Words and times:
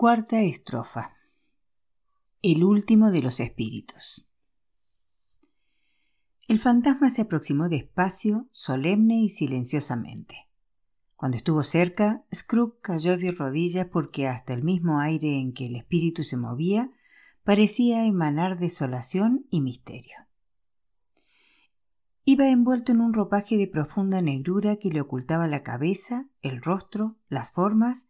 Cuarta 0.00 0.42
estrofa. 0.42 1.16
El 2.40 2.62
último 2.62 3.10
de 3.10 3.20
los 3.20 3.40
espíritus. 3.40 4.28
El 6.46 6.60
fantasma 6.60 7.10
se 7.10 7.22
aproximó 7.22 7.68
despacio, 7.68 8.46
solemne 8.52 9.20
y 9.20 9.28
silenciosamente. 9.28 10.46
Cuando 11.16 11.36
estuvo 11.36 11.64
cerca, 11.64 12.24
Scrooge 12.32 12.78
cayó 12.80 13.18
de 13.18 13.32
rodillas 13.32 13.88
porque 13.90 14.28
hasta 14.28 14.52
el 14.52 14.62
mismo 14.62 15.00
aire 15.00 15.40
en 15.40 15.52
que 15.52 15.64
el 15.64 15.74
espíritu 15.74 16.22
se 16.22 16.36
movía 16.36 16.92
parecía 17.42 18.06
emanar 18.06 18.60
desolación 18.60 19.48
y 19.50 19.62
misterio. 19.62 20.28
Iba 22.24 22.48
envuelto 22.50 22.92
en 22.92 23.00
un 23.00 23.14
ropaje 23.14 23.56
de 23.56 23.66
profunda 23.66 24.22
negrura 24.22 24.76
que 24.76 24.90
le 24.90 25.00
ocultaba 25.00 25.48
la 25.48 25.64
cabeza, 25.64 26.28
el 26.40 26.62
rostro, 26.62 27.16
las 27.28 27.50
formas, 27.50 28.06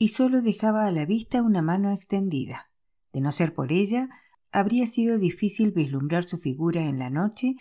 y 0.00 0.08
solo 0.08 0.40
dejaba 0.40 0.86
a 0.86 0.90
la 0.90 1.04
vista 1.04 1.42
una 1.42 1.60
mano 1.60 1.92
extendida. 1.92 2.70
De 3.12 3.20
no 3.20 3.32
ser 3.32 3.52
por 3.52 3.70
ella, 3.70 4.08
habría 4.50 4.86
sido 4.86 5.18
difícil 5.18 5.72
vislumbrar 5.72 6.24
su 6.24 6.38
figura 6.38 6.84
en 6.84 6.98
la 6.98 7.10
noche 7.10 7.56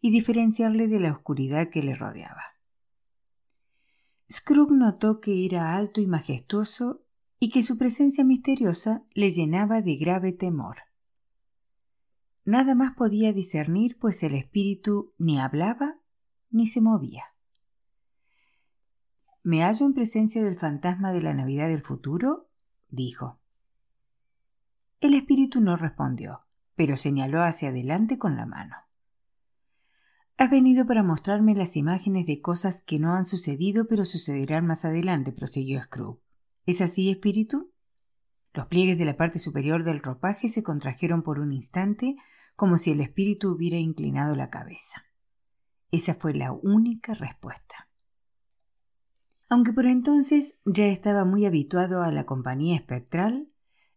y 0.00 0.10
diferenciarle 0.10 0.88
de 0.88 0.98
la 0.98 1.12
oscuridad 1.12 1.70
que 1.70 1.84
le 1.84 1.94
rodeaba. 1.94 2.42
Scrooge 4.30 4.74
notó 4.74 5.20
que 5.20 5.46
era 5.46 5.76
alto 5.76 6.00
y 6.00 6.08
majestuoso 6.08 7.04
y 7.38 7.50
que 7.50 7.62
su 7.62 7.78
presencia 7.78 8.24
misteriosa 8.24 9.04
le 9.12 9.30
llenaba 9.30 9.80
de 9.80 9.94
grave 9.94 10.32
temor. 10.32 10.78
Nada 12.44 12.74
más 12.74 12.94
podía 12.96 13.32
discernir, 13.32 13.98
pues 14.00 14.24
el 14.24 14.34
espíritu 14.34 15.14
ni 15.16 15.38
hablaba 15.38 16.00
ni 16.50 16.66
se 16.66 16.80
movía. 16.80 17.33
¿Me 19.46 19.62
hallo 19.62 19.84
en 19.84 19.92
presencia 19.92 20.42
del 20.42 20.58
fantasma 20.58 21.12
de 21.12 21.20
la 21.20 21.34
Navidad 21.34 21.68
del 21.68 21.82
futuro? 21.82 22.48
dijo. 22.88 23.38
El 25.00 25.12
espíritu 25.12 25.60
no 25.60 25.76
respondió, 25.76 26.46
pero 26.76 26.96
señaló 26.96 27.42
hacia 27.42 27.68
adelante 27.68 28.18
con 28.18 28.36
la 28.36 28.46
mano. 28.46 28.74
Has 30.38 30.48
venido 30.50 30.86
para 30.86 31.02
mostrarme 31.02 31.54
las 31.54 31.76
imágenes 31.76 32.24
de 32.24 32.40
cosas 32.40 32.80
que 32.80 32.98
no 32.98 33.12
han 33.12 33.26
sucedido 33.26 33.86
pero 33.86 34.06
sucederán 34.06 34.66
más 34.66 34.86
adelante, 34.86 35.30
prosiguió 35.30 35.82
Scrooge. 35.82 36.22
¿Es 36.64 36.80
así, 36.80 37.10
espíritu? 37.10 37.70
Los 38.54 38.68
pliegues 38.68 38.96
de 38.96 39.04
la 39.04 39.18
parte 39.18 39.38
superior 39.38 39.84
del 39.84 40.00
ropaje 40.00 40.48
se 40.48 40.62
contrajeron 40.62 41.22
por 41.22 41.38
un 41.38 41.52
instante 41.52 42.16
como 42.56 42.78
si 42.78 42.92
el 42.92 43.02
espíritu 43.02 43.50
hubiera 43.50 43.76
inclinado 43.76 44.36
la 44.36 44.48
cabeza. 44.48 45.04
Esa 45.90 46.14
fue 46.14 46.32
la 46.32 46.50
única 46.52 47.12
respuesta. 47.12 47.90
Aunque 49.48 49.72
por 49.72 49.86
entonces 49.86 50.58
ya 50.64 50.86
estaba 50.86 51.24
muy 51.24 51.44
habituado 51.46 52.02
a 52.02 52.10
la 52.10 52.26
compañía 52.26 52.76
espectral, 52.76 53.50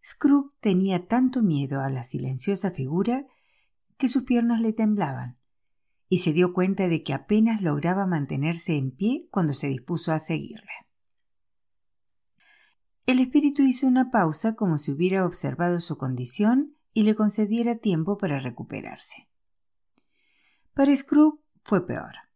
Scrooge 0.03 0.55
tenía 0.59 1.07
tanto 1.07 1.41
miedo 1.41 1.81
a 1.81 1.89
la 1.89 2.03
silenciosa 2.03 2.71
figura 2.71 3.25
que 3.97 4.07
sus 4.07 4.23
piernas 4.23 4.61
le 4.61 4.73
temblaban 4.73 5.37
y 6.09 6.19
se 6.19 6.31
dio 6.31 6.53
cuenta 6.53 6.87
de 6.87 7.03
que 7.03 7.13
apenas 7.13 7.61
lograba 7.61 8.05
mantenerse 8.05 8.77
en 8.77 8.91
pie 8.91 9.27
cuando 9.31 9.53
se 9.53 9.67
dispuso 9.67 10.11
a 10.13 10.19
seguirle. 10.19 10.71
El 13.05 13.19
espíritu 13.19 13.63
hizo 13.63 13.87
una 13.87 14.11
pausa 14.11 14.55
como 14.55 14.77
si 14.77 14.91
hubiera 14.91 15.25
observado 15.25 15.79
su 15.79 15.97
condición 15.97 16.75
y 16.93 17.03
le 17.03 17.15
concediera 17.15 17.75
tiempo 17.75 18.17
para 18.17 18.39
recuperarse. 18.39 19.29
Para 20.73 20.95
Scrooge 20.95 21.39
fue 21.63 21.85
peor. 21.85 22.26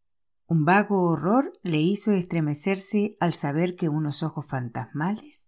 Un 0.52 0.66
vago 0.66 1.04
horror 1.04 1.58
le 1.64 1.80
hizo 1.80 2.12
estremecerse 2.12 3.16
al 3.22 3.32
saber 3.32 3.78
que 3.78 3.88
unos 3.88 4.22
ojos 4.22 4.46
fantasmales 4.48 5.48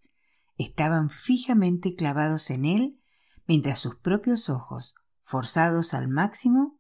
estaban 0.58 1.10
fijamente 1.10 1.94
clavados 1.96 2.50
en 2.50 2.64
él, 2.64 3.02
mientras 3.46 3.80
sus 3.80 3.98
propios 3.98 4.50
ojos, 4.50 4.96
forzados 5.20 5.94
al 5.94 6.08
máximo, 6.08 6.80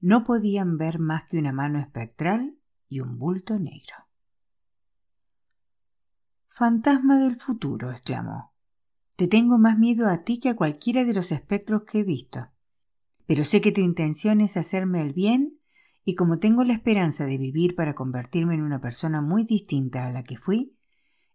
no 0.00 0.24
podían 0.24 0.78
ver 0.78 0.98
más 0.98 1.24
que 1.28 1.36
una 1.36 1.52
mano 1.52 1.78
espectral 1.78 2.56
y 2.88 3.00
un 3.00 3.18
bulto 3.18 3.58
negro. 3.58 3.96
Fantasma 6.48 7.18
del 7.18 7.36
futuro, 7.36 7.90
exclamó. 7.90 8.54
Te 9.14 9.28
tengo 9.28 9.58
más 9.58 9.78
miedo 9.78 10.08
a 10.08 10.22
ti 10.22 10.40
que 10.40 10.48
a 10.48 10.56
cualquiera 10.56 11.04
de 11.04 11.12
los 11.12 11.32
espectros 11.32 11.82
que 11.82 11.98
he 11.98 12.04
visto. 12.04 12.48
Pero 13.26 13.44
sé 13.44 13.60
que 13.60 13.72
tu 13.72 13.82
intención 13.82 14.40
es 14.40 14.56
hacerme 14.56 15.02
el 15.02 15.12
bien, 15.12 15.57
y 16.04 16.14
como 16.14 16.38
tengo 16.38 16.64
la 16.64 16.72
esperanza 16.72 17.26
de 17.26 17.38
vivir 17.38 17.74
para 17.74 17.94
convertirme 17.94 18.54
en 18.54 18.62
una 18.62 18.80
persona 18.80 19.20
muy 19.20 19.44
distinta 19.44 20.06
a 20.06 20.12
la 20.12 20.24
que 20.24 20.36
fui, 20.36 20.76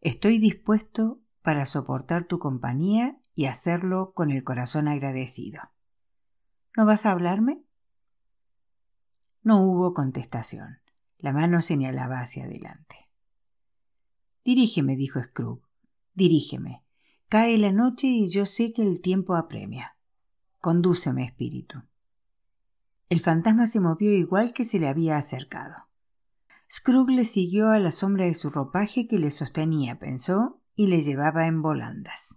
estoy 0.01 0.39
dispuesto 0.39 1.21
para 1.41 1.65
soportar 1.65 2.25
tu 2.25 2.39
compañía 2.39 3.19
y 3.35 3.45
hacerlo 3.45 4.13
con 4.13 4.31
el 4.31 4.43
corazón 4.43 4.87
agradecido. 4.87 5.61
¿No 6.75 6.85
vas 6.85 7.05
a 7.05 7.11
hablarme? 7.11 7.63
No 9.43 9.61
hubo 9.61 9.93
contestación. 9.93 10.79
La 11.17 11.33
mano 11.33 11.61
señalaba 11.61 12.19
hacia 12.19 12.45
adelante. 12.45 13.09
Dirígeme, 14.43 14.95
dijo 14.95 15.21
Scrooge. 15.23 15.63
Dirígeme. 16.13 16.83
Cae 17.29 17.57
la 17.57 17.71
noche 17.71 18.07
y 18.07 18.29
yo 18.29 18.45
sé 18.45 18.73
que 18.73 18.81
el 18.81 19.01
tiempo 19.01 19.35
apremia. 19.35 19.97
Condúceme, 20.59 21.25
espíritu. 21.25 21.83
El 23.13 23.19
fantasma 23.19 23.67
se 23.67 23.79
movió 23.79 24.11
igual 24.11 24.53
que 24.53 24.65
se 24.65 24.79
le 24.79 24.87
había 24.87 25.17
acercado. 25.17 25.87
Scrooge 26.67 27.13
le 27.13 27.25
siguió 27.25 27.69
a 27.69 27.77
la 27.77 27.91
sombra 27.91 28.25
de 28.25 28.33
su 28.33 28.49
ropaje 28.49 29.05
que 29.05 29.19
le 29.19 29.29
sostenía, 29.29 29.99
pensó, 29.99 30.63
y 30.73 30.87
le 30.87 30.99
llevaba 31.01 31.45
en 31.45 31.61
volandas. 31.61 32.33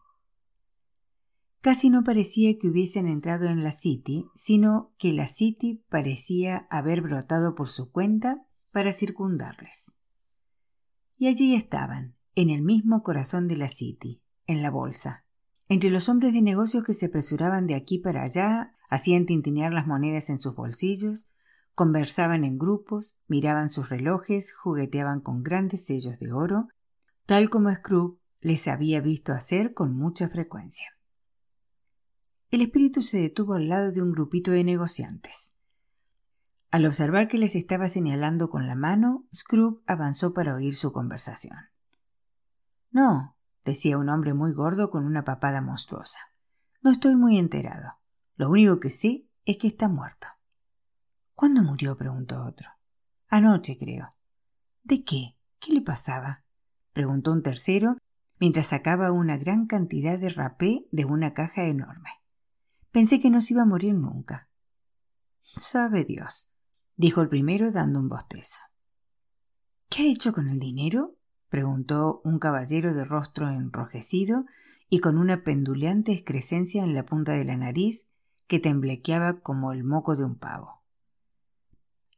Casi 1.62 1.88
no 1.88 2.04
parecía 2.04 2.58
que 2.58 2.68
hubiesen 2.68 3.06
entrado 3.06 3.46
en 3.46 3.64
la 3.64 3.72
City, 3.72 4.26
sino 4.34 4.92
que 4.98 5.14
la 5.14 5.28
City 5.28 5.82
parecía 5.88 6.66
haber 6.68 7.00
brotado 7.00 7.54
por 7.54 7.68
su 7.68 7.90
cuenta 7.90 8.46
para 8.70 8.92
circundarles. 8.92 9.92
Y 11.16 11.28
allí 11.28 11.54
estaban, 11.54 12.16
en 12.34 12.50
el 12.50 12.60
mismo 12.60 13.02
corazón 13.02 13.48
de 13.48 13.56
la 13.56 13.70
City, 13.70 14.20
en 14.46 14.60
la 14.60 14.70
bolsa, 14.70 15.24
entre 15.68 15.90
los 15.90 16.08
hombres 16.08 16.32
de 16.32 16.42
negocios 16.42 16.84
que 16.84 16.94
se 16.94 17.06
apresuraban 17.06 17.66
de 17.66 17.74
aquí 17.74 17.98
para 17.98 18.22
allá, 18.22 18.74
hacían 18.88 19.26
tintinear 19.26 19.72
las 19.72 19.86
monedas 19.86 20.30
en 20.30 20.38
sus 20.38 20.54
bolsillos, 20.54 21.28
conversaban 21.74 22.44
en 22.44 22.58
grupos, 22.58 23.16
miraban 23.26 23.68
sus 23.68 23.88
relojes, 23.88 24.54
jugueteaban 24.54 25.20
con 25.20 25.42
grandes 25.42 25.84
sellos 25.84 26.18
de 26.18 26.32
oro, 26.32 26.68
tal 27.26 27.50
como 27.50 27.74
Scrooge 27.74 28.18
les 28.40 28.68
había 28.68 29.00
visto 29.00 29.32
hacer 29.32 29.74
con 29.74 29.96
mucha 29.96 30.28
frecuencia. 30.28 30.86
El 32.50 32.62
espíritu 32.62 33.02
se 33.02 33.18
detuvo 33.18 33.54
al 33.54 33.68
lado 33.68 33.90
de 33.90 34.00
un 34.00 34.12
grupito 34.12 34.52
de 34.52 34.62
negociantes. 34.62 35.52
Al 36.70 36.86
observar 36.86 37.26
que 37.26 37.38
les 37.38 37.56
estaba 37.56 37.88
señalando 37.88 38.48
con 38.50 38.66
la 38.66 38.74
mano, 38.74 39.26
Scrooge 39.34 39.82
avanzó 39.86 40.32
para 40.32 40.54
oír 40.54 40.76
su 40.76 40.92
conversación. 40.92 41.56
No, 42.90 43.35
decía 43.66 43.98
un 43.98 44.08
hombre 44.08 44.32
muy 44.32 44.52
gordo 44.52 44.90
con 44.90 45.04
una 45.04 45.24
papada 45.24 45.60
monstruosa. 45.60 46.20
No 46.80 46.92
estoy 46.92 47.16
muy 47.16 47.36
enterado. 47.36 47.98
Lo 48.36 48.48
único 48.48 48.78
que 48.80 48.90
sé 48.90 49.26
es 49.44 49.58
que 49.58 49.66
está 49.66 49.88
muerto. 49.88 50.28
¿Cuándo 51.34 51.62
murió? 51.62 51.98
preguntó 51.98 52.44
otro. 52.46 52.70
Anoche, 53.28 53.76
creo. 53.76 54.14
¿De 54.84 55.04
qué? 55.04 55.36
¿Qué 55.58 55.72
le 55.72 55.82
pasaba? 55.82 56.44
preguntó 56.92 57.32
un 57.32 57.42
tercero 57.42 57.96
mientras 58.38 58.68
sacaba 58.68 59.10
una 59.10 59.36
gran 59.36 59.66
cantidad 59.66 60.18
de 60.18 60.28
rapé 60.28 60.86
de 60.92 61.04
una 61.04 61.34
caja 61.34 61.64
enorme. 61.64 62.10
Pensé 62.92 63.18
que 63.18 63.30
no 63.30 63.40
se 63.40 63.54
iba 63.54 63.62
a 63.62 63.66
morir 63.66 63.94
nunca. 63.94 64.48
Sabe 65.42 66.04
Dios, 66.04 66.48
dijo 66.96 67.20
el 67.20 67.28
primero 67.28 67.72
dando 67.72 67.98
un 67.98 68.08
bostezo. 68.08 68.60
¿Qué 69.88 70.02
ha 70.02 70.12
hecho 70.12 70.32
con 70.32 70.48
el 70.48 70.58
dinero? 70.58 71.15
Preguntó 71.48 72.20
un 72.24 72.38
caballero 72.38 72.94
de 72.94 73.04
rostro 73.04 73.48
enrojecido 73.50 74.44
y 74.88 75.00
con 75.00 75.18
una 75.18 75.42
penduleante 75.42 76.12
excrescencia 76.12 76.82
en 76.82 76.94
la 76.94 77.04
punta 77.04 77.32
de 77.32 77.44
la 77.44 77.56
nariz 77.56 78.08
que 78.46 78.60
temblequeaba 78.60 79.40
como 79.40 79.72
el 79.72 79.84
moco 79.84 80.16
de 80.16 80.24
un 80.24 80.36
pavo. 80.36 80.82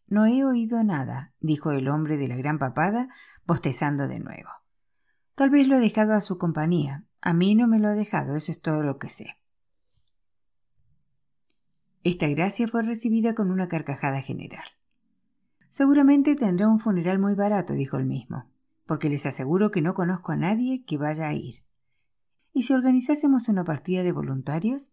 No 0.07 0.27
he 0.27 0.45
oído 0.45 0.83
nada, 0.85 1.35
dijo 1.41 1.73
el 1.73 1.89
hombre 1.89 2.17
de 2.17 2.29
la 2.29 2.37
gran 2.37 2.59
papada, 2.59 3.09
bostezando 3.47 4.09
de 4.09 4.21
nuevo. 4.21 4.49
Tal 5.35 5.51
vez 5.51 5.69
lo 5.69 5.77
ha 5.77 5.81
dejado 5.81 6.15
a 6.15 6.21
su 6.21 6.39
compañía. 6.39 7.05
A 7.21 7.33
mí 7.33 7.55
no 7.55 7.69
me 7.69 7.79
lo 7.79 7.89
ha 7.89 7.95
dejado, 7.95 8.37
eso 8.37 8.53
es 8.53 8.61
todo 8.61 8.83
lo 8.83 8.99
que 8.99 9.09
sé. 9.09 9.37
Esta 12.05 12.27
gracia 12.29 12.67
fue 12.69 12.83
recibida 12.83 13.35
con 13.35 13.51
una 13.51 13.69
carcajada 13.69 14.23
general. 14.23 14.65
Seguramente 15.69 16.37
tendrá 16.37 16.69
un 16.69 16.81
funeral 16.81 17.19
muy 17.19 17.35
barato, 17.35 17.75
dijo 17.75 17.99
el 17.99 18.07
mismo, 18.07 18.47
porque 18.89 19.09
les 19.09 19.25
aseguro 19.25 19.71
que 19.71 19.83
no 19.83 19.95
conozco 19.95 20.33
a 20.33 20.37
nadie 20.37 20.85
que 20.85 20.99
vaya 20.99 21.29
a 21.29 21.35
ir. 21.35 21.63
¿Y 22.53 22.65
si 22.65 22.73
organizásemos 22.73 23.49
una 23.49 23.63
partida 23.63 24.03
de 24.03 24.11
voluntarios? 24.11 24.93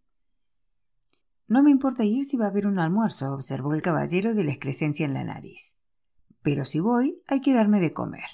No 1.47 1.63
me 1.63 1.71
importa 1.71 2.03
ir 2.03 2.25
si 2.25 2.37
va 2.37 2.45
a 2.45 2.49
haber 2.49 2.67
un 2.67 2.77
almuerzo, 2.77 3.33
observó 3.33 3.73
el 3.73 3.81
caballero 3.81 4.35
de 4.35 4.43
la 4.43 4.51
excrescencia 4.51 5.07
en 5.07 5.15
la 5.15 5.23
nariz. 5.23 5.75
Pero 6.43 6.63
si 6.63 6.79
voy, 6.79 7.23
hay 7.25 7.41
que 7.41 7.53
darme 7.53 7.79
de 7.79 7.93
comer. 7.93 8.29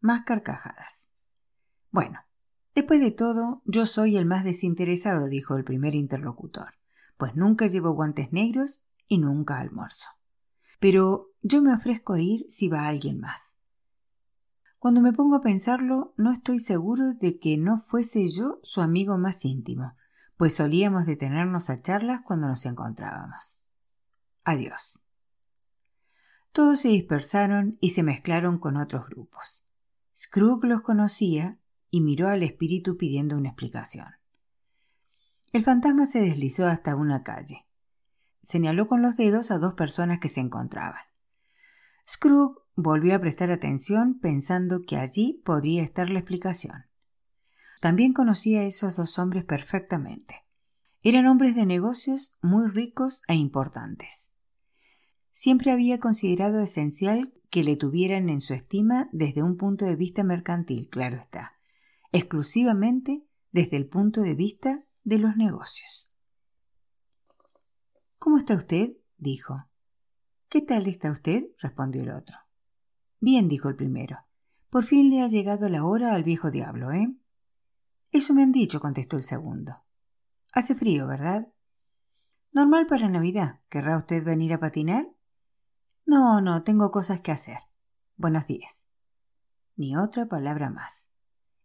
Más 0.00 0.22
carcajadas. 0.22 1.08
Bueno, 1.92 2.18
Después 2.74 3.00
de 3.00 3.10
todo, 3.10 3.60
yo 3.66 3.84
soy 3.84 4.16
el 4.16 4.24
más 4.24 4.44
desinteresado, 4.44 5.28
dijo 5.28 5.56
el 5.56 5.64
primer 5.64 5.94
interlocutor, 5.94 6.70
pues 7.18 7.34
nunca 7.36 7.66
llevo 7.66 7.92
guantes 7.92 8.32
negros 8.32 8.82
y 9.06 9.18
nunca 9.18 9.58
almuerzo. 9.58 10.08
Pero 10.80 11.30
yo 11.42 11.60
me 11.60 11.74
ofrezco 11.74 12.14
a 12.14 12.20
ir 12.20 12.46
si 12.48 12.68
va 12.68 12.88
alguien 12.88 13.20
más. 13.20 13.56
Cuando 14.82 15.00
me 15.00 15.12
pongo 15.12 15.36
a 15.36 15.42
pensarlo, 15.42 16.12
no 16.16 16.32
estoy 16.32 16.58
seguro 16.58 17.14
de 17.14 17.38
que 17.38 17.56
no 17.56 17.78
fuese 17.78 18.28
yo 18.28 18.58
su 18.64 18.80
amigo 18.80 19.16
más 19.16 19.44
íntimo, 19.44 19.94
pues 20.36 20.56
solíamos 20.56 21.06
detenernos 21.06 21.70
a 21.70 21.80
charlas 21.80 22.22
cuando 22.22 22.48
nos 22.48 22.66
encontrábamos. 22.66 23.60
Adiós. 24.42 24.98
Todos 26.50 26.80
se 26.80 26.88
dispersaron 26.88 27.78
y 27.80 27.90
se 27.90 28.02
mezclaron 28.02 28.58
con 28.58 28.76
otros 28.76 29.06
grupos. 29.06 29.64
Scrooge 30.16 30.66
los 30.66 30.82
conocía 30.82 31.60
y 31.92 32.00
miró 32.00 32.26
al 32.26 32.42
espíritu 32.42 32.96
pidiendo 32.96 33.36
una 33.36 33.50
explicación. 33.50 34.08
El 35.52 35.62
fantasma 35.62 36.06
se 36.06 36.20
deslizó 36.20 36.66
hasta 36.66 36.96
una 36.96 37.22
calle. 37.22 37.68
Señaló 38.40 38.88
con 38.88 39.00
los 39.00 39.16
dedos 39.16 39.52
a 39.52 39.58
dos 39.58 39.74
personas 39.74 40.18
que 40.18 40.28
se 40.28 40.40
encontraban. 40.40 41.02
Scrooge 42.04 42.61
volvió 42.74 43.14
a 43.14 43.18
prestar 43.18 43.50
atención 43.50 44.18
pensando 44.18 44.82
que 44.82 44.96
allí 44.96 45.42
podría 45.44 45.82
estar 45.82 46.08
la 46.10 46.18
explicación. 46.18 46.86
También 47.80 48.12
conocía 48.12 48.60
a 48.60 48.64
esos 48.64 48.96
dos 48.96 49.18
hombres 49.18 49.44
perfectamente. 49.44 50.46
Eran 51.00 51.26
hombres 51.26 51.56
de 51.56 51.66
negocios 51.66 52.32
muy 52.40 52.68
ricos 52.68 53.22
e 53.26 53.34
importantes. 53.34 54.30
Siempre 55.32 55.72
había 55.72 55.98
considerado 55.98 56.60
esencial 56.60 57.34
que 57.50 57.64
le 57.64 57.76
tuvieran 57.76 58.28
en 58.28 58.40
su 58.40 58.54
estima 58.54 59.08
desde 59.12 59.42
un 59.42 59.56
punto 59.56 59.84
de 59.84 59.96
vista 59.96 60.22
mercantil, 60.22 60.88
claro 60.90 61.16
está, 61.16 61.58
exclusivamente 62.12 63.26
desde 63.50 63.76
el 63.76 63.88
punto 63.88 64.22
de 64.22 64.34
vista 64.34 64.84
de 65.04 65.18
los 65.18 65.36
negocios. 65.36 66.12
¿Cómo 68.18 68.38
está 68.38 68.54
usted? 68.54 68.96
dijo. 69.18 69.68
¿Qué 70.48 70.60
tal 70.60 70.86
está 70.86 71.10
usted? 71.10 71.46
respondió 71.58 72.02
el 72.02 72.10
otro. 72.10 72.41
Bien, 73.22 73.46
dijo 73.46 73.68
el 73.68 73.76
primero. 73.76 74.18
Por 74.68 74.82
fin 74.82 75.08
le 75.08 75.22
ha 75.22 75.28
llegado 75.28 75.68
la 75.68 75.84
hora 75.84 76.12
al 76.12 76.24
viejo 76.24 76.50
diablo, 76.50 76.90
¿eh? 76.90 77.14
Eso 78.10 78.34
me 78.34 78.42
han 78.42 78.50
dicho, 78.50 78.80
contestó 78.80 79.16
el 79.16 79.22
segundo. 79.22 79.84
Hace 80.52 80.74
frío, 80.74 81.06
¿verdad? 81.06 81.46
Normal 82.50 82.86
para 82.88 83.08
Navidad. 83.08 83.60
¿Querrá 83.68 83.96
usted 83.96 84.24
venir 84.24 84.52
a 84.52 84.58
patinar? 84.58 85.06
No, 86.04 86.40
no, 86.40 86.64
tengo 86.64 86.90
cosas 86.90 87.20
que 87.20 87.30
hacer. 87.30 87.58
Buenos 88.16 88.48
días. 88.48 88.88
Ni 89.76 89.96
otra 89.96 90.26
palabra 90.26 90.68
más. 90.68 91.08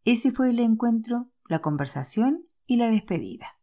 Ese 0.04 0.32
fue 0.32 0.52
el 0.52 0.60
encuentro, 0.60 1.32
la 1.48 1.64
conversación 1.64 2.46
y 2.68 2.76
la 2.76 2.92
despedida. 2.92 3.57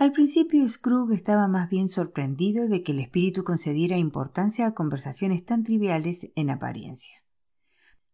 Al 0.00 0.10
principio 0.10 0.68
Scrooge 0.68 1.14
estaba 1.14 1.46
más 1.46 1.70
bien 1.70 1.88
sorprendido 1.88 2.66
de 2.66 2.82
que 2.82 2.90
el 2.90 2.98
espíritu 2.98 3.44
concediera 3.44 3.96
importancia 3.96 4.66
a 4.66 4.74
conversaciones 4.74 5.44
tan 5.44 5.62
triviales 5.62 6.32
en 6.34 6.50
apariencia 6.50 7.20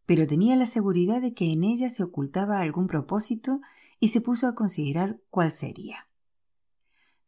pero 0.07 0.27
tenía 0.27 0.57
la 0.57 0.67
seguridad 0.67 1.21
de 1.21 1.35
que 1.35 1.53
en 1.53 1.65
ella 1.65 1.91
se 1.91 2.05
ocultaba 2.05 2.61
algún 2.61 2.87
propósito 2.87 3.61
y 3.99 4.09
se 4.09 4.21
puso 4.21 4.47
a 4.47 4.55
considerar 4.55 5.21
cuál 5.31 5.53
sería. 5.53 6.09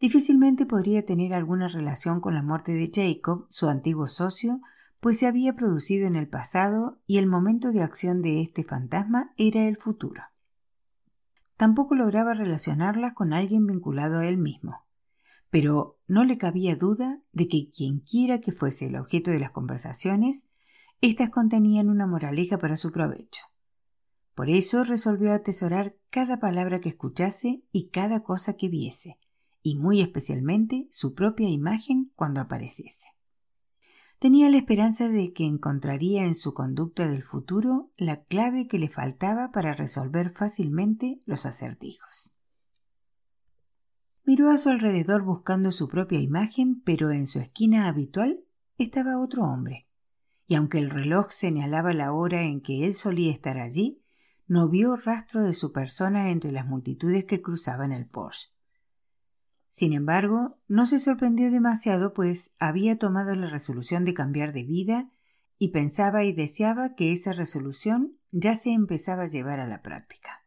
Difícilmente 0.01 0.65
podría 0.65 1.05
tener 1.05 1.35
alguna 1.35 1.67
relación 1.69 2.21
con 2.21 2.35
la 2.35 2.43
muerte 2.43 2.73
de 2.73 2.91
Jacob, 2.93 3.47
su 3.49 3.69
antiguo 3.69 4.07
socio, 4.07 4.61
pues 5.01 5.19
se 5.19 5.27
había 5.27 5.55
producido 5.55 6.07
en 6.07 6.15
el 6.15 6.29
pasado 6.29 7.01
y 7.07 7.19
el 7.19 7.27
momento 7.27 7.73
de 7.73 7.83
acción 7.83 8.23
de 8.23 8.43
este 8.43 8.63
fantasma 8.63 9.33
era 9.37 9.67
el 9.67 9.77
futuro. 9.77 10.23
Tampoco 11.59 11.97
lograba 11.97 12.35
relacionarla 12.35 13.15
con 13.15 13.33
alguien 13.33 13.67
vinculado 13.67 14.19
a 14.19 14.27
él 14.27 14.39
mismo, 14.39 14.87
pero 15.51 15.99
no 16.07 16.25
le 16.25 16.39
cabía 16.39 16.77
duda 16.77 17.21
de 17.33 17.49
que 17.49 17.69
quienquiera 17.71 18.39
que 18.41 18.53
fuese 18.53 18.87
el 18.87 18.95
objeto 18.95 19.33
de 19.33 19.41
las 19.41 19.51
conversaciones 19.51 20.47
estas 21.01 21.31
contenían 21.31 21.89
una 21.89 22.07
moraleja 22.07 22.59
para 22.59 22.77
su 22.77 22.93
provecho. 22.93 23.43
Por 24.37 24.51
eso 24.51 24.85
resolvió 24.85 25.33
atesorar 25.33 25.97
cada 26.11 26.39
palabra 26.39 26.81
que 26.81 26.91
escuchase 26.91 27.65
y 27.73 27.89
cada 27.89 28.23
cosa 28.23 28.57
que 28.57 28.69
viese, 28.69 29.19
y 29.61 29.77
muy 29.77 30.01
especialmente 30.01 30.87
su 30.91 31.13
propia 31.13 31.49
imagen 31.49 32.13
cuando 32.15 32.41
apareciese. 32.41 33.09
Tenía 34.19 34.51
la 34.51 34.57
esperanza 34.57 35.09
de 35.09 35.33
que 35.33 35.45
encontraría 35.45 36.25
en 36.25 36.35
su 36.35 36.53
conducta 36.53 37.07
del 37.07 37.23
futuro 37.23 37.93
la 37.97 38.25
clave 38.25 38.67
que 38.67 38.79
le 38.79 38.89
faltaba 38.89 39.53
para 39.53 39.75
resolver 39.75 40.31
fácilmente 40.31 41.23
los 41.25 41.47
acertijos. 41.47 42.35
Miró 44.25 44.51
a 44.51 44.59
su 44.59 44.71
alrededor 44.71 45.23
buscando 45.23 45.71
su 45.71 45.87
propia 45.89 46.21
imagen, 46.21 46.83
pero 46.85 47.13
en 47.13 47.29
su 47.29 47.39
esquina 47.39 47.87
habitual 47.87 48.41
estaba 48.77 49.21
otro 49.21 49.45
hombre, 49.45 49.89
y 50.49 50.57
aunque 50.57 50.79
el 50.79 50.91
reloj 50.91 51.31
señalaba 51.31 51.95
la 51.95 52.13
hora 52.13 52.43
en 52.43 52.61
que 52.61 52.85
él 52.87 52.95
solía 52.95 53.33
estar 53.33 53.57
allí, 53.59 54.03
no 54.49 54.69
vio 54.69 54.97
rastro 54.97 55.43
de 55.43 55.55
su 55.55 55.73
persona 55.73 56.31
entre 56.31 56.51
las 56.51 56.67
multitudes 56.67 57.25
que 57.25 57.41
cruzaban 57.41 57.93
el 57.93 58.07
Porsche. 58.07 58.49
Sin 59.71 59.93
embargo, 59.93 60.59
no 60.67 60.87
se 60.87 60.99
sorprendió 60.99 61.51
demasiado, 61.51 62.13
pues 62.13 62.53
había 62.59 62.99
tomado 62.99 63.35
la 63.35 63.49
resolución 63.49 64.05
de 64.05 64.15
cambiar 64.15 64.53
de 64.53 64.65
vida 64.65 65.11
y 65.59 65.69
pensaba 65.69 66.25
y 66.25 66.33
deseaba 66.33 66.95
que 66.95 67.13
esa 67.13 67.33
resolución 67.33 68.17
ya 68.31 68.55
se 68.55 68.73
empezaba 68.73 69.25
a 69.25 69.29
llevar 69.29 69.61
a 69.61 69.67
la 69.67 69.83
práctica. 69.83 70.45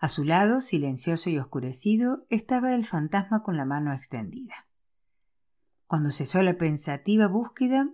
A 0.00 0.08
su 0.08 0.24
lado, 0.24 0.60
silencioso 0.60 1.30
y 1.30 1.38
oscurecido, 1.38 2.26
estaba 2.28 2.74
el 2.74 2.84
fantasma 2.84 3.42
con 3.42 3.56
la 3.56 3.64
mano 3.64 3.92
extendida. 3.92 4.66
Cuando 5.86 6.10
cesó 6.10 6.42
la 6.42 6.56
pensativa 6.56 7.28
búsqueda, 7.28 7.88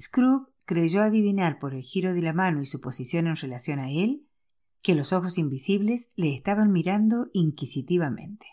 Scrooge 0.00 0.52
creyó 0.64 1.02
adivinar 1.02 1.58
por 1.58 1.74
el 1.74 1.82
giro 1.82 2.14
de 2.14 2.22
la 2.22 2.32
mano 2.32 2.60
y 2.60 2.66
su 2.66 2.80
posición 2.80 3.26
en 3.26 3.36
relación 3.36 3.78
a 3.78 3.90
él 3.90 4.26
que 4.82 4.94
los 4.94 5.12
ojos 5.12 5.38
invisibles 5.38 6.10
le 6.14 6.34
estaban 6.34 6.72
mirando 6.72 7.28
inquisitivamente. 7.32 8.46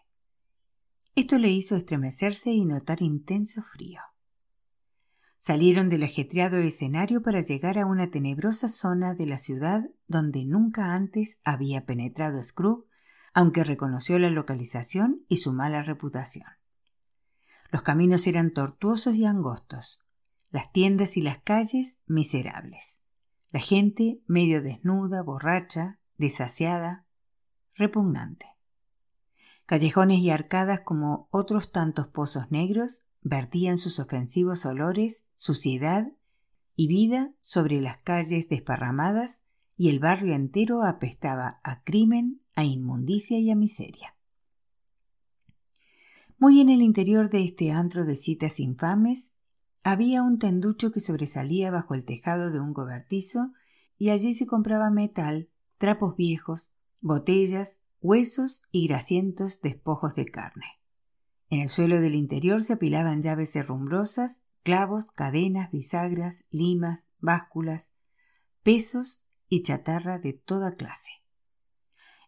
Esto 1.20 1.38
le 1.38 1.50
hizo 1.50 1.76
estremecerse 1.76 2.50
y 2.52 2.64
notar 2.64 3.02
intenso 3.02 3.62
frío. 3.62 4.00
Salieron 5.38 5.90
del 5.90 6.04
ajetreado 6.04 6.56
escenario 6.60 7.22
para 7.22 7.42
llegar 7.42 7.78
a 7.78 7.86
una 7.86 8.10
tenebrosa 8.10 8.70
zona 8.70 9.16
de 9.16 9.26
la 9.26 9.38
ciudad 9.38 9.90
donde 10.08 10.46
nunca 10.46 10.94
antes 10.94 11.42
había 11.44 11.86
penetrado 11.86 12.42
Scrooge, 12.42 12.88
aunque 13.34 13.66
reconoció 13.66 14.18
la 14.18 14.30
localización 14.30 15.26
y 15.28 15.38
su 15.38 15.52
mala 15.52 15.84
reputación. 15.84 16.48
Los 17.70 17.82
caminos 17.82 18.26
eran 18.26 18.54
tortuosos 18.54 19.14
y 19.16 19.26
angostos, 19.26 20.02
las 20.52 20.72
tiendas 20.72 21.18
y 21.18 21.22
las 21.22 21.40
calles 21.40 22.00
miserables, 22.06 23.02
la 23.52 23.60
gente 23.60 24.22
medio 24.26 24.62
desnuda, 24.62 25.22
borracha, 25.22 26.00
desasiada, 26.16 27.06
repugnante. 27.76 28.59
Callejones 29.70 30.18
y 30.22 30.32
arcadas 30.32 30.80
como 30.80 31.28
otros 31.30 31.72
tantos 31.72 32.08
pozos 32.08 32.50
negros 32.50 33.04
vertían 33.22 33.78
sus 33.78 34.00
ofensivos 34.00 34.66
olores, 34.66 35.26
suciedad 35.36 36.12
y 36.76 36.88
vida 36.88 37.36
sobre 37.40 37.80
las 37.80 38.00
calles 38.00 38.50
desparramadas 38.50 39.44
y 39.78 39.90
el 39.90 40.00
barrio 40.00 40.34
entero 40.34 40.82
apestaba 40.82 41.60
a 41.64 41.84
crimen, 41.84 42.42
a 42.56 42.64
inmundicia 42.64 43.38
y 43.38 43.52
a 43.52 43.56
miseria. 43.56 44.16
Muy 46.40 46.62
en 46.62 46.70
el 46.70 46.82
interior 46.82 47.30
de 47.30 47.44
este 47.44 47.70
antro 47.70 48.06
de 48.06 48.16
citas 48.16 48.60
infames 48.60 49.34
había 49.84 50.24
un 50.24 50.40
tenducho 50.40 50.92
que 50.92 51.00
sobresalía 51.00 51.70
bajo 51.70 51.94
el 51.94 52.06
tejado 52.06 52.50
de 52.50 52.60
un 52.60 52.74
cobertizo 52.74 53.54
y 54.00 54.10
allí 54.10 54.34
se 54.34 54.48
compraba 54.48 54.90
metal, 54.90 55.48
trapos 55.78 56.16
viejos, 56.16 56.72
botellas, 57.02 57.82
huesos 58.02 58.62
y 58.72 58.88
grasientos 58.88 59.62
despojos 59.62 60.16
de 60.16 60.26
carne. 60.26 60.80
En 61.50 61.62
el 61.62 61.70
suelo 61.70 62.00
del 62.00 62.16
interior 62.16 62.64
se 62.64 62.74
apilaban 62.74 63.22
llaves 63.22 63.56
herrumbrosas, 63.56 64.44
clavos, 64.64 65.12
cadenas, 65.12 65.72
bisagras, 65.72 66.46
limas, 66.50 67.10
básculas, 67.20 67.94
pesos 68.64 69.26
y 69.48 69.64
chatarra 69.64 70.20
de 70.20 70.34
toda 70.34 70.76
clase. 70.76 71.12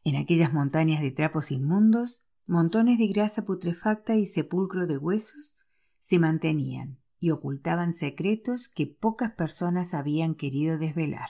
En 0.04 0.16
aquellas 0.16 0.52
montañas 0.52 1.02
de 1.02 1.12
trapos 1.12 1.52
inmundos, 1.52 2.24
montones 2.48 2.98
de 2.98 3.08
grasa 3.08 3.46
putrefacta 3.46 4.16
y 4.16 4.26
sepulcro 4.26 4.88
de 4.88 4.98
huesos 4.98 5.58
se 6.00 6.18
mantenían, 6.18 7.00
y 7.20 7.30
ocultaban 7.30 7.94
secretos 7.94 8.68
que 8.68 8.88
pocas 8.88 9.32
personas 9.34 9.94
habían 9.94 10.34
querido 10.34 10.80
desvelar. 10.80 11.30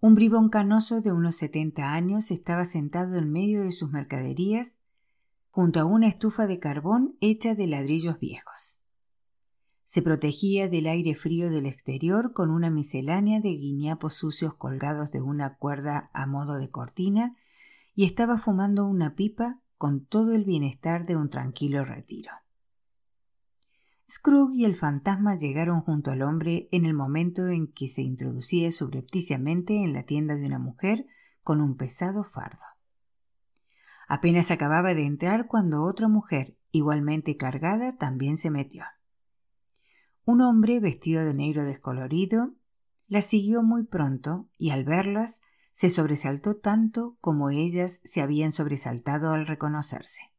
Un 0.00 0.14
bribón 0.14 0.48
canoso 0.48 1.00
de 1.00 1.10
unos 1.10 1.34
setenta 1.34 1.92
años 1.92 2.30
estaba 2.30 2.64
sentado 2.64 3.16
en 3.16 3.32
medio 3.32 3.64
de 3.64 3.72
sus 3.72 3.90
mercaderías 3.90 4.78
junto 5.50 5.80
a 5.80 5.84
una 5.84 6.06
estufa 6.06 6.46
de 6.46 6.60
carbón 6.60 7.16
hecha 7.20 7.56
de 7.56 7.66
ladrillos 7.66 8.20
viejos. 8.20 8.80
Se 9.82 10.00
protegía 10.00 10.68
del 10.68 10.86
aire 10.86 11.16
frío 11.16 11.50
del 11.50 11.66
exterior 11.66 12.32
con 12.32 12.50
una 12.50 12.70
miscelánea 12.70 13.40
de 13.40 13.48
guiñapos 13.48 14.14
sucios 14.14 14.54
colgados 14.54 15.10
de 15.10 15.20
una 15.20 15.56
cuerda 15.56 16.10
a 16.12 16.26
modo 16.26 16.58
de 16.58 16.70
cortina 16.70 17.36
y 17.96 18.04
estaba 18.04 18.38
fumando 18.38 18.86
una 18.86 19.16
pipa 19.16 19.62
con 19.78 20.04
todo 20.04 20.32
el 20.32 20.44
bienestar 20.44 21.06
de 21.06 21.16
un 21.16 21.28
tranquilo 21.28 21.84
retiro. 21.84 22.30
Scrooge 24.10 24.54
y 24.54 24.64
el 24.64 24.74
fantasma 24.74 25.36
llegaron 25.36 25.82
junto 25.82 26.10
al 26.10 26.22
hombre 26.22 26.68
en 26.72 26.86
el 26.86 26.94
momento 26.94 27.48
en 27.48 27.70
que 27.70 27.88
se 27.88 28.00
introducía 28.00 28.72
subrepticiamente 28.72 29.82
en 29.82 29.92
la 29.92 30.04
tienda 30.04 30.34
de 30.34 30.46
una 30.46 30.58
mujer 30.58 31.06
con 31.42 31.60
un 31.60 31.76
pesado 31.76 32.24
fardo. 32.24 32.64
Apenas 34.08 34.50
acababa 34.50 34.94
de 34.94 35.04
entrar 35.04 35.46
cuando 35.46 35.84
otra 35.84 36.08
mujer, 36.08 36.56
igualmente 36.70 37.36
cargada, 37.36 37.96
también 37.98 38.38
se 38.38 38.50
metió. 38.50 38.84
Un 40.24 40.40
hombre 40.40 40.80
vestido 40.80 41.22
de 41.24 41.34
negro 41.34 41.64
descolorido 41.64 42.54
la 43.06 43.20
siguió 43.20 43.62
muy 43.62 43.84
pronto 43.84 44.48
y 44.56 44.70
al 44.70 44.84
verlas 44.84 45.42
se 45.72 45.90
sobresaltó 45.90 46.56
tanto 46.56 47.18
como 47.20 47.50
ellas 47.50 48.00
se 48.04 48.22
habían 48.22 48.52
sobresaltado 48.52 49.32
al 49.32 49.46
reconocerse. 49.46 50.32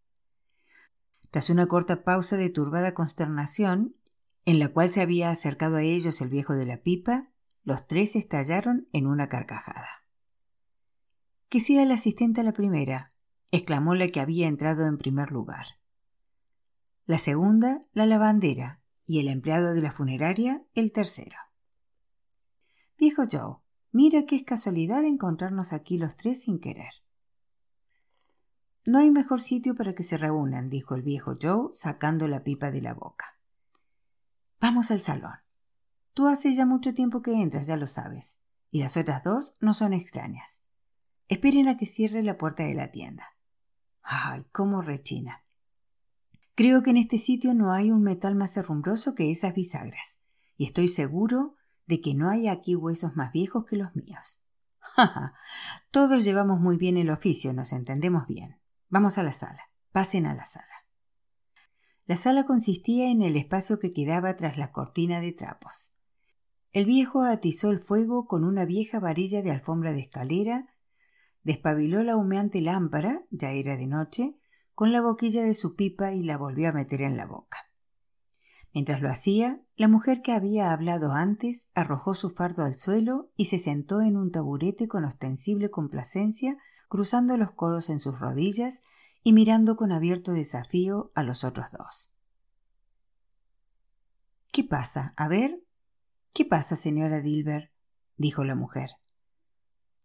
Tras 1.31 1.49
una 1.49 1.67
corta 1.67 2.03
pausa 2.03 2.37
de 2.37 2.49
turbada 2.49 2.93
consternación, 2.93 3.95
en 4.45 4.59
la 4.59 4.69
cual 4.69 4.89
se 4.89 5.01
había 5.01 5.29
acercado 5.29 5.77
a 5.77 5.83
ellos 5.83 6.21
el 6.21 6.29
viejo 6.29 6.53
de 6.53 6.65
la 6.65 6.81
pipa, 6.81 7.29
los 7.63 7.87
tres 7.87 8.15
estallaron 8.15 8.87
en 8.93 9.05
una 9.05 9.29
carcajada. 9.29 10.03
Que 11.49 11.59
sea 11.59 11.85
la 11.85 11.95
asistente 11.95 12.43
la 12.43 12.53
primera, 12.53 13.13
exclamó 13.51 13.95
la 13.95 14.07
que 14.07 14.19
había 14.19 14.47
entrado 14.47 14.87
en 14.87 14.97
primer 14.97 15.31
lugar. 15.31 15.65
La 17.05 17.17
segunda, 17.17 17.83
la 17.93 18.05
lavandera, 18.05 18.81
y 19.05 19.19
el 19.19 19.27
empleado 19.27 19.73
de 19.73 19.81
la 19.81 19.91
funeraria, 19.91 20.63
el 20.75 20.91
tercero. 20.91 21.37
Viejo 22.97 23.23
Joe, 23.31 23.57
mira 23.91 24.25
qué 24.25 24.35
es 24.35 24.43
casualidad 24.43 25.03
encontrarnos 25.03 25.73
aquí 25.73 25.97
los 25.97 26.15
tres 26.15 26.43
sin 26.43 26.59
querer. 26.59 26.93
No 28.85 28.99
hay 28.99 29.11
mejor 29.11 29.41
sitio 29.41 29.75
para 29.75 29.93
que 29.93 30.03
se 30.03 30.17
reúnan, 30.17 30.69
dijo 30.69 30.95
el 30.95 31.01
viejo 31.01 31.37
Joe, 31.41 31.69
sacando 31.73 32.27
la 32.27 32.43
pipa 32.43 32.71
de 32.71 32.81
la 32.81 32.93
boca. 32.93 33.37
Vamos 34.59 34.91
al 34.91 34.99
salón. 34.99 35.35
Tú 36.13 36.27
hace 36.27 36.53
ya 36.53 36.65
mucho 36.65 36.93
tiempo 36.93 37.21
que 37.21 37.41
entras, 37.41 37.67
ya 37.67 37.77
lo 37.77 37.87
sabes, 37.87 38.39
y 38.71 38.81
las 38.81 38.97
otras 38.97 39.23
dos 39.23 39.53
no 39.59 39.73
son 39.73 39.93
extrañas. 39.93 40.61
Esperen 41.27 41.67
a 41.67 41.77
que 41.77 41.85
cierre 41.85 42.23
la 42.23 42.37
puerta 42.37 42.63
de 42.63 42.73
la 42.73 42.91
tienda. 42.91 43.35
¡Ay, 44.01 44.45
cómo 44.51 44.81
rechina! 44.81 45.43
Creo 46.55 46.83
que 46.83 46.89
en 46.89 46.97
este 46.97 47.17
sitio 47.19 47.53
no 47.53 47.71
hay 47.71 47.91
un 47.91 48.03
metal 48.03 48.35
más 48.35 48.57
herrumbroso 48.57 49.15
que 49.15 49.31
esas 49.31 49.53
bisagras, 49.53 50.19
y 50.57 50.65
estoy 50.65 50.87
seguro 50.87 51.55
de 51.85 52.01
que 52.01 52.13
no 52.13 52.29
hay 52.29 52.47
aquí 52.47 52.75
huesos 52.75 53.15
más 53.15 53.31
viejos 53.31 53.65
que 53.65 53.77
los 53.77 53.95
míos. 53.95 54.41
¡Ja, 54.79 55.35
Todos 55.91 56.23
llevamos 56.23 56.59
muy 56.59 56.77
bien 56.77 56.97
el 56.97 57.11
oficio, 57.11 57.53
nos 57.53 57.71
entendemos 57.71 58.27
bien. 58.27 58.59
Vamos 58.89 59.17
a 59.17 59.23
la 59.23 59.33
sala. 59.33 59.69
Pasen 59.91 60.25
a 60.25 60.35
la 60.35 60.45
sala. 60.45 60.65
La 62.05 62.17
sala 62.17 62.45
consistía 62.45 63.09
en 63.09 63.21
el 63.21 63.37
espacio 63.37 63.79
que 63.79 63.93
quedaba 63.93 64.35
tras 64.35 64.57
la 64.57 64.71
cortina 64.71 65.21
de 65.21 65.31
trapos. 65.31 65.93
El 66.71 66.85
viejo 66.85 67.23
atizó 67.23 67.69
el 67.71 67.79
fuego 67.79 68.25
con 68.25 68.43
una 68.43 68.65
vieja 68.65 68.99
varilla 68.99 69.41
de 69.41 69.51
alfombra 69.51 69.91
de 69.93 70.01
escalera 70.01 70.67
despabiló 71.43 72.03
la 72.03 72.15
humeante 72.15 72.61
lámpara, 72.61 73.23
ya 73.31 73.51
era 73.51 73.77
de 73.77 73.87
noche, 73.87 74.35
con 74.73 74.91
la 74.91 75.01
boquilla 75.01 75.43
de 75.43 75.53
su 75.53 75.75
pipa 75.75 76.13
y 76.13 76.23
la 76.23 76.37
volvió 76.37 76.69
a 76.69 76.73
meter 76.73 77.01
en 77.01 77.17
la 77.17 77.25
boca. 77.25 77.57
Mientras 78.73 79.01
lo 79.01 79.09
hacía, 79.09 79.61
la 79.75 79.87
mujer 79.87 80.21
que 80.21 80.31
había 80.31 80.71
hablado 80.71 81.11
antes 81.11 81.67
arrojó 81.73 82.13
su 82.13 82.29
fardo 82.29 82.63
al 82.63 82.75
suelo 82.75 83.31
y 83.35 83.45
se 83.45 83.57
sentó 83.57 84.01
en 84.01 84.15
un 84.15 84.31
taburete 84.31 84.87
con 84.87 85.05
ostensible 85.05 85.71
complacencia, 85.71 86.57
cruzando 86.89 87.37
los 87.37 87.51
codos 87.51 87.89
en 87.89 88.01
sus 88.01 88.19
rodillas 88.19 88.81
y 89.23 89.31
mirando 89.31 89.77
con 89.77 89.93
abierto 89.93 90.33
desafío 90.33 91.11
a 91.15 91.23
los 91.23 91.45
otros 91.45 91.71
dos. 91.71 92.11
¿Qué 94.51 94.63
pasa? 94.63 95.13
A 95.15 95.27
ver. 95.29 95.63
¿Qué 96.33 96.43
pasa, 96.43 96.75
señora 96.75 97.21
Dilber? 97.21 97.71
dijo 98.17 98.43
la 98.43 98.55
mujer. 98.55 98.91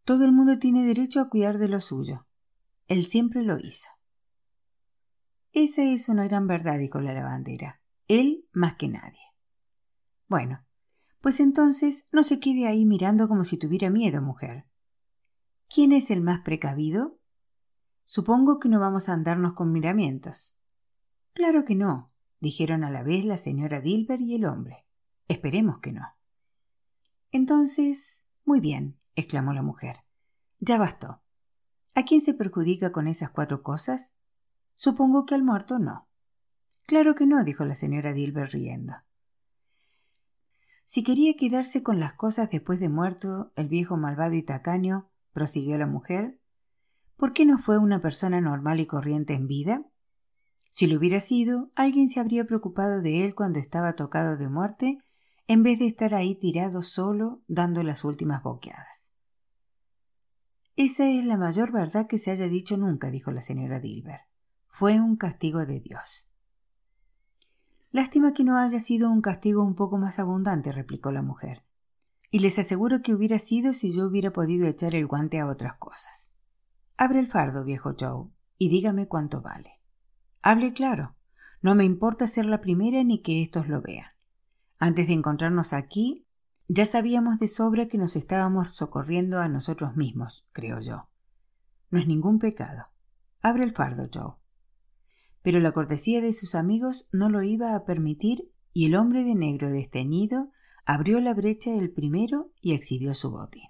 Todo 0.04 0.24
el 0.24 0.32
mundo 0.32 0.58
tiene 0.58 0.86
derecho 0.86 1.20
a 1.20 1.30
cuidar 1.30 1.58
de 1.58 1.68
lo 1.68 1.80
suyo. 1.80 2.26
Él 2.86 3.06
siempre 3.06 3.42
lo 3.42 3.58
hizo. 3.58 3.88
Esa 5.52 5.82
es 5.82 6.08
una 6.08 6.28
gran 6.28 6.46
verdad, 6.46 6.78
dijo 6.78 7.00
la 7.00 7.14
lavandera. 7.14 7.80
Él 8.06 8.46
más 8.52 8.76
que 8.76 8.88
nadie. 8.88 9.20
Bueno, 10.28 10.64
pues 11.20 11.40
entonces 11.40 12.06
no 12.12 12.22
se 12.22 12.40
quede 12.40 12.66
ahí 12.66 12.84
mirando 12.84 13.28
como 13.28 13.44
si 13.44 13.56
tuviera 13.56 13.88
miedo, 13.88 14.20
mujer. 14.20 14.66
¿Quién 15.74 15.90
es 15.90 16.12
el 16.12 16.20
más 16.20 16.42
precavido? 16.42 17.18
Supongo 18.04 18.60
que 18.60 18.68
no 18.68 18.78
vamos 18.78 19.08
a 19.08 19.12
andarnos 19.12 19.54
con 19.54 19.72
miramientos. 19.72 20.56
Claro 21.32 21.64
que 21.64 21.74
no, 21.74 22.12
dijeron 22.38 22.84
a 22.84 22.92
la 22.92 23.02
vez 23.02 23.24
la 23.24 23.38
señora 23.38 23.80
Dilber 23.80 24.20
y 24.20 24.36
el 24.36 24.44
hombre. 24.44 24.86
Esperemos 25.26 25.80
que 25.80 25.90
no. 25.90 26.14
Entonces, 27.32 28.24
muy 28.44 28.60
bien, 28.60 29.00
exclamó 29.16 29.52
la 29.52 29.62
mujer. 29.62 29.96
Ya 30.60 30.78
bastó. 30.78 31.22
¿A 31.96 32.04
quién 32.04 32.20
se 32.20 32.34
perjudica 32.34 32.92
con 32.92 33.08
esas 33.08 33.30
cuatro 33.30 33.64
cosas? 33.64 34.14
Supongo 34.76 35.26
que 35.26 35.34
al 35.34 35.42
muerto 35.42 35.80
no. 35.80 36.06
Claro 36.86 37.16
que 37.16 37.26
no, 37.26 37.42
dijo 37.42 37.64
la 37.64 37.74
señora 37.74 38.12
Dilber 38.12 38.52
riendo. 38.52 38.94
Si 40.84 41.02
quería 41.02 41.34
quedarse 41.34 41.82
con 41.82 41.98
las 41.98 42.12
cosas 42.12 42.48
después 42.48 42.78
de 42.78 42.90
muerto 42.90 43.52
el 43.56 43.66
viejo 43.66 43.96
malvado 43.96 44.34
y 44.34 44.44
tacaño, 44.44 45.10
prosiguió 45.34 45.76
la 45.76 45.86
mujer, 45.86 46.40
¿por 47.16 47.34
qué 47.34 47.44
no 47.44 47.58
fue 47.58 47.76
una 47.76 48.00
persona 48.00 48.40
normal 48.40 48.80
y 48.80 48.86
corriente 48.86 49.34
en 49.34 49.46
vida? 49.46 49.84
Si 50.70 50.86
lo 50.86 50.96
hubiera 50.96 51.20
sido, 51.20 51.70
alguien 51.74 52.08
se 52.08 52.20
habría 52.20 52.46
preocupado 52.46 53.02
de 53.02 53.24
él 53.24 53.34
cuando 53.34 53.58
estaba 53.58 53.92
tocado 53.92 54.38
de 54.38 54.48
muerte, 54.48 54.98
en 55.46 55.62
vez 55.62 55.78
de 55.78 55.86
estar 55.86 56.14
ahí 56.14 56.34
tirado 56.34 56.80
solo 56.80 57.42
dando 57.46 57.82
las 57.82 58.04
últimas 58.04 58.42
boqueadas. 58.42 59.12
Esa 60.76 61.08
es 61.08 61.24
la 61.24 61.36
mayor 61.36 61.70
verdad 61.70 62.06
que 62.06 62.18
se 62.18 62.30
haya 62.30 62.48
dicho 62.48 62.76
nunca, 62.76 63.10
dijo 63.10 63.30
la 63.30 63.42
señora 63.42 63.78
Dilber. 63.78 64.22
Fue 64.68 64.98
un 65.00 65.16
castigo 65.16 65.66
de 65.66 65.80
Dios. 65.80 66.28
Lástima 67.92 68.32
que 68.32 68.42
no 68.42 68.58
haya 68.58 68.80
sido 68.80 69.08
un 69.08 69.20
castigo 69.20 69.62
un 69.62 69.76
poco 69.76 69.98
más 69.98 70.18
abundante, 70.18 70.72
replicó 70.72 71.12
la 71.12 71.22
mujer. 71.22 71.64
Y 72.34 72.40
les 72.40 72.58
aseguro 72.58 73.00
que 73.00 73.14
hubiera 73.14 73.38
sido 73.38 73.72
si 73.72 73.92
yo 73.92 74.06
hubiera 74.06 74.32
podido 74.32 74.66
echar 74.66 74.96
el 74.96 75.06
guante 75.06 75.38
a 75.38 75.46
otras 75.46 75.76
cosas. 75.78 76.32
Abre 76.96 77.20
el 77.20 77.28
fardo, 77.28 77.64
viejo 77.64 77.94
Joe, 77.96 78.28
y 78.58 78.70
dígame 78.70 79.06
cuánto 79.06 79.40
vale. 79.40 79.80
Hable 80.42 80.72
claro. 80.72 81.14
No 81.62 81.76
me 81.76 81.84
importa 81.84 82.26
ser 82.26 82.46
la 82.46 82.60
primera 82.60 83.04
ni 83.04 83.22
que 83.22 83.40
éstos 83.40 83.68
lo 83.68 83.80
vean. 83.80 84.08
Antes 84.78 85.06
de 85.06 85.12
encontrarnos 85.12 85.72
aquí, 85.72 86.26
ya 86.66 86.86
sabíamos 86.86 87.38
de 87.38 87.46
sobra 87.46 87.86
que 87.86 87.98
nos 87.98 88.16
estábamos 88.16 88.70
socorriendo 88.70 89.38
a 89.38 89.48
nosotros 89.48 89.94
mismos, 89.94 90.44
creo 90.50 90.80
yo. 90.80 91.08
No 91.90 92.00
es 92.00 92.08
ningún 92.08 92.40
pecado. 92.40 92.86
Abre 93.42 93.62
el 93.62 93.74
fardo, 93.74 94.08
Joe. 94.12 94.34
Pero 95.42 95.60
la 95.60 95.70
cortesía 95.70 96.20
de 96.20 96.32
sus 96.32 96.56
amigos 96.56 97.08
no 97.12 97.28
lo 97.28 97.44
iba 97.44 97.76
a 97.76 97.84
permitir 97.84 98.50
y 98.72 98.86
el 98.86 98.96
hombre 98.96 99.22
de 99.22 99.36
negro 99.36 99.70
desteñido 99.70 100.50
abrió 100.84 101.20
la 101.20 101.34
brecha 101.34 101.74
el 101.74 101.90
primero 101.90 102.52
y 102.60 102.74
exhibió 102.74 103.14
su 103.14 103.30
botín. 103.30 103.68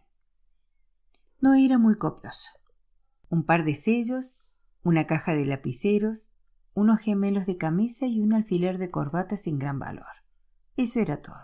No 1.41 1.55
era 1.55 1.79
muy 1.79 1.97
copioso. 1.97 2.51
Un 3.29 3.45
par 3.45 3.65
de 3.65 3.75
sellos, 3.75 4.39
una 4.83 5.07
caja 5.07 5.35
de 5.35 5.47
lapiceros, 5.47 6.33
unos 6.75 7.01
gemelos 7.01 7.47
de 7.47 7.57
camisa 7.57 8.07
y 8.07 8.21
un 8.21 8.33
alfiler 8.33 8.79
de 8.79 8.91
corbata 8.91 9.37
sin 9.37 9.59
gran 9.59 9.79
valor. 9.79 10.25
Eso 10.77 11.01
era 11.01 11.23
todo. 11.23 11.43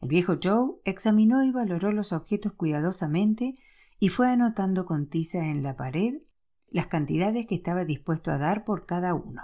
El 0.00 0.08
viejo 0.08 0.36
Joe 0.42 0.76
examinó 0.84 1.42
y 1.42 1.52
valoró 1.52 1.92
los 1.92 2.12
objetos 2.12 2.52
cuidadosamente 2.52 3.56
y 3.98 4.08
fue 4.08 4.30
anotando 4.30 4.86
con 4.86 5.08
tiza 5.08 5.46
en 5.46 5.62
la 5.62 5.76
pared 5.76 6.22
las 6.68 6.86
cantidades 6.86 7.46
que 7.46 7.54
estaba 7.54 7.84
dispuesto 7.84 8.30
a 8.30 8.38
dar 8.38 8.64
por 8.64 8.86
cada 8.86 9.14
uno. 9.14 9.42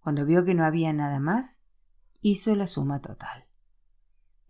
Cuando 0.00 0.24
vio 0.24 0.44
que 0.44 0.54
no 0.54 0.64
había 0.64 0.92
nada 0.92 1.20
más, 1.20 1.60
hizo 2.20 2.54
la 2.54 2.66
suma 2.66 3.00
total. 3.00 3.45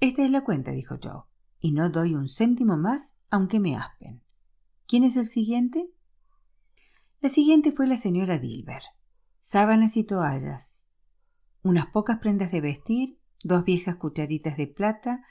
Esta 0.00 0.24
es 0.24 0.30
la 0.30 0.44
cuenta, 0.44 0.72
dijo 0.72 0.98
Joe, 1.02 1.22
y 1.60 1.72
no 1.72 1.90
doy 1.90 2.14
un 2.14 2.28
céntimo 2.28 2.76
más 2.76 3.14
aunque 3.30 3.60
me 3.60 3.76
aspen. 3.76 4.22
¿Quién 4.86 5.04
es 5.04 5.16
el 5.16 5.28
siguiente? 5.28 5.90
La 7.20 7.28
siguiente 7.28 7.72
fue 7.72 7.86
la 7.86 7.96
señora 7.96 8.38
Dilber. 8.38 8.82
Sábanas 9.38 9.96
y 9.96 10.04
toallas, 10.04 10.84
unas 11.62 11.86
pocas 11.86 12.18
prendas 12.18 12.50
de 12.52 12.60
vestir 12.60 13.20
dos 13.44 13.64
viejas 13.64 13.96
cucharitas 13.96 14.56
de 14.56 14.66
plata, 14.66 15.24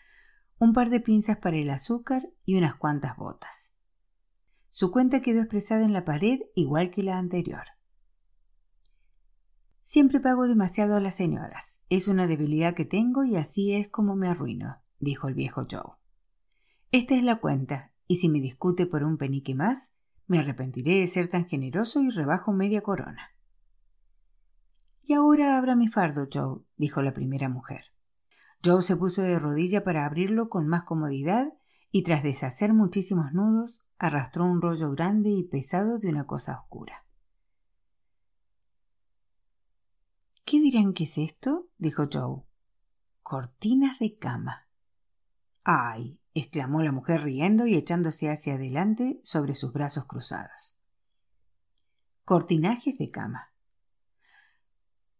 un 0.57 0.73
par 0.73 0.89
de 0.89 1.01
pinzas 1.01 1.37
para 1.37 1.57
el 1.57 1.69
azúcar 1.69 2.29
y 2.45 2.57
unas 2.57 2.75
cuantas 2.75 3.17
botas. 3.17 3.73
Su 4.69 4.91
cuenta 4.91 5.21
quedó 5.21 5.39
expresada 5.39 5.85
en 5.85 5.93
la 5.93 6.05
pared 6.05 6.39
igual 6.55 6.91
que 6.91 7.03
la 7.03 7.17
anterior. 7.17 7.63
Siempre 9.87 10.19
pago 10.19 10.47
demasiado 10.47 10.95
a 10.95 10.99
las 10.99 11.13
señoras. 11.13 11.79
Es 11.91 12.07
una 12.07 12.25
debilidad 12.25 12.73
que 12.73 12.85
tengo 12.85 13.23
y 13.23 13.35
así 13.35 13.71
es 13.75 13.87
como 13.87 14.15
me 14.15 14.27
arruino, 14.27 14.81
dijo 14.99 15.27
el 15.27 15.35
viejo 15.35 15.67
Joe. 15.69 15.93
Esta 16.91 17.13
es 17.13 17.21
la 17.21 17.39
cuenta, 17.39 17.93
y 18.07 18.15
si 18.15 18.27
me 18.27 18.41
discute 18.41 18.87
por 18.87 19.03
un 19.03 19.17
penique 19.17 19.53
más, 19.53 19.93
Me 20.25 20.39
arrepentiré 20.39 21.01
de 21.01 21.05
ser 21.05 21.27
tan 21.27 21.45
generoso 21.45 22.01
y 22.01 22.09
rebajo 22.09 22.51
media 22.51 22.81
corona. 22.81 23.35
Y 25.03 25.13
ahora 25.13 25.55
abra 25.55 25.75
mi 25.75 25.87
fardo, 25.87 26.27
Joe, 26.33 26.63
dijo 26.77 27.03
la 27.03 27.13
primera 27.13 27.47
mujer. 27.47 27.93
Joe 28.65 28.81
se 28.81 28.95
puso 28.95 29.21
de 29.21 29.37
rodilla 29.37 29.83
para 29.83 30.03
abrirlo 30.07 30.49
con 30.49 30.67
más 30.67 30.81
comodidad 30.81 31.53
y 31.91 32.01
tras 32.01 32.23
deshacer 32.23 32.73
muchísimos 32.73 33.33
nudos, 33.33 33.85
arrastró 33.99 34.45
un 34.45 34.63
rollo 34.63 34.89
grande 34.89 35.29
y 35.29 35.43
pesado 35.43 35.99
de 35.99 36.09
una 36.09 36.25
cosa 36.25 36.59
oscura. 36.59 37.04
¿Qué 40.45 40.59
dirán 40.59 40.93
que 40.93 41.05
es 41.05 41.17
esto? 41.17 41.69
dijo 41.79 42.07
Joe. 42.11 42.43
Cortinas 43.23 43.97
de 43.97 44.17
cama. 44.19 44.69
¡Ay! 45.63 46.21
exclamó 46.35 46.83
la 46.83 46.91
mujer 46.91 47.23
riendo 47.23 47.65
y 47.65 47.73
echándose 47.73 48.29
hacia 48.29 48.53
adelante 48.53 49.19
sobre 49.23 49.55
sus 49.55 49.73
brazos 49.73 50.05
cruzados. 50.05 50.77
Cortinajes 52.25 52.97
de 52.99 53.09
cama. 53.09 53.53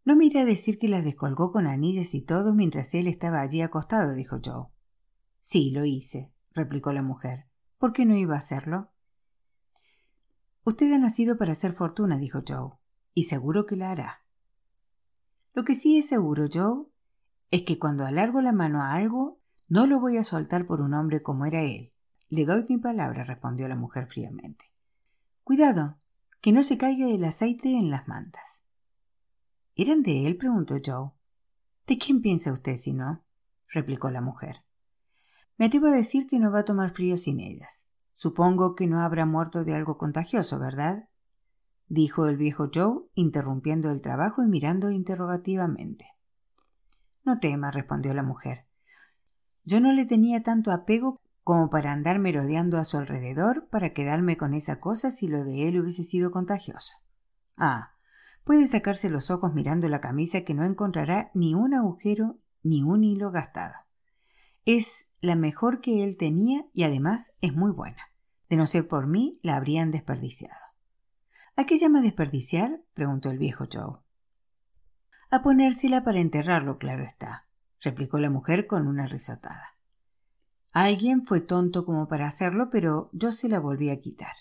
No 0.03 0.15
me 0.15 0.25
iré 0.25 0.41
a 0.41 0.46
decir 0.46 0.77
que 0.77 0.88
las 0.88 1.03
descolgó 1.03 1.51
con 1.51 1.65
anillas 1.65 2.13
y 2.13 2.22
todo 2.22 2.53
mientras 2.53 2.94
él 2.94 3.08
estaba 3.08 3.41
allí 3.41 3.62
acostado, 3.62 4.13
dijo 4.13 4.39
Joe. 4.44 4.67
Sí, 5.41 5.72
lo 5.72 5.86
hice, 5.86 6.32
replicó 6.51 6.94
la 6.94 7.01
mujer. 7.01 7.48
¿Por 7.79 7.94
qué 7.94 8.05
no 8.05 8.15
iba 8.15 8.36
a 8.36 8.39
hacerlo? 8.39 8.91
Usted 10.63 10.94
ha 10.94 11.00
nacido 11.00 11.38
para 11.39 11.53
hacer 11.53 11.74
fortuna, 11.74 12.20
dijo 12.20 12.44
Joe, 12.48 12.74
y 13.15 13.24
seguro 13.24 13.65
que 13.65 13.75
la 13.75 13.89
hará. 13.89 14.25
Lo 15.55 15.63
que 15.63 15.74
sí 15.74 15.97
es 15.97 16.07
seguro, 16.07 16.47
Joe, 16.53 16.85
es 17.50 17.63
que 17.63 17.79
cuando 17.79 18.05
alargo 18.05 18.41
la 18.41 18.51
mano 18.51 18.81
a 18.81 18.93
algo, 18.93 19.39
no 19.69 19.88
lo 19.88 20.01
voy 20.01 20.17
a 20.17 20.25
soltar 20.25 20.67
por 20.67 20.81
un 20.81 20.93
hombre 20.93 21.24
como 21.24 21.45
era 21.45 21.62
él. 21.63 21.93
Le 22.27 22.45
doy 22.45 22.65
mi 22.67 22.77
palabra, 22.77 23.24
respondió 23.24 23.69
la 23.69 23.77
mujer 23.77 24.07
fríamente. 24.07 24.65
Cuidado, 25.45 25.97
que 26.41 26.51
no 26.51 26.62
se 26.62 26.77
caiga 26.77 27.07
el 27.07 27.24
aceite 27.24 27.69
en 27.69 27.89
las 27.89 28.05
mantas. 28.05 28.65
¿Eran 29.77 30.03
de 30.03 30.27
él? 30.27 30.35
preguntó 30.35 30.75
Joe. 30.85 31.12
¿De 31.88 31.97
quién 31.97 32.21
piensa 32.21 32.51
usted 32.51 32.75
si 32.75 32.93
no? 32.93 33.24
replicó 33.69 34.12
la 34.12 34.19
mujer. 34.19 34.65
Me 35.57 35.67
atrevo 35.67 35.88
a 35.88 35.91
decir 35.91 36.27
que 36.27 36.38
no 36.38 36.51
va 36.51 36.59
a 36.59 36.65
tomar 36.65 36.93
frío 36.93 37.15
sin 37.15 37.39
ellas. 37.39 37.88
Supongo 38.13 38.75
que 38.75 38.88
no 38.88 39.00
habrá 39.00 39.25
muerto 39.25 39.63
de 39.63 39.74
algo 39.74 39.97
contagioso, 39.97 40.59
¿verdad? 40.59 41.07
Dijo 41.87 42.27
el 42.27 42.37
viejo 42.37 42.69
Joe, 42.73 43.03
interrumpiendo 43.13 43.91
el 43.91 44.01
trabajo 44.01 44.43
y 44.43 44.47
mirando 44.47 44.91
interrogativamente. 44.91 46.07
No 47.23 47.39
tema, 47.39 47.71
respondió 47.71 48.13
la 48.13 48.23
mujer. 48.23 48.65
Yo 49.63 49.79
no 49.79 49.91
le 49.91 50.05
tenía 50.05 50.43
tanto 50.43 50.71
apego 50.71 51.21
como 51.43 51.69
para 51.69 51.91
andar 51.91 52.19
merodeando 52.19 52.77
a 52.77 52.85
su 52.85 52.97
alrededor 52.97 53.67
para 53.69 53.93
quedarme 53.93 54.37
con 54.37 54.53
esa 54.53 54.79
cosa 54.79 55.11
si 55.11 55.27
lo 55.27 55.43
de 55.43 55.67
él 55.67 55.79
hubiese 55.79 56.03
sido 56.03 56.31
contagioso. 56.31 56.95
Ah, 57.57 57.95
Puede 58.45 58.67
sacarse 58.67 59.09
los 59.09 59.31
ojos 59.31 59.55
mirando 59.55 59.89
la 59.89 60.01
camisa 60.01 60.41
que 60.41 60.53
no 60.53 60.65
encontrará 60.65 61.31
ni 61.33 61.55
un 61.55 61.73
agujero 61.73 62.37
ni 62.61 62.83
un 62.83 63.03
hilo 63.03 63.31
gastado. 63.31 63.73
Es 64.65 65.09
la 65.19 65.35
mejor 65.35 65.81
que 65.81 66.03
él 66.03 66.15
tenía 66.15 66.67
y 66.71 66.83
además 66.83 67.33
es 67.41 67.53
muy 67.53 67.71
buena. 67.71 68.11
De 68.47 68.55
no 68.55 68.67
ser 68.67 68.87
por 68.87 69.07
mí, 69.07 69.39
la 69.41 69.55
habrían 69.55 69.89
desperdiciado. 69.89 70.64
¿A 71.57 71.65
qué 71.65 71.77
llama 71.77 72.01
desperdiciar? 72.01 72.81
preguntó 72.93 73.29
el 73.29 73.38
viejo 73.38 73.65
Joe. 73.71 74.00
A 75.29 75.41
ponérsela 75.41 76.03
para 76.03 76.19
enterrarlo, 76.19 76.77
claro 76.77 77.03
está, 77.03 77.47
replicó 77.81 78.19
la 78.19 78.29
mujer 78.29 78.67
con 78.67 78.88
una 78.88 79.07
risotada. 79.07 79.77
Alguien 80.71 81.25
fue 81.25 81.39
tonto 81.39 81.85
como 81.85 82.09
para 82.09 82.27
hacerlo, 82.27 82.69
pero 82.69 83.09
yo 83.13 83.31
se 83.31 83.47
la 83.47 83.59
volví 83.59 83.89
a 83.89 84.01
quitar. 84.01 84.35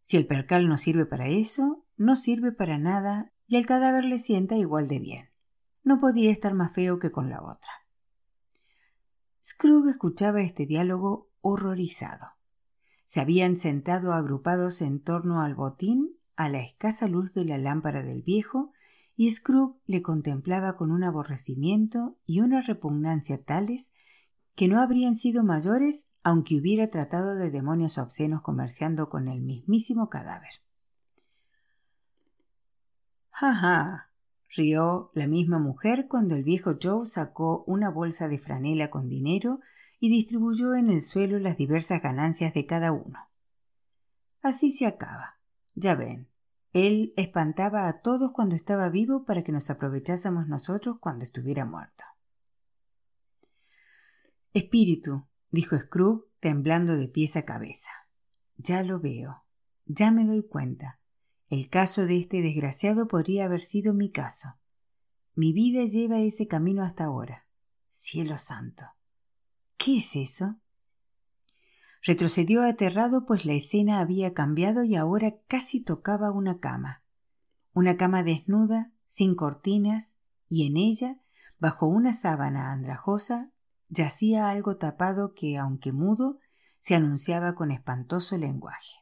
Si 0.00 0.16
el 0.16 0.26
percal 0.26 0.68
no 0.68 0.76
sirve 0.76 1.06
para 1.06 1.28
eso, 1.28 1.86
no 1.96 2.16
sirve 2.16 2.50
para 2.50 2.78
nada 2.78 3.32
y 3.46 3.56
el 3.56 3.64
cadáver 3.64 4.04
le 4.04 4.18
sienta 4.18 4.56
igual 4.56 4.88
de 4.88 4.98
bien. 4.98 5.30
No 5.84 6.00
podía 6.00 6.32
estar 6.32 6.54
más 6.54 6.74
feo 6.74 6.98
que 6.98 7.12
con 7.12 7.30
la 7.30 7.42
otra. 7.42 7.70
Scrooge 9.42 9.90
escuchaba 9.90 10.42
este 10.42 10.66
diálogo 10.66 11.30
horrorizado. 11.40 12.32
Se 13.04 13.20
habían 13.20 13.56
sentado 13.56 14.12
agrupados 14.12 14.82
en 14.82 15.00
torno 15.00 15.40
al 15.40 15.54
botín 15.54 16.18
a 16.36 16.48
la 16.48 16.60
escasa 16.60 17.08
luz 17.08 17.34
de 17.34 17.44
la 17.44 17.58
lámpara 17.58 18.02
del 18.02 18.22
viejo, 18.22 18.72
y 19.16 19.30
Scrooge 19.30 19.78
le 19.86 20.02
contemplaba 20.02 20.76
con 20.76 20.90
un 20.90 21.04
aborrecimiento 21.04 22.16
y 22.26 22.40
una 22.40 22.62
repugnancia 22.62 23.42
tales 23.42 23.92
que 24.54 24.68
no 24.68 24.80
habrían 24.80 25.14
sido 25.14 25.44
mayores 25.44 26.06
aunque 26.22 26.56
hubiera 26.56 26.88
tratado 26.88 27.36
de 27.36 27.50
demonios 27.50 27.98
obscenos 27.98 28.40
comerciando 28.40 29.10
con 29.10 29.28
el 29.28 29.42
mismísimo 29.42 30.08
cadáver. 30.08 30.62
Ja, 33.30 33.54
ja, 33.54 34.10
rió 34.56 35.10
la 35.12 35.26
misma 35.26 35.58
mujer 35.58 36.06
cuando 36.08 36.34
el 36.34 36.42
viejo 36.42 36.78
Joe 36.82 37.04
sacó 37.04 37.62
una 37.66 37.90
bolsa 37.90 38.28
de 38.28 38.38
franela 38.38 38.90
con 38.90 39.08
dinero 39.08 39.60
y 40.00 40.08
distribuyó 40.08 40.74
en 40.74 40.88
el 40.88 41.02
suelo 41.02 41.38
las 41.38 41.58
diversas 41.58 42.00
ganancias 42.00 42.54
de 42.54 42.64
cada 42.64 42.92
uno. 42.92 43.18
Así 44.40 44.70
se 44.70 44.86
acaba. 44.86 45.33
Ya 45.74 45.94
ven, 45.94 46.28
él 46.72 47.12
espantaba 47.16 47.88
a 47.88 48.00
todos 48.00 48.32
cuando 48.32 48.56
estaba 48.56 48.88
vivo 48.88 49.24
para 49.24 49.44
que 49.44 49.52
nos 49.52 49.70
aprovechásemos 49.70 50.48
nosotros 50.48 50.98
cuando 51.00 51.24
estuviera 51.24 51.64
muerto. 51.64 52.04
Espíritu, 54.52 55.26
dijo 55.50 55.78
Scrooge 55.78 56.26
temblando 56.40 56.96
de 56.96 57.08
pies 57.08 57.36
a 57.36 57.44
cabeza. 57.44 57.90
Ya 58.56 58.82
lo 58.82 59.00
veo. 59.00 59.44
Ya 59.86 60.10
me 60.10 60.24
doy 60.24 60.46
cuenta. 60.46 61.00
El 61.48 61.68
caso 61.68 62.06
de 62.06 62.18
este 62.18 62.42
desgraciado 62.42 63.06
podría 63.06 63.44
haber 63.44 63.60
sido 63.60 63.94
mi 63.94 64.10
caso. 64.10 64.56
Mi 65.34 65.52
vida 65.52 65.84
lleva 65.84 66.20
ese 66.20 66.46
camino 66.46 66.82
hasta 66.82 67.04
ahora. 67.04 67.46
Cielo 67.88 68.38
santo. 68.38 68.84
¿Qué 69.76 69.98
es 69.98 70.16
eso? 70.16 70.60
Retrocedió 72.06 72.62
aterrado, 72.62 73.24
pues 73.24 73.46
la 73.46 73.54
escena 73.54 73.98
había 73.98 74.34
cambiado 74.34 74.84
y 74.84 74.94
ahora 74.94 75.36
casi 75.48 75.80
tocaba 75.80 76.30
una 76.30 76.60
cama. 76.60 77.02
Una 77.72 77.96
cama 77.96 78.22
desnuda, 78.22 78.92
sin 79.06 79.34
cortinas, 79.34 80.14
y 80.50 80.66
en 80.66 80.76
ella, 80.76 81.18
bajo 81.58 81.86
una 81.86 82.12
sábana 82.12 82.72
andrajosa, 82.72 83.52
yacía 83.88 84.50
algo 84.50 84.76
tapado 84.76 85.32
que, 85.32 85.56
aunque 85.56 85.92
mudo, 85.92 86.38
se 86.78 86.94
anunciaba 86.94 87.54
con 87.54 87.70
espantoso 87.70 88.36
lenguaje. 88.36 88.96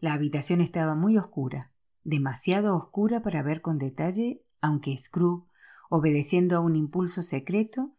La 0.00 0.14
habitación 0.14 0.60
estaba 0.60 0.96
muy 0.96 1.16
oscura, 1.16 1.70
demasiado 2.02 2.76
oscura 2.76 3.22
para 3.22 3.44
ver 3.44 3.62
con 3.62 3.78
detalle, 3.78 4.44
aunque 4.60 4.96
Scrooge, 4.96 5.46
obedeciendo 5.90 6.56
a 6.56 6.60
un 6.60 6.74
impulso 6.74 7.22
secreto, 7.22 7.95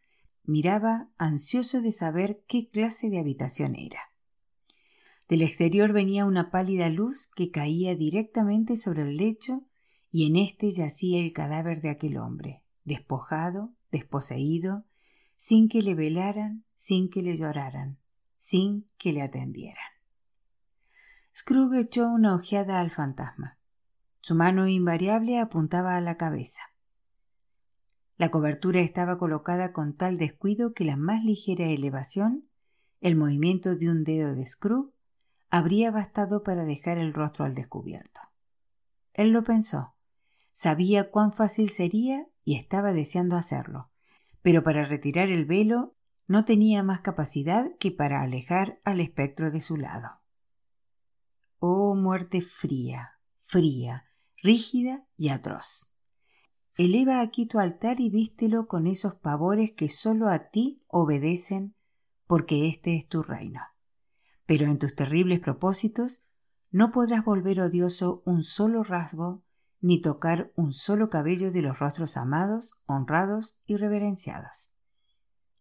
miraba 0.47 1.09
ansioso 1.17 1.81
de 1.81 1.91
saber 1.91 2.43
qué 2.47 2.69
clase 2.69 3.09
de 3.09 3.19
habitación 3.19 3.75
era. 3.75 3.99
Del 5.27 5.41
exterior 5.41 5.91
venía 5.91 6.25
una 6.25 6.49
pálida 6.49 6.89
luz 6.89 7.29
que 7.35 7.51
caía 7.51 7.95
directamente 7.95 8.77
sobre 8.77 9.03
el 9.03 9.17
lecho 9.17 9.67
y 10.09 10.25
en 10.25 10.37
éste 10.37 10.71
yacía 10.71 11.19
el 11.19 11.33
cadáver 11.33 11.81
de 11.81 11.89
aquel 11.89 12.17
hombre, 12.17 12.63
despojado, 12.85 13.73
desposeído, 13.91 14.85
sin 15.35 15.67
que 15.67 15.81
le 15.81 15.95
velaran, 15.95 16.63
sin 16.75 17.09
que 17.09 17.21
le 17.21 17.35
lloraran, 17.35 17.99
sin 18.37 18.89
que 18.97 19.11
le 19.11 19.21
atendieran. 19.21 19.83
Scrooge 21.35 21.81
echó 21.81 22.07
una 22.07 22.33
ojeada 22.33 22.79
al 22.79 22.89
fantasma. 22.89 23.59
Su 24.21 24.33
mano 24.33 24.67
invariable 24.67 25.39
apuntaba 25.39 25.97
a 25.97 26.01
la 26.01 26.17
cabeza. 26.17 26.61
La 28.17 28.31
cobertura 28.31 28.79
estaba 28.79 29.19
colocada 29.19 29.73
con 29.73 29.95
tal 29.95 30.17
descuido 30.17 30.73
que 30.73 30.83
la 30.83 30.97
más 30.97 31.23
ligera 31.23 31.67
elevación, 31.67 32.49
el 32.99 33.15
movimiento 33.15 33.75
de 33.75 33.89
un 33.89 34.03
dedo 34.03 34.33
de 34.33 34.45
Scrooge, 34.45 34.91
habría 35.49 35.91
bastado 35.91 36.43
para 36.43 36.65
dejar 36.65 36.97
el 36.97 37.13
rostro 37.13 37.45
al 37.45 37.53
descubierto. 37.53 38.21
Él 39.13 39.29
lo 39.29 39.43
pensó. 39.43 39.93
Sabía 40.51 41.11
cuán 41.11 41.31
fácil 41.31 41.69
sería 41.69 42.27
y 42.43 42.55
estaba 42.55 42.91
deseando 42.91 43.35
hacerlo, 43.35 43.91
pero 44.41 44.63
para 44.63 44.83
retirar 44.83 45.29
el 45.29 45.45
velo 45.45 45.95
no 46.27 46.43
tenía 46.43 46.81
más 46.81 47.01
capacidad 47.01 47.71
que 47.79 47.91
para 47.91 48.21
alejar 48.21 48.79
al 48.83 48.99
espectro 48.99 49.51
de 49.51 49.61
su 49.61 49.77
lado. 49.77 50.21
Oh 51.59 51.95
muerte 51.95 52.41
fría, 52.41 53.19
fría, 53.39 54.07
rígida 54.41 55.05
y 55.15 55.29
atroz. 55.29 55.87
Eleva 56.77 57.21
aquí 57.21 57.47
tu 57.47 57.57
altar 57.57 57.99
y 57.99 58.11
vístelo 58.11 58.67
con 58.67 58.85
esos 58.85 59.15
pavores 59.15 59.71
que 59.71 59.89
sólo 59.89 60.29
a 60.29 60.49
ti 60.49 60.83
obedecen 60.85 61.75
porque 62.27 62.67
este 62.67 62.95
es 62.95 63.07
tu 63.07 63.23
reino. 63.23 63.61
Pero 64.45 64.67
en 64.67 64.77
tus 64.77 64.95
terribles 64.95 65.39
propósitos 65.39 66.23
no 66.69 66.91
podrás 66.91 67.25
volver 67.25 67.61
odioso 67.61 68.21
un 68.25 68.43
solo 68.43 68.83
rasgo 68.83 69.43
ni 69.81 70.01
tocar 70.01 70.51
un 70.55 70.71
solo 70.71 71.09
cabello 71.09 71.51
de 71.51 71.63
los 71.63 71.79
rostros 71.79 72.15
amados, 72.15 72.75
honrados 72.85 73.59
y 73.65 73.77
reverenciados. 73.77 74.71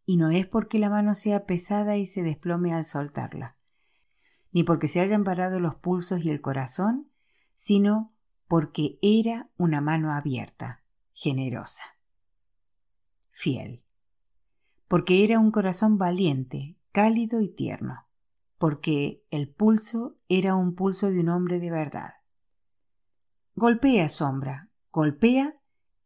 Y 0.05 0.19
no 0.19 0.31
es 0.31 0.47
porque 0.47 0.79
la 0.79 0.91
mano 0.91 1.15
sea 1.15 1.47
pesada 1.47 1.97
y 1.97 2.05
se 2.05 2.23
desplome 2.23 2.75
al 2.75 2.85
soltarla, 2.85 3.57
ni 4.53 4.65
porque 4.65 4.87
se 4.87 5.01
hayan 5.01 5.25
parado 5.25 5.61
los 5.61 5.77
pulsos 5.77 6.21
y 6.23 6.29
el 6.29 6.43
corazón, 6.43 7.11
sino 7.55 8.15
porque 8.49 8.99
era 9.01 9.51
una 9.57 9.81
mano 9.81 10.13
abierta, 10.13 10.83
generosa, 11.17 11.83
fiel, 13.31 13.83
porque 14.87 15.25
era 15.25 15.39
un 15.39 15.51
corazón 15.51 15.97
valiente, 15.97 16.77
cálido 16.93 17.41
y 17.41 17.49
tierno, 17.49 18.07
porque 18.59 19.25
el 19.31 19.49
pulso 19.49 20.19
era 20.29 20.55
un 20.55 20.75
pulso 20.75 21.11
de 21.11 21.21
un 21.21 21.31
hombre 21.31 21.59
de 21.59 21.71
verdad. 21.71 22.11
Golpea, 23.55 24.11
sombra, 24.11 24.69
golpea 24.93 25.59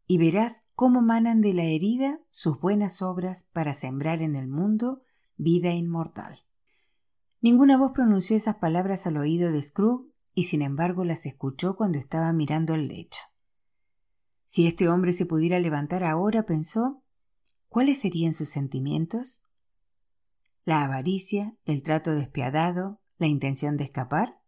y 0.07 0.17
verás 0.17 0.63
cómo 0.75 1.01
manan 1.01 1.41
de 1.41 1.55
la 1.55 1.65
herida 1.65 2.21
sus 2.29 2.61
buenas 2.61 3.01
obras 3.01 3.49
para 3.51 3.73
sembrar 3.73 4.21
en 4.21 4.37
el 4.37 4.47
mundo 4.47 5.01
vida 5.35 5.73
inmortal. 5.73 6.45
Ninguna 7.41 7.77
voz 7.77 7.91
pronunció 7.91 8.37
esas 8.37 8.55
palabras 8.55 9.05
al 9.07 9.17
oído 9.17 9.51
de 9.51 9.61
Scrooge 9.61 10.09
y 10.33 10.45
sin 10.45 10.61
embargo 10.61 11.03
las 11.03 11.25
escuchó 11.25 11.75
cuando 11.75 11.99
estaba 11.99 12.31
mirando 12.31 12.75
el 12.75 12.87
lecho. 12.87 13.30
Si 14.51 14.67
este 14.67 14.89
hombre 14.89 15.13
se 15.13 15.25
pudiera 15.25 15.61
levantar 15.61 16.03
ahora, 16.03 16.45
pensó, 16.45 17.01
¿cuáles 17.69 17.99
serían 17.99 18.33
sus 18.33 18.49
sentimientos? 18.49 19.41
¿La 20.65 20.83
avaricia, 20.83 21.55
el 21.63 21.83
trato 21.83 22.11
despiadado, 22.11 22.99
la 23.17 23.27
intención 23.27 23.77
de 23.77 23.85
escapar? 23.85 24.41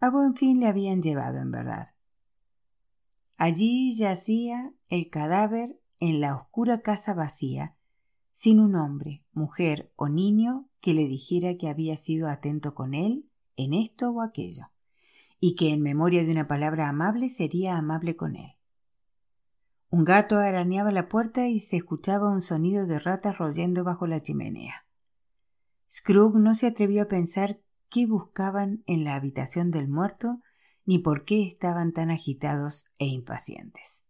A 0.00 0.10
buen 0.10 0.34
fin 0.34 0.58
le 0.58 0.66
habían 0.66 1.02
llevado, 1.02 1.38
en 1.38 1.52
verdad. 1.52 1.94
Allí 3.36 3.96
yacía 3.96 4.74
el 4.88 5.08
cadáver 5.08 5.80
en 6.00 6.20
la 6.20 6.34
oscura 6.34 6.80
casa 6.80 7.14
vacía, 7.14 7.76
sin 8.32 8.58
un 8.58 8.74
hombre, 8.74 9.24
mujer 9.30 9.92
o 9.94 10.08
niño 10.08 10.68
que 10.80 10.94
le 10.94 11.06
dijera 11.06 11.56
que 11.56 11.68
había 11.68 11.96
sido 11.96 12.28
atento 12.28 12.74
con 12.74 12.94
él 12.94 13.30
en 13.54 13.72
esto 13.72 14.10
o 14.10 14.20
aquello, 14.20 14.72
y 15.38 15.54
que 15.54 15.70
en 15.70 15.80
memoria 15.80 16.24
de 16.24 16.32
una 16.32 16.48
palabra 16.48 16.88
amable 16.88 17.28
sería 17.28 17.76
amable 17.76 18.16
con 18.16 18.34
él. 18.34 18.53
Un 19.94 20.02
gato 20.02 20.38
arañaba 20.38 20.90
la 20.90 21.06
puerta 21.06 21.46
y 21.46 21.60
se 21.60 21.76
escuchaba 21.76 22.28
un 22.28 22.40
sonido 22.40 22.84
de 22.84 22.98
ratas 22.98 23.38
royendo 23.38 23.84
bajo 23.84 24.08
la 24.08 24.20
chimenea. 24.20 24.88
Scrooge 25.88 26.40
no 26.40 26.56
se 26.56 26.66
atrevió 26.66 27.04
a 27.04 27.06
pensar 27.06 27.60
qué 27.90 28.04
buscaban 28.04 28.82
en 28.86 29.04
la 29.04 29.14
habitación 29.14 29.70
del 29.70 29.86
muerto 29.86 30.40
ni 30.84 30.98
por 30.98 31.24
qué 31.24 31.46
estaban 31.46 31.92
tan 31.92 32.10
agitados 32.10 32.86
e 32.98 33.06
impacientes. 33.06 34.04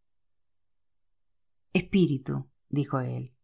Espíritu, 1.75 2.49
dijo 2.71 3.01
él, 3.01 3.35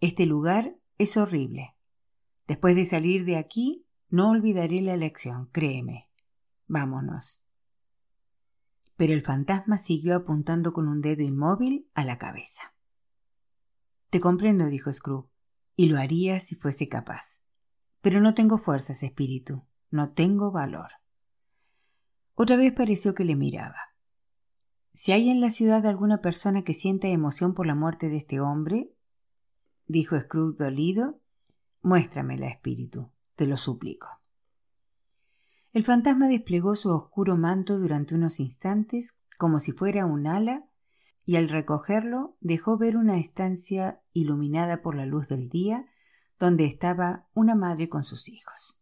este 0.00 0.24
lugar 0.24 0.78
es 0.96 1.18
horrible. 1.18 1.76
Después 2.46 2.76
de 2.76 2.86
salir 2.86 3.26
de 3.26 3.36
aquí, 3.36 3.86
no 4.08 4.30
olvidaré 4.30 4.80
la 4.80 4.96
lección, 4.96 5.50
créeme. 5.52 6.08
Vámonos. 6.66 7.43
Pero 8.96 9.12
el 9.12 9.22
fantasma 9.22 9.78
siguió 9.78 10.16
apuntando 10.16 10.72
con 10.72 10.88
un 10.88 11.00
dedo 11.00 11.22
inmóvil 11.22 11.88
a 11.94 12.04
la 12.04 12.18
cabeza. 12.18 12.74
Te 14.10 14.20
comprendo, 14.20 14.66
dijo 14.66 14.92
Scrooge, 14.92 15.28
y 15.76 15.86
lo 15.86 15.98
haría 15.98 16.38
si 16.40 16.54
fuese 16.54 16.88
capaz. 16.88 17.40
Pero 18.00 18.20
no 18.20 18.34
tengo 18.34 18.58
fuerzas, 18.58 19.02
espíritu, 19.02 19.64
no 19.90 20.12
tengo 20.12 20.52
valor. 20.52 20.90
Otra 22.34 22.56
vez 22.56 22.72
pareció 22.72 23.14
que 23.14 23.24
le 23.24 23.36
miraba. 23.36 23.76
Si 24.92 25.10
hay 25.10 25.28
en 25.28 25.40
la 25.40 25.50
ciudad 25.50 25.84
alguna 25.86 26.20
persona 26.20 26.62
que 26.62 26.74
sienta 26.74 27.08
emoción 27.08 27.54
por 27.54 27.66
la 27.66 27.74
muerte 27.74 28.08
de 28.08 28.18
este 28.18 28.40
hombre, 28.40 28.92
dijo 29.86 30.20
Scrooge 30.20 30.56
dolido, 30.56 31.20
muéstramela, 31.82 32.48
espíritu, 32.48 33.10
te 33.34 33.46
lo 33.46 33.56
suplico. 33.56 34.06
El 35.74 35.82
fantasma 35.82 36.28
desplegó 36.28 36.76
su 36.76 36.90
oscuro 36.90 37.36
manto 37.36 37.80
durante 37.80 38.14
unos 38.14 38.38
instantes 38.38 39.18
como 39.38 39.58
si 39.58 39.72
fuera 39.72 40.06
un 40.06 40.28
ala 40.28 40.68
y 41.26 41.34
al 41.34 41.48
recogerlo 41.48 42.36
dejó 42.40 42.78
ver 42.78 42.96
una 42.96 43.18
estancia 43.18 44.00
iluminada 44.12 44.82
por 44.82 44.94
la 44.94 45.04
luz 45.04 45.28
del 45.28 45.48
día 45.48 45.86
donde 46.38 46.64
estaba 46.64 47.26
una 47.34 47.56
madre 47.56 47.88
con 47.88 48.04
sus 48.04 48.28
hijos. 48.28 48.80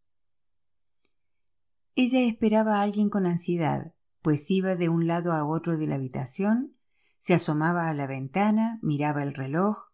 Ella 1.95 2.21
esperaba 2.21 2.77
a 2.77 2.83
alguien 2.83 3.09
con 3.09 3.25
ansiedad, 3.25 3.95
pues 4.21 4.51
iba 4.51 4.75
de 4.75 4.91
un 4.91 5.07
lado 5.07 5.33
a 5.33 5.47
otro 5.47 5.79
de 5.79 5.87
la 5.87 5.95
habitación, 5.95 6.77
se 7.19 7.33
asomaba 7.33 7.89
a 7.89 7.95
la 7.95 8.07
ventana, 8.07 8.79
miraba 8.83 9.23
el 9.23 9.33
reloj, 9.33 9.92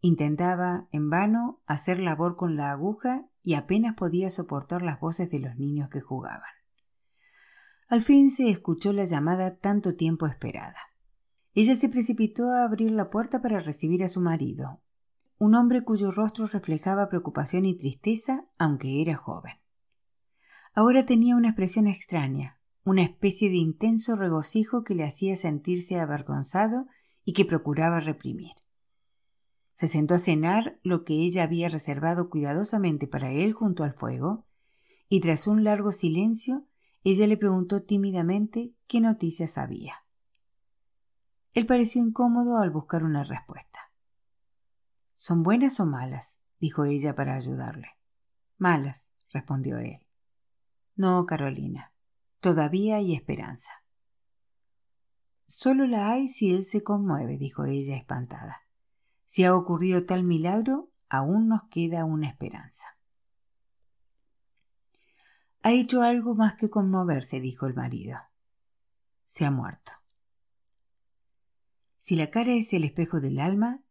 intentaba 0.00 0.88
en 0.92 1.10
vano 1.10 1.60
hacer 1.66 1.98
labor 1.98 2.36
con 2.36 2.56
la 2.56 2.70
aguja 2.70 3.26
y 3.42 3.54
apenas 3.54 3.94
podía 3.94 4.30
soportar 4.30 4.82
las 4.82 5.00
voces 5.00 5.30
de 5.30 5.40
los 5.40 5.56
niños 5.56 5.88
que 5.90 6.00
jugaban. 6.00 6.50
Al 7.88 8.02
fin 8.02 8.30
se 8.30 8.50
escuchó 8.50 8.92
la 8.92 9.04
llamada 9.04 9.56
tanto 9.56 9.96
tiempo 9.96 10.26
esperada. 10.26 10.78
Ella 11.54 11.74
se 11.74 11.88
precipitó 11.88 12.50
a 12.50 12.64
abrir 12.64 12.92
la 12.92 13.10
puerta 13.10 13.42
para 13.42 13.60
recibir 13.60 14.04
a 14.04 14.08
su 14.08 14.20
marido, 14.20 14.80
un 15.38 15.54
hombre 15.54 15.82
cuyo 15.82 16.10
rostro 16.10 16.46
reflejaba 16.46 17.08
preocupación 17.08 17.64
y 17.64 17.76
tristeza, 17.76 18.44
aunque 18.58 19.02
era 19.02 19.16
joven. 19.16 19.54
Ahora 20.74 21.06
tenía 21.06 21.34
una 21.34 21.48
expresión 21.48 21.86
extraña, 21.86 22.60
una 22.84 23.02
especie 23.02 23.48
de 23.48 23.56
intenso 23.56 24.16
regocijo 24.16 24.84
que 24.84 24.94
le 24.94 25.04
hacía 25.04 25.36
sentirse 25.36 25.98
avergonzado 25.98 26.86
y 27.24 27.32
que 27.32 27.44
procuraba 27.44 28.00
reprimir. 28.00 28.52
Se 29.80 29.88
sentó 29.88 30.16
a 30.16 30.18
cenar 30.18 30.78
lo 30.82 31.04
que 31.04 31.14
ella 31.14 31.42
había 31.42 31.70
reservado 31.70 32.28
cuidadosamente 32.28 33.06
para 33.06 33.32
él 33.32 33.54
junto 33.54 33.82
al 33.82 33.94
fuego, 33.94 34.44
y 35.08 35.20
tras 35.20 35.46
un 35.46 35.64
largo 35.64 35.90
silencio, 35.90 36.66
ella 37.02 37.26
le 37.26 37.38
preguntó 37.38 37.82
tímidamente 37.82 38.74
qué 38.86 39.00
noticias 39.00 39.56
había. 39.56 40.04
Él 41.54 41.64
pareció 41.64 42.02
incómodo 42.02 42.58
al 42.58 42.68
buscar 42.68 43.04
una 43.04 43.24
respuesta. 43.24 43.90
¿Son 45.14 45.42
buenas 45.42 45.80
o 45.80 45.86
malas? 45.86 46.40
dijo 46.58 46.84
ella 46.84 47.14
para 47.14 47.34
ayudarle. 47.34 47.88
Malas, 48.58 49.08
respondió 49.32 49.78
él. 49.78 50.00
No, 50.94 51.24
Carolina, 51.24 51.94
todavía 52.40 52.96
hay 52.96 53.14
esperanza. 53.14 53.72
Solo 55.46 55.86
la 55.86 56.12
hay 56.12 56.28
si 56.28 56.50
él 56.50 56.64
se 56.64 56.82
conmueve, 56.82 57.38
dijo 57.38 57.64
ella 57.64 57.96
espantada. 57.96 58.66
Si 59.30 59.44
ha 59.44 59.54
ocurrido 59.54 60.06
tal 60.06 60.24
milagro, 60.24 60.90
aún 61.08 61.46
nos 61.46 61.60
queda 61.70 62.04
una 62.04 62.26
esperanza. 62.26 62.98
Ha 65.62 65.70
hecho 65.70 66.02
algo 66.02 66.34
más 66.34 66.56
que 66.56 66.68
conmoverse, 66.68 67.38
dijo 67.38 67.68
el 67.68 67.74
marido. 67.74 68.18
Se 69.22 69.44
ha 69.44 69.52
muerto. 69.52 69.92
Si 71.96 72.16
la 72.16 72.28
cara 72.30 72.54
es 72.54 72.72
el 72.72 72.82
espejo 72.82 73.20
del 73.20 73.38
alma, 73.38 73.84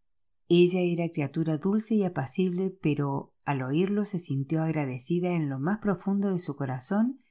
ella 0.50 0.82
era 0.82 1.08
criatura 1.08 1.58
dulce 1.58 1.96
y 1.96 2.04
apacible, 2.04 2.78
pero 2.82 3.34
al 3.46 3.62
oírlo 3.62 4.04
se 4.04 4.20
sintió 4.20 4.62
agradecida 4.62 5.30
en 5.30 5.48
lo 5.48 5.58
más 5.58 5.78
profundo 5.78 6.34
de 6.34 6.40
su 6.40 6.58
corazón 6.58 7.22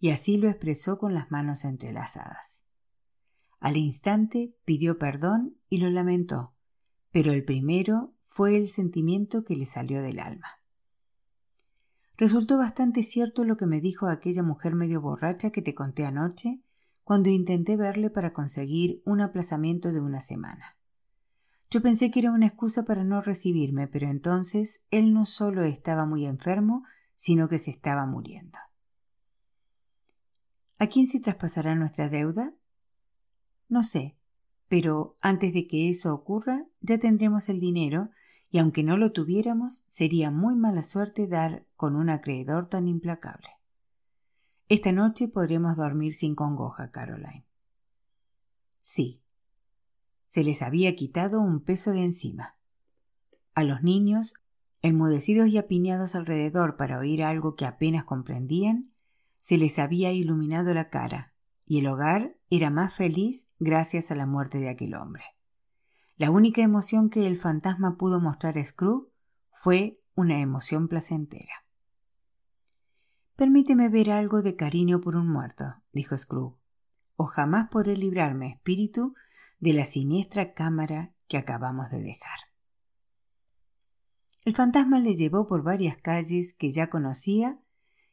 y 0.00 0.10
así 0.10 0.36
lo 0.36 0.48
expresó 0.48 0.98
con 0.98 1.14
las 1.14 1.30
manos 1.30 1.64
entrelazadas. 1.64 2.64
Al 3.60 3.76
instante 3.76 4.52
pidió 4.64 4.98
perdón 4.98 5.60
y 5.68 5.78
lo 5.78 5.90
lamentó, 5.90 6.51
pero 7.12 7.32
el 7.32 7.44
primero 7.44 8.14
fue 8.24 8.56
el 8.56 8.68
sentimiento 8.68 9.44
que 9.44 9.54
le 9.54 9.66
salió 9.66 10.02
del 10.02 10.18
alma. 10.18 10.48
Resultó 12.16 12.56
bastante 12.56 13.02
cierto 13.02 13.44
lo 13.44 13.56
que 13.56 13.66
me 13.66 13.80
dijo 13.80 14.06
aquella 14.06 14.42
mujer 14.42 14.74
medio 14.74 15.00
borracha 15.00 15.50
que 15.50 15.62
te 15.62 15.74
conté 15.74 16.04
anoche 16.04 16.62
cuando 17.04 17.30
intenté 17.30 17.76
verle 17.76 18.10
para 18.10 18.32
conseguir 18.32 19.02
un 19.04 19.20
aplazamiento 19.20 19.92
de 19.92 20.00
una 20.00 20.22
semana. 20.22 20.76
Yo 21.70 21.82
pensé 21.82 22.10
que 22.10 22.20
era 22.20 22.32
una 22.32 22.46
excusa 22.46 22.84
para 22.84 23.04
no 23.04 23.22
recibirme, 23.22 23.88
pero 23.88 24.08
entonces 24.08 24.82
él 24.90 25.12
no 25.12 25.26
solo 25.26 25.62
estaba 25.62 26.06
muy 26.06 26.26
enfermo, 26.26 26.84
sino 27.16 27.48
que 27.48 27.58
se 27.58 27.70
estaba 27.70 28.06
muriendo. 28.06 28.58
¿A 30.78 30.86
quién 30.86 31.06
se 31.06 31.20
traspasará 31.20 31.74
nuestra 31.74 32.08
deuda? 32.08 32.54
No 33.68 33.82
sé, 33.82 34.16
pero 34.72 35.18
antes 35.20 35.52
de 35.52 35.68
que 35.68 35.90
eso 35.90 36.14
ocurra 36.14 36.64
ya 36.80 36.96
tendremos 36.96 37.50
el 37.50 37.60
dinero 37.60 38.08
y 38.50 38.56
aunque 38.56 38.82
no 38.82 38.96
lo 38.96 39.12
tuviéramos, 39.12 39.84
sería 39.86 40.30
muy 40.30 40.54
mala 40.54 40.82
suerte 40.82 41.28
dar 41.28 41.66
con 41.76 41.94
un 41.94 42.08
acreedor 42.08 42.70
tan 42.70 42.88
implacable. 42.88 43.50
Esta 44.70 44.90
noche 44.90 45.28
podremos 45.28 45.76
dormir 45.76 46.14
sin 46.14 46.34
congoja, 46.34 46.90
Caroline. 46.90 47.44
Sí, 48.80 49.20
se 50.24 50.42
les 50.42 50.62
había 50.62 50.96
quitado 50.96 51.42
un 51.42 51.60
peso 51.60 51.90
de 51.90 52.04
encima. 52.04 52.56
A 53.54 53.64
los 53.64 53.82
niños, 53.82 54.32
enmudecidos 54.80 55.48
y 55.48 55.58
apiñados 55.58 56.14
alrededor 56.14 56.76
para 56.78 56.98
oír 56.98 57.24
algo 57.24 57.56
que 57.56 57.66
apenas 57.66 58.04
comprendían, 58.04 58.90
se 59.38 59.58
les 59.58 59.78
había 59.78 60.12
iluminado 60.12 60.72
la 60.72 60.88
cara, 60.88 61.31
y 61.72 61.78
el 61.78 61.86
hogar 61.86 62.36
era 62.50 62.68
más 62.68 62.92
feliz 62.92 63.48
gracias 63.58 64.10
a 64.10 64.14
la 64.14 64.26
muerte 64.26 64.58
de 64.58 64.68
aquel 64.68 64.94
hombre. 64.94 65.24
La 66.18 66.30
única 66.30 66.60
emoción 66.60 67.08
que 67.08 67.26
el 67.26 67.38
fantasma 67.38 67.96
pudo 67.96 68.20
mostrar 68.20 68.58
a 68.58 68.62
Scrooge 68.62 69.10
fue 69.52 69.98
una 70.14 70.40
emoción 70.40 70.86
placentera. 70.86 71.64
Permíteme 73.36 73.88
ver 73.88 74.10
algo 74.10 74.42
de 74.42 74.54
cariño 74.54 75.00
por 75.00 75.16
un 75.16 75.26
muerto, 75.32 75.64
dijo 75.94 76.14
Scrooge, 76.14 76.58
o 77.16 77.24
jamás 77.24 77.70
podré 77.70 77.96
librarme, 77.96 78.50
espíritu, 78.50 79.14
de 79.58 79.72
la 79.72 79.86
siniestra 79.86 80.52
cámara 80.52 81.14
que 81.26 81.38
acabamos 81.38 81.88
de 81.88 82.02
dejar. 82.02 82.38
El 84.44 84.54
fantasma 84.54 84.98
le 84.98 85.14
llevó 85.14 85.46
por 85.46 85.62
varias 85.62 85.96
calles 85.96 86.52
que 86.52 86.68
ya 86.68 86.90
conocía 86.90 87.62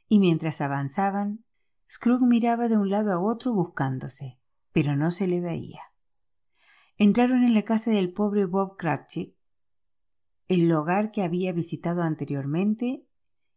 y 0.08 0.20
mientras 0.20 0.62
avanzaban, 0.62 1.44
Scrooge 1.92 2.26
miraba 2.26 2.68
de 2.68 2.78
un 2.78 2.90
lado 2.90 3.12
a 3.12 3.20
otro 3.20 3.54
buscándose, 3.54 4.40
pero 4.72 4.96
no 4.96 5.10
se 5.10 5.28
le 5.28 5.42
veía. 5.42 5.82
Entraron 6.98 7.44
en 7.44 7.54
la 7.56 7.64
casa 7.64 7.90
del 7.90 8.14
pobre 8.14 8.46
Bob 8.46 8.78
Cratchit, 8.78 9.36
el 10.48 10.72
hogar 10.72 11.12
que 11.12 11.24
había 11.24 11.52
visitado 11.52 12.04
anteriormente, 12.04 13.08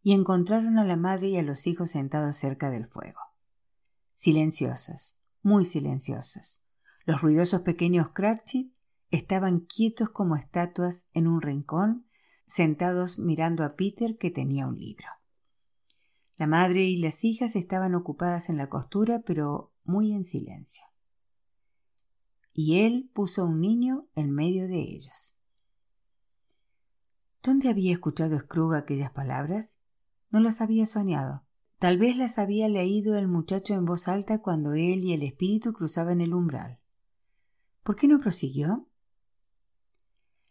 y 0.03 0.13
encontraron 0.13 0.79
a 0.79 0.85
la 0.85 0.97
madre 0.97 1.29
y 1.29 1.37
a 1.37 1.43
los 1.43 1.67
hijos 1.67 1.91
sentados 1.91 2.37
cerca 2.37 2.71
del 2.71 2.87
fuego. 2.87 3.21
Silenciosos, 4.15 5.19
muy 5.43 5.65
silenciosos. 5.65 6.63
Los 7.05 7.21
ruidosos 7.21 7.61
pequeños 7.63 8.09
Cratchit 8.15 8.73
estaban 9.11 9.61
quietos 9.61 10.11
como 10.11 10.37
estatuas 10.37 11.07
en 11.13 11.27
un 11.27 11.43
rincón, 11.43 12.07
sentados 12.47 13.19
mirando 13.19 13.65
a 13.65 13.77
Peter 13.77 14.17
que 14.17 14.31
tenía 14.31 14.67
un 14.67 14.79
libro. 14.79 15.07
La 16.37 16.47
madre 16.47 16.85
y 16.85 16.97
las 16.97 17.25
hijas 17.25 17.57
estaban 17.57 17.95
ocupadas 17.95 18.49
en 18.49 18.57
la 18.57 18.69
costura, 18.69 19.21
pero 19.21 19.73
muy 19.85 20.13
en 20.13 20.25
silencio. 20.25 20.85
Y 22.53 22.81
él 22.81 23.11
puso 23.15 23.45
un 23.45 23.61
niño 23.61 24.09
en 24.15 24.31
medio 24.31 24.67
de 24.67 24.81
ellos. 24.81 25.37
¿Dónde 27.43 27.69
había 27.69 27.93
escuchado 27.93 28.39
Scrooge 28.39 28.79
aquellas 28.79 29.11
palabras? 29.11 29.79
No 30.31 30.41
las 30.41 30.61
había 30.61 30.87
soñado. 30.87 31.45
Tal 31.79 31.99
vez 31.99 32.17
las 32.17 32.39
había 32.39 32.69
leído 32.69 33.17
el 33.17 33.27
muchacho 33.27 33.75
en 33.75 33.85
voz 33.85 34.07
alta 34.07 34.41
cuando 34.41 34.75
él 34.75 35.05
y 35.05 35.13
el 35.13 35.25
espíritu 35.25 35.73
cruzaban 35.73 36.21
el 36.21 36.33
umbral. 36.33 36.79
¿Por 37.83 37.97
qué 37.97 38.07
no 38.07 38.21
prosiguió? 38.21 38.89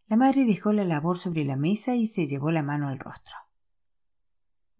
La 0.08 0.18
madre 0.18 0.44
dejó 0.44 0.74
la 0.74 0.84
labor 0.84 1.18
sobre 1.18 1.46
la 1.46 1.56
mesa 1.56 1.96
y 1.96 2.08
se 2.08 2.28
llevó 2.28 2.52
la 2.52 2.64
mano 2.64 2.90
al 2.90 3.00
rostro. 3.00 3.36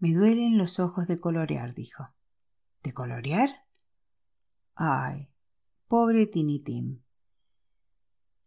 Me 0.02 0.16
duelen 0.16 0.58
los 0.58 0.80
ojos 0.80 1.08
de 1.08 1.20
colorear, 1.20 1.76
dijo. 1.76 2.10
¿De 2.82 2.92
colorear? 2.92 3.68
Ay, 4.74 5.30
pobre 5.88 6.26
Tinitín. 6.26 7.06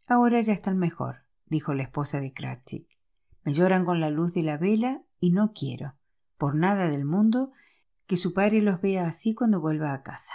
Ahora 0.05 0.40
ya 0.40 0.53
están 0.53 0.79
mejor, 0.79 1.27
dijo 1.47 1.73
la 1.73 1.85
esposa 1.85 2.19
de 2.19 2.33
Cratchit. 2.33 2.88
Me 3.45 3.53
lloran 3.53 3.85
con 3.85 4.01
la 4.01 4.11
luz 4.11 4.35
de 4.35 4.43
la 4.43 4.57
vela 4.57 5.05
y 5.21 5.31
no 5.31 5.53
quiero, 5.53 5.95
por 6.38 6.57
nada 6.57 6.88
del 6.88 7.05
mundo, 7.05 7.53
que 8.09 8.17
su 8.17 8.35
padre 8.35 8.61
los 8.61 8.81
vea 8.81 9.07
así 9.07 9.33
cuando 9.33 9.61
vuelva 9.61 9.93
a 9.93 10.03
casa. 10.03 10.35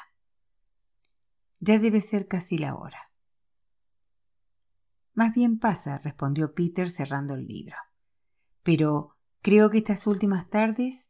Ya 1.60 1.80
debe 1.80 2.00
ser 2.00 2.30
casi 2.30 2.58
la 2.58 2.76
hora. 2.76 3.12
Más 5.14 5.34
bien 5.34 5.60
pasa, 5.60 5.98
respondió 5.98 6.54
Peter 6.54 6.90
cerrando 6.90 7.34
el 7.34 7.46
libro. 7.46 7.76
Pero 8.64 9.19
Creo 9.42 9.70
que 9.70 9.78
estas 9.78 10.06
últimas 10.06 10.50
tardes 10.50 11.10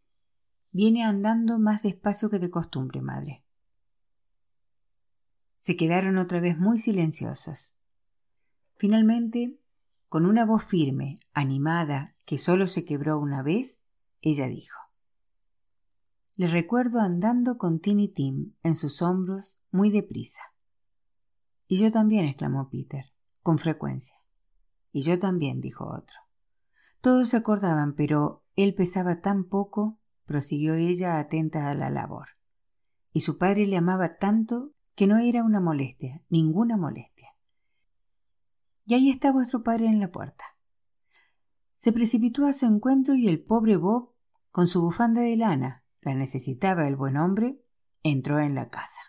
viene 0.71 1.03
andando 1.03 1.57
más 1.57 1.81
despacio 1.81 2.29
que 2.29 2.37
de 2.37 2.51
costumbre, 2.51 3.01
madre. 3.01 3.43
Se 5.57 5.75
quedaron 5.75 6.17
otra 6.17 6.39
vez 6.39 6.57
muy 6.57 6.77
silenciosos. 6.77 7.75
Finalmente, 8.77 9.59
con 10.07 10.25
una 10.25 10.45
voz 10.45 10.63
firme, 10.63 11.19
animada, 11.33 12.15
que 12.25 12.37
solo 12.37 12.67
se 12.67 12.85
quebró 12.85 13.19
una 13.19 13.41
vez, 13.41 13.81
ella 14.21 14.47
dijo 14.47 14.77
Le 16.35 16.47
recuerdo 16.47 16.99
andando 16.99 17.57
con 17.57 17.79
Tiny 17.79 18.07
Tim 18.09 18.53
en 18.61 18.75
sus 18.75 19.01
hombros 19.01 19.59
muy 19.71 19.89
deprisa. 19.89 20.41
Y 21.67 21.77
yo 21.77 21.91
también, 21.91 22.25
exclamó 22.25 22.69
Peter, 22.69 23.11
con 23.41 23.57
frecuencia. 23.57 24.15
Y 24.91 25.01
yo 25.01 25.19
también, 25.19 25.61
dijo 25.61 25.85
otro. 25.85 26.28
Todos 27.01 27.33
acordaban, 27.33 27.93
pero 27.93 28.43
él 28.55 28.75
pesaba 28.75 29.21
tan 29.21 29.45
poco, 29.45 29.99
prosiguió 30.25 30.75
ella 30.75 31.19
atenta 31.19 31.69
a 31.69 31.75
la 31.75 31.89
labor. 31.89 32.29
Y 33.13 33.21
su 33.21 33.37
padre 33.37 33.65
le 33.65 33.77
amaba 33.77 34.17
tanto 34.17 34.73
que 34.95 35.07
no 35.07 35.17
era 35.17 35.43
una 35.43 35.61
molestia, 35.61 36.21
ninguna 36.29 36.75
molestia. 36.75 37.29
Y 38.85 38.95
ahí 38.95 39.09
está 39.09 39.31
vuestro 39.31 39.63
padre 39.63 39.85
en 39.85 39.99
la 39.99 40.11
puerta. 40.11 40.43
Se 41.75 41.93
precipitó 41.93 42.45
a 42.45 42.51
su 42.53 42.65
encuentro 42.65 43.15
y 43.15 43.29
el 43.29 43.41
pobre 43.41 43.77
Bob, 43.77 44.13
con 44.51 44.67
su 44.67 44.81
bufanda 44.81 45.21
de 45.21 45.37
lana, 45.37 45.85
la 46.01 46.13
necesitaba 46.13 46.87
el 46.87 46.97
buen 46.97 47.15
hombre, 47.15 47.61
entró 48.03 48.39
en 48.39 48.55
la 48.55 48.69
casa. 48.69 49.01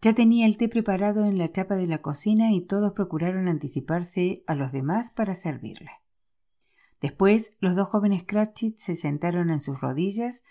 Ya 0.00 0.14
tenía 0.14 0.46
el 0.46 0.56
té 0.56 0.68
preparado 0.68 1.24
en 1.24 1.38
la 1.38 1.52
chapa 1.52 1.76
de 1.76 1.86
la 1.86 2.02
cocina 2.02 2.52
y 2.52 2.60
todos 2.60 2.92
procuraron 2.92 3.46
anticiparse 3.46 4.42
a 4.46 4.54
los 4.54 4.72
demás 4.72 5.12
para 5.12 5.34
servirle. 5.34 5.90
Después 7.00 7.52
los 7.60 7.76
dos 7.76 7.88
jóvenes 7.88 8.24
Cratchit 8.24 8.78
se 8.78 8.96
sentaron 8.96 9.50
en 9.50 9.60
sus 9.60 9.80
rodillas 9.80 10.42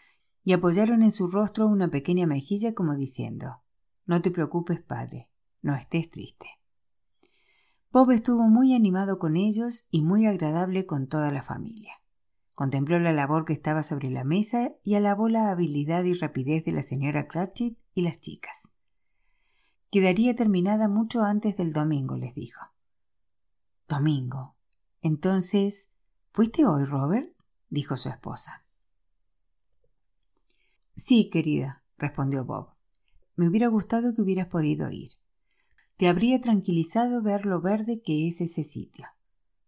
y 0.44 0.54
apoyaron 0.54 1.04
en 1.04 1.12
su 1.12 1.28
rostro 1.28 1.68
una 1.68 1.90
pequeña 1.90 2.26
mejilla 2.26 2.74
como 2.74 2.96
diciendo 2.96 3.62
No 4.06 4.22
te 4.22 4.32
preocupes, 4.32 4.82
padre, 4.82 5.30
no 5.62 5.76
estés 5.76 6.10
triste. 6.10 6.48
Bob 7.92 8.12
estuvo 8.12 8.44
muy 8.44 8.74
animado 8.74 9.20
con 9.20 9.36
ellos 9.36 9.88
y 9.92 10.02
muy 10.02 10.26
agradable 10.26 10.86
con 10.86 11.08
toda 11.08 11.32
la 11.32 11.44
familia. 11.44 11.94
Contempló 12.54 13.00
la 13.00 13.12
labor 13.12 13.46
que 13.46 13.54
estaba 13.54 13.84
sobre 13.84 14.10
la 14.10 14.24
mesa 14.24 14.74
y 14.84 14.96
alabó 14.96 15.30
la 15.30 15.52
habilidad 15.52 16.04
y 16.04 16.14
rapidez 16.14 16.64
de 16.66 16.72
la 16.72 16.82
señora 16.82 17.28
Cratchit 17.28 17.78
y 17.94 18.02
las 18.02 18.20
chicas. 18.20 18.70
Quedaría 19.92 20.36
terminada 20.36 20.88
mucho 20.88 21.24
antes 21.24 21.56
del 21.56 21.72
domingo, 21.72 22.18
les 22.18 22.34
dijo. 22.36 22.62
Domingo. 23.88 24.56
Entonces, 25.02 25.92
¿Fuiste 26.38 26.67
hoy, 26.67 26.86
Robert? 26.86 27.34
dijo 27.67 27.97
su 27.97 28.10
esposa. 28.10 28.63
Sí, 30.95 31.32
querida, 31.32 31.84
respondió 31.97 32.45
Bob. 32.45 32.76
Me 33.36 33.47
hubiera 33.47 33.69
gustado 33.69 34.13
que 34.13 34.21
hubieras 34.21 34.45
podido 34.45 34.91
ir. 34.91 35.13
Te 35.95 36.08
habría 36.08 36.39
tranquilizado 36.39 37.23
ver 37.23 37.47
lo 37.47 37.60
verde 37.60 38.04
que 38.04 38.28
es 38.28 38.39
ese 38.39 38.63
sitio. 38.63 39.08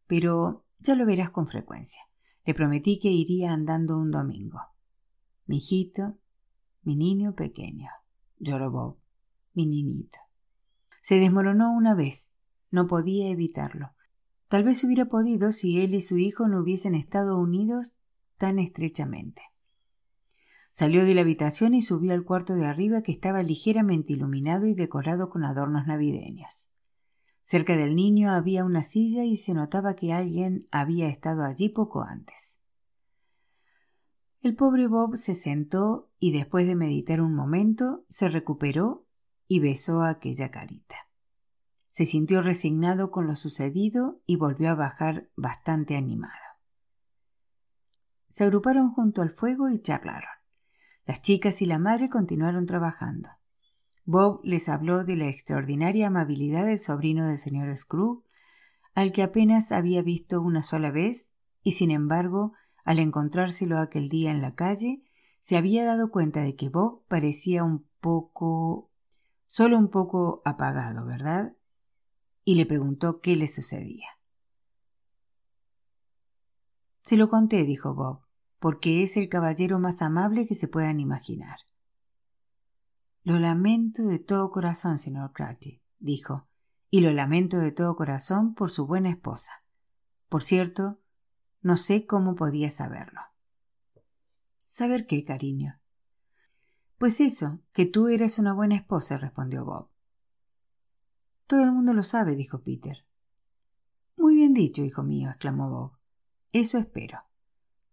Pero 0.05 0.63
ya 0.77 0.93
lo 0.93 1.07
verás 1.07 1.31
con 1.31 1.47
frecuencia. 1.47 2.03
Le 2.45 2.53
prometí 2.53 2.99
que 2.99 3.09
iría 3.09 3.51
andando 3.51 3.97
un 3.97 4.11
domingo. 4.11 4.59
Mi 5.47 5.57
hijito, 5.57 6.19
mi 6.83 6.95
niño 6.95 7.33
pequeño, 7.33 7.89
lloró 8.37 8.69
Bob, 8.69 8.99
mi 9.55 9.65
niñito. 9.65 10.19
Se 11.01 11.15
desmoronó 11.15 11.71
una 11.71 11.95
vez. 11.95 12.31
No 12.69 12.85
podía 12.85 13.27
evitarlo. 13.29 13.95
Tal 14.49 14.63
vez 14.63 14.83
hubiera 14.83 15.05
podido 15.05 15.51
si 15.51 15.79
él 15.79 15.93
y 15.93 16.01
su 16.01 16.17
hijo 16.17 16.47
no 16.47 16.59
hubiesen 16.59 16.95
estado 16.95 17.39
unidos 17.39 17.95
tan 18.37 18.57
estrechamente. 18.57 19.43
Salió 20.71 21.05
de 21.05 21.13
la 21.13 21.21
habitación 21.21 21.75
y 21.75 21.83
subió 21.83 22.13
al 22.13 22.25
cuarto 22.25 22.55
de 22.55 22.65
arriba 22.65 23.03
que 23.03 23.11
estaba 23.11 23.43
ligeramente 23.43 24.13
iluminado 24.13 24.65
y 24.65 24.73
decorado 24.73 25.29
con 25.29 25.43
adornos 25.43 25.85
navideños. 25.85 26.71
Cerca 27.43 27.77
del 27.77 27.95
niño 27.95 28.31
había 28.31 28.65
una 28.65 28.81
silla 28.81 29.23
y 29.23 29.37
se 29.37 29.53
notaba 29.53 29.95
que 29.95 30.13
alguien 30.13 30.67
había 30.71 31.09
estado 31.09 31.43
allí 31.43 31.69
poco 31.69 32.01
antes. 32.01 32.59
El 34.41 34.55
pobre 34.55 34.87
Bob 34.87 35.15
se 35.15 35.35
sentó 35.35 36.09
y 36.17 36.31
después 36.31 36.65
de 36.65 36.75
meditar 36.75 37.21
un 37.21 37.35
momento 37.35 38.03
se 38.09 38.29
recuperó 38.29 39.05
y 39.47 39.59
besó 39.59 40.01
aquella 40.01 40.49
carita. 40.49 41.08
Se 41.99 42.05
sintió 42.05 42.41
resignado 42.41 43.11
con 43.11 43.27
lo 43.27 43.35
sucedido 43.35 44.21
y 44.25 44.37
volvió 44.37 44.69
a 44.69 44.73
bajar 44.73 45.27
bastante 45.35 45.97
animado. 45.97 46.31
Se 48.29 48.45
agruparon 48.45 48.93
junto 48.93 49.21
al 49.21 49.31
fuego 49.31 49.67
y 49.67 49.81
charlaron. 49.81 50.29
Las 51.05 51.21
chicas 51.21 51.61
y 51.61 51.65
la 51.65 51.77
madre 51.77 52.07
continuaron 52.07 52.65
trabajando. 52.65 53.27
Bob 54.05 54.39
les 54.45 54.69
habló 54.69 55.03
de 55.03 55.17
la 55.17 55.27
extraordinaria 55.27 56.07
amabilidad 56.07 56.67
del 56.67 56.79
sobrino 56.79 57.27
del 57.27 57.37
señor 57.37 57.75
Scrooge, 57.75 58.23
al 58.93 59.11
que 59.11 59.21
apenas 59.21 59.73
había 59.73 60.01
visto 60.01 60.41
una 60.41 60.63
sola 60.63 60.91
vez, 60.91 61.33
y 61.63 61.73
sin 61.73 61.91
embargo, 61.91 62.53
al 62.85 62.99
encontrárselo 62.99 63.77
aquel 63.77 64.07
día 64.07 64.31
en 64.31 64.41
la 64.41 64.55
calle, 64.55 65.03
se 65.39 65.57
había 65.57 65.83
dado 65.83 66.11
cuenta 66.11 66.43
de 66.43 66.55
que 66.55 66.69
Bob 66.69 67.03
parecía 67.09 67.65
un 67.65 67.85
poco. 67.99 68.89
solo 69.47 69.77
un 69.77 69.89
poco 69.89 70.41
apagado, 70.45 71.05
¿verdad? 71.05 71.57
Y 72.49 72.55
le 72.55 72.65
preguntó 72.65 73.21
qué 73.21 73.35
le 73.35 73.47
sucedía. 73.47 74.07
Se 77.03 77.15
lo 77.15 77.29
conté, 77.29 77.63
dijo 77.63 77.93
Bob, 77.93 78.21
porque 78.57 79.03
es 79.03 79.17
el 79.17 79.29
caballero 79.29 79.77
más 79.77 80.01
amable 80.01 80.47
que 80.47 80.55
se 80.55 80.67
puedan 80.67 80.99
imaginar. 80.99 81.59
Lo 83.21 83.37
lamento 83.37 84.01
de 84.01 84.17
todo 84.17 84.49
corazón, 84.49 84.97
señor 84.97 85.31
Cratchit, 85.31 85.83
dijo, 85.99 86.47
y 86.89 87.01
lo 87.01 87.13
lamento 87.13 87.59
de 87.59 87.71
todo 87.71 87.95
corazón 87.95 88.55
por 88.55 88.71
su 88.71 88.87
buena 88.87 89.11
esposa. 89.11 89.51
Por 90.27 90.41
cierto, 90.41 90.99
no 91.61 91.77
sé 91.77 92.07
cómo 92.07 92.33
podía 92.33 92.71
saberlo. 92.71 93.21
¿Saber 94.65 95.05
qué, 95.05 95.23
cariño? 95.23 95.79
Pues 96.97 97.19
eso, 97.19 97.59
que 97.73 97.85
tú 97.85 98.07
eres 98.07 98.39
una 98.39 98.53
buena 98.53 98.75
esposa, 98.75 99.19
respondió 99.19 99.65
Bob. 99.65 99.88
Todo 101.49 101.63
el 101.63 101.71
mundo 101.71 101.93
lo 101.93 102.03
sabe, 102.03 102.35
dijo 102.35 102.61
Peter. 102.61 103.07
Muy 104.15 104.35
bien 104.35 104.53
dicho, 104.53 104.83
hijo 104.83 105.01
mío, 105.01 105.31
exclamó 105.31 105.67
Bob. 105.71 105.91
Eso 106.51 106.77
espero. 106.77 107.23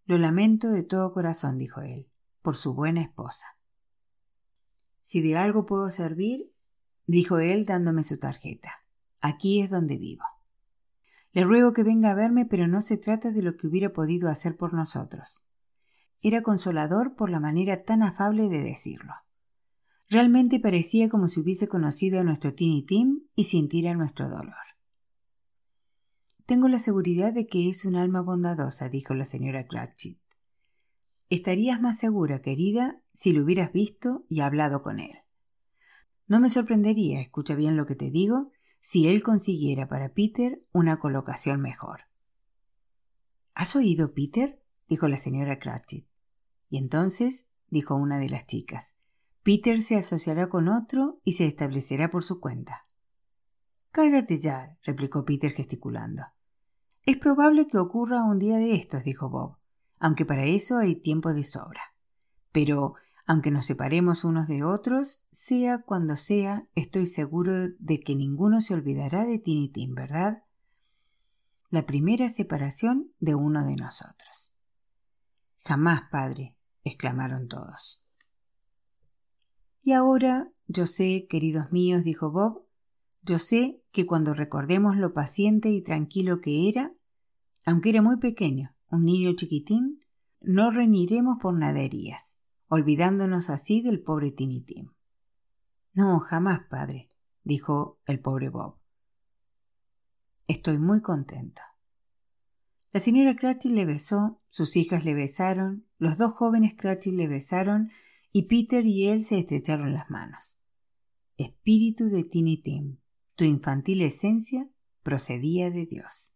Lo 0.04 0.18
lamento 0.18 0.68
de 0.68 0.82
todo 0.82 1.14
corazón, 1.14 1.56
dijo 1.56 1.80
él, 1.80 2.06
por 2.42 2.54
su 2.54 2.74
buena 2.74 3.00
esposa. 3.00 3.46
Si 5.00 5.22
de 5.22 5.38
algo 5.38 5.64
puedo 5.64 5.88
servir, 5.88 6.52
dijo 7.06 7.38
él 7.38 7.64
dándome 7.64 8.02
su 8.02 8.18
tarjeta. 8.18 8.84
Aquí 9.22 9.62
es 9.62 9.70
donde 9.70 9.96
vivo. 9.96 10.24
Le 11.32 11.42
ruego 11.42 11.72
que 11.72 11.82
venga 11.82 12.10
a 12.10 12.14
verme, 12.14 12.44
pero 12.44 12.68
no 12.68 12.82
se 12.82 12.98
trata 12.98 13.30
de 13.30 13.40
lo 13.40 13.56
que 13.56 13.68
hubiera 13.68 13.90
podido 13.94 14.28
hacer 14.28 14.58
por 14.58 14.74
nosotros. 14.74 15.46
Era 16.20 16.42
consolador 16.42 17.16
por 17.16 17.30
la 17.30 17.40
manera 17.40 17.84
tan 17.84 18.02
afable 18.02 18.50
de 18.50 18.60
decirlo. 18.60 19.14
Realmente 20.08 20.60
parecía 20.60 21.08
como 21.08 21.26
si 21.26 21.40
hubiese 21.40 21.68
conocido 21.68 22.20
a 22.20 22.24
nuestro 22.24 22.54
Tiny 22.54 22.84
Tim 22.84 23.22
y 23.34 23.44
sintiera 23.44 23.94
nuestro 23.94 24.28
dolor. 24.28 24.54
Tengo 26.46 26.68
la 26.68 26.78
seguridad 26.78 27.32
de 27.32 27.48
que 27.48 27.68
es 27.68 27.84
un 27.84 27.96
alma 27.96 28.22
bondadosa, 28.22 28.88
dijo 28.88 29.14
la 29.14 29.24
señora 29.24 29.66
Cratchit. 29.66 30.20
Estarías 31.28 31.80
más 31.80 31.98
segura, 31.98 32.40
querida, 32.40 33.02
si 33.12 33.32
lo 33.32 33.42
hubieras 33.42 33.72
visto 33.72 34.24
y 34.28 34.40
hablado 34.40 34.82
con 34.82 35.00
él. 35.00 35.18
No 36.28 36.38
me 36.38 36.50
sorprendería, 36.50 37.20
escucha 37.20 37.56
bien 37.56 37.76
lo 37.76 37.86
que 37.86 37.96
te 37.96 38.10
digo, 38.10 38.52
si 38.80 39.08
él 39.08 39.24
consiguiera 39.24 39.88
para 39.88 40.14
Peter 40.14 40.62
una 40.72 41.00
colocación 41.00 41.60
mejor. 41.60 42.02
¿Has 43.54 43.74
oído, 43.74 44.14
Peter? 44.14 44.62
dijo 44.88 45.08
la 45.08 45.18
señora 45.18 45.58
Cratchit. 45.58 46.06
Y 46.68 46.78
entonces, 46.78 47.48
dijo 47.68 47.96
una 47.96 48.18
de 48.18 48.28
las 48.28 48.46
chicas, 48.46 48.95
Peter 49.46 49.80
se 49.80 49.94
asociará 49.94 50.48
con 50.48 50.66
otro 50.66 51.20
y 51.22 51.34
se 51.34 51.46
establecerá 51.46 52.10
por 52.10 52.24
su 52.24 52.40
cuenta. 52.40 52.88
Cállate 53.92 54.40
ya, 54.40 54.76
replicó 54.82 55.24
Peter 55.24 55.52
gesticulando. 55.52 56.24
Es 57.04 57.16
probable 57.16 57.68
que 57.68 57.78
ocurra 57.78 58.24
un 58.24 58.40
día 58.40 58.56
de 58.56 58.74
estos, 58.74 59.04
dijo 59.04 59.30
Bob, 59.30 59.56
aunque 60.00 60.24
para 60.26 60.46
eso 60.46 60.78
hay 60.78 60.96
tiempo 60.96 61.32
de 61.32 61.44
sobra. 61.44 61.94
Pero, 62.50 62.96
aunque 63.24 63.52
nos 63.52 63.66
separemos 63.66 64.24
unos 64.24 64.48
de 64.48 64.64
otros, 64.64 65.22
sea 65.30 65.80
cuando 65.82 66.16
sea, 66.16 66.66
estoy 66.74 67.06
seguro 67.06 67.52
de 67.78 68.00
que 68.00 68.16
ninguno 68.16 68.60
se 68.60 68.74
olvidará 68.74 69.26
de 69.26 69.38
Tinitín, 69.38 69.94
¿verdad? 69.94 70.42
La 71.70 71.86
primera 71.86 72.28
separación 72.30 73.12
de 73.20 73.36
uno 73.36 73.64
de 73.64 73.76
nosotros. 73.76 74.50
Jamás, 75.58 76.10
padre, 76.10 76.56
exclamaron 76.82 77.46
todos. 77.46 78.02
Y 79.86 79.92
ahora, 79.92 80.50
yo 80.66 80.84
sé, 80.84 81.28
queridos 81.30 81.70
míos, 81.70 82.02
dijo 82.02 82.32
Bob, 82.32 82.66
yo 83.22 83.38
sé 83.38 83.84
que 83.92 84.04
cuando 84.04 84.34
recordemos 84.34 84.96
lo 84.96 85.14
paciente 85.14 85.68
y 85.70 85.80
tranquilo 85.80 86.40
que 86.40 86.68
era, 86.68 86.92
aunque 87.64 87.90
era 87.90 88.02
muy 88.02 88.16
pequeño, 88.16 88.74
un 88.90 89.04
niño 89.04 89.32
chiquitín, 89.36 90.00
no 90.40 90.72
reñiremos 90.72 91.38
por 91.40 91.54
naderías, 91.54 92.36
olvidándonos 92.66 93.48
así 93.48 93.80
del 93.80 94.02
pobre 94.02 94.32
Tinitín. 94.32 94.90
No, 95.92 96.18
jamás, 96.18 96.62
padre, 96.68 97.08
dijo 97.44 98.00
el 98.06 98.18
pobre 98.18 98.48
Bob. 98.48 98.78
Estoy 100.48 100.78
muy 100.78 101.00
contento. 101.00 101.62
La 102.90 102.98
señora 102.98 103.36
Cratchit 103.36 103.70
le 103.70 103.84
besó, 103.84 104.40
sus 104.48 104.74
hijas 104.76 105.04
le 105.04 105.14
besaron, 105.14 105.86
los 105.98 106.18
dos 106.18 106.32
jóvenes 106.32 106.74
Cratchit 106.76 107.14
le 107.14 107.28
besaron 107.28 107.92
y 108.36 108.42
Peter 108.42 108.84
y 108.84 109.08
él 109.08 109.24
se 109.24 109.38
estrecharon 109.38 109.94
las 109.94 110.10
manos. 110.10 110.58
Espíritu 111.38 112.10
de 112.10 112.22
Tinitín, 112.22 113.00
tu 113.34 113.44
infantil 113.44 114.02
esencia 114.02 114.68
procedía 115.02 115.70
de 115.70 115.86
Dios. 115.86 116.34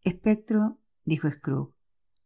Espectro, 0.00 0.78
dijo 1.04 1.30
Scrooge, 1.30 1.74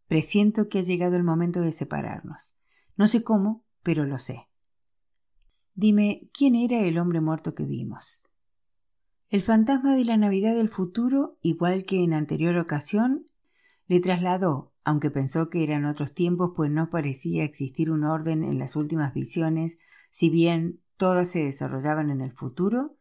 presiento 0.06 0.68
que 0.68 0.78
ha 0.78 0.82
llegado 0.82 1.16
el 1.16 1.24
momento 1.24 1.62
de 1.62 1.72
separarnos. 1.72 2.54
No 2.94 3.08
sé 3.08 3.24
cómo, 3.24 3.64
pero 3.82 4.04
lo 4.04 4.20
sé. 4.20 4.48
Dime, 5.74 6.30
¿quién 6.32 6.54
era 6.54 6.78
el 6.78 6.96
hombre 6.96 7.20
muerto 7.20 7.56
que 7.56 7.64
vimos? 7.64 8.22
El 9.30 9.42
fantasma 9.42 9.96
de 9.96 10.04
la 10.04 10.16
Navidad 10.16 10.54
del 10.54 10.68
futuro, 10.68 11.38
igual 11.42 11.86
que 11.86 12.04
en 12.04 12.14
anterior 12.14 12.56
ocasión, 12.56 13.26
le 13.88 13.98
trasladó, 13.98 14.73
aunque 14.84 15.10
pensó 15.10 15.48
que 15.48 15.64
eran 15.64 15.86
otros 15.86 16.14
tiempos, 16.14 16.52
pues 16.54 16.70
no 16.70 16.90
parecía 16.90 17.44
existir 17.44 17.90
un 17.90 18.04
orden 18.04 18.44
en 18.44 18.58
las 18.58 18.76
últimas 18.76 19.14
visiones, 19.14 19.78
si 20.10 20.28
bien 20.28 20.80
todas 20.96 21.28
se 21.28 21.42
desarrollaban 21.42 22.10
en 22.10 22.20
el 22.20 22.32
futuro, 22.32 22.96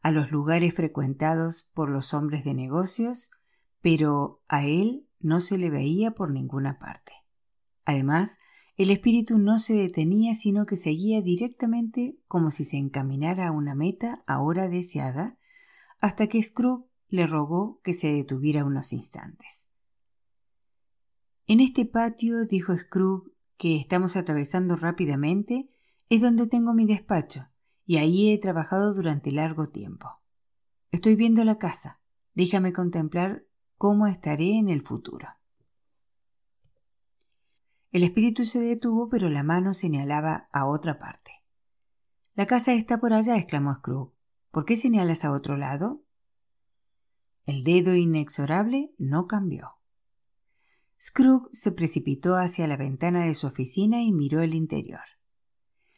a 0.00 0.10
los 0.10 0.30
lugares 0.30 0.74
frecuentados 0.74 1.68
por 1.74 1.90
los 1.90 2.14
hombres 2.14 2.44
de 2.44 2.54
negocios, 2.54 3.30
pero 3.80 4.42
a 4.48 4.64
él 4.64 5.08
no 5.18 5.40
se 5.40 5.58
le 5.58 5.70
veía 5.70 6.12
por 6.12 6.30
ninguna 6.30 6.78
parte. 6.78 7.12
Además, 7.84 8.38
el 8.76 8.90
espíritu 8.90 9.38
no 9.38 9.58
se 9.58 9.74
detenía, 9.74 10.34
sino 10.34 10.66
que 10.66 10.76
seguía 10.76 11.22
directamente 11.22 12.18
como 12.28 12.50
si 12.50 12.64
se 12.64 12.76
encaminara 12.76 13.48
a 13.48 13.52
una 13.52 13.74
meta 13.74 14.22
ahora 14.26 14.68
deseada, 14.68 15.38
hasta 16.00 16.26
que 16.26 16.42
Scrooge 16.42 16.86
le 17.08 17.26
rogó 17.26 17.80
que 17.82 17.92
se 17.92 18.12
detuviera 18.12 18.64
unos 18.64 18.92
instantes. 18.92 19.68
En 21.46 21.60
este 21.60 21.84
patio, 21.84 22.46
dijo 22.46 22.76
Scrooge, 22.78 23.30
que 23.58 23.76
estamos 23.76 24.16
atravesando 24.16 24.76
rápidamente, 24.76 25.68
es 26.08 26.22
donde 26.22 26.46
tengo 26.46 26.72
mi 26.72 26.86
despacho, 26.86 27.48
y 27.84 27.98
ahí 27.98 28.32
he 28.32 28.38
trabajado 28.38 28.94
durante 28.94 29.30
largo 29.30 29.68
tiempo. 29.68 30.08
Estoy 30.90 31.16
viendo 31.16 31.44
la 31.44 31.58
casa. 31.58 32.00
Déjame 32.34 32.72
contemplar 32.72 33.44
cómo 33.76 34.06
estaré 34.06 34.56
en 34.56 34.68
el 34.68 34.82
futuro. 34.82 35.28
El 37.92 38.02
espíritu 38.04 38.44
se 38.44 38.60
detuvo, 38.60 39.08
pero 39.08 39.28
la 39.28 39.42
mano 39.42 39.74
señalaba 39.74 40.48
a 40.50 40.66
otra 40.66 40.98
parte. 40.98 41.42
La 42.34 42.46
casa 42.46 42.72
está 42.72 42.98
por 42.98 43.12
allá, 43.12 43.36
exclamó 43.36 43.74
Scrooge. 43.74 44.14
¿Por 44.50 44.64
qué 44.64 44.76
señalas 44.76 45.24
a 45.24 45.32
otro 45.32 45.56
lado? 45.56 46.02
El 47.44 47.64
dedo 47.64 47.94
inexorable 47.94 48.94
no 48.98 49.26
cambió. 49.26 49.76
Scrooge 51.06 51.48
se 51.52 51.70
precipitó 51.70 52.36
hacia 52.36 52.66
la 52.66 52.78
ventana 52.78 53.26
de 53.26 53.34
su 53.34 53.46
oficina 53.46 54.02
y 54.02 54.10
miró 54.10 54.40
el 54.40 54.54
interior. 54.54 55.02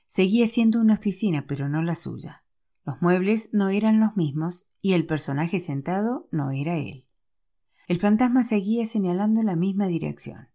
Seguía 0.08 0.48
siendo 0.48 0.80
una 0.80 0.94
oficina, 0.94 1.46
pero 1.46 1.68
no 1.68 1.80
la 1.80 1.94
suya. 1.94 2.42
Los 2.84 3.00
muebles 3.00 3.50
no 3.52 3.68
eran 3.68 4.00
los 4.00 4.16
mismos 4.16 4.66
y 4.80 4.94
el 4.94 5.06
personaje 5.06 5.60
sentado 5.60 6.26
no 6.32 6.50
era 6.50 6.78
él. 6.78 7.06
El 7.86 8.00
fantasma 8.00 8.42
seguía 8.42 8.84
señalando 8.84 9.44
la 9.44 9.54
misma 9.54 9.86
dirección. 9.86 10.48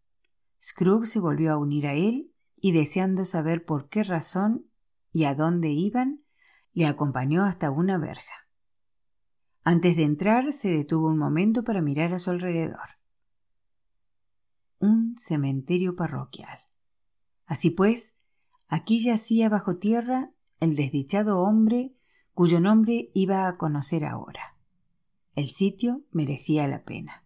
Scrooge 0.62 1.06
se 1.06 1.22
volvió 1.22 1.54
a 1.54 1.58
unir 1.58 1.88
a 1.88 1.94
él 1.94 2.34
y 2.58 2.74
deseando 2.74 3.24
saber 3.24 3.64
por 3.64 3.88
qué 3.88 4.04
razón 4.04 4.66
y 5.14 5.24
a 5.24 5.34
dónde 5.34 5.70
iban, 5.70 6.26
le 6.74 6.88
acompañó 6.88 7.46
hasta 7.46 7.72
una 7.72 7.98
verja. 7.98 8.50
Antes 9.64 9.96
de 9.96 10.04
entrar 10.04 10.52
se 10.52 10.72
detuvo 10.72 11.08
un 11.08 11.18
momento 11.18 11.64
para 11.64 11.82
mirar 11.82 12.14
a 12.14 12.20
su 12.20 12.32
alrededor. 12.32 13.01
Un 14.82 15.16
cementerio 15.18 15.96
parroquial. 15.96 16.60
Así 17.46 17.70
pues, 17.70 18.16
aquí 18.68 19.04
yacía 19.04 19.48
bajo 19.48 19.78
tierra 19.78 20.32
el 20.60 20.76
desdichado 20.76 21.40
hombre 21.40 21.96
cuyo 22.34 22.60
nombre 22.60 23.12
iba 23.14 23.48
a 23.48 23.58
conocer 23.58 24.04
ahora. 24.06 24.58
El 25.36 25.50
sitio 25.50 26.02
merecía 26.12 26.68
la 26.68 26.84
pena. 26.84 27.24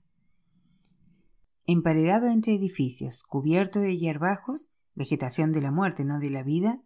Emparedado 1.66 2.28
entre 2.28 2.56
edificios, 2.56 3.24
cubierto 3.24 3.80
de 3.80 3.98
hierbajos, 3.98 4.70
vegetación 4.94 5.54
de 5.54 5.62
la 5.62 5.72
muerte, 5.72 6.04
no 6.04 6.20
de 6.20 6.30
la 6.30 6.44
vida, 6.44 6.82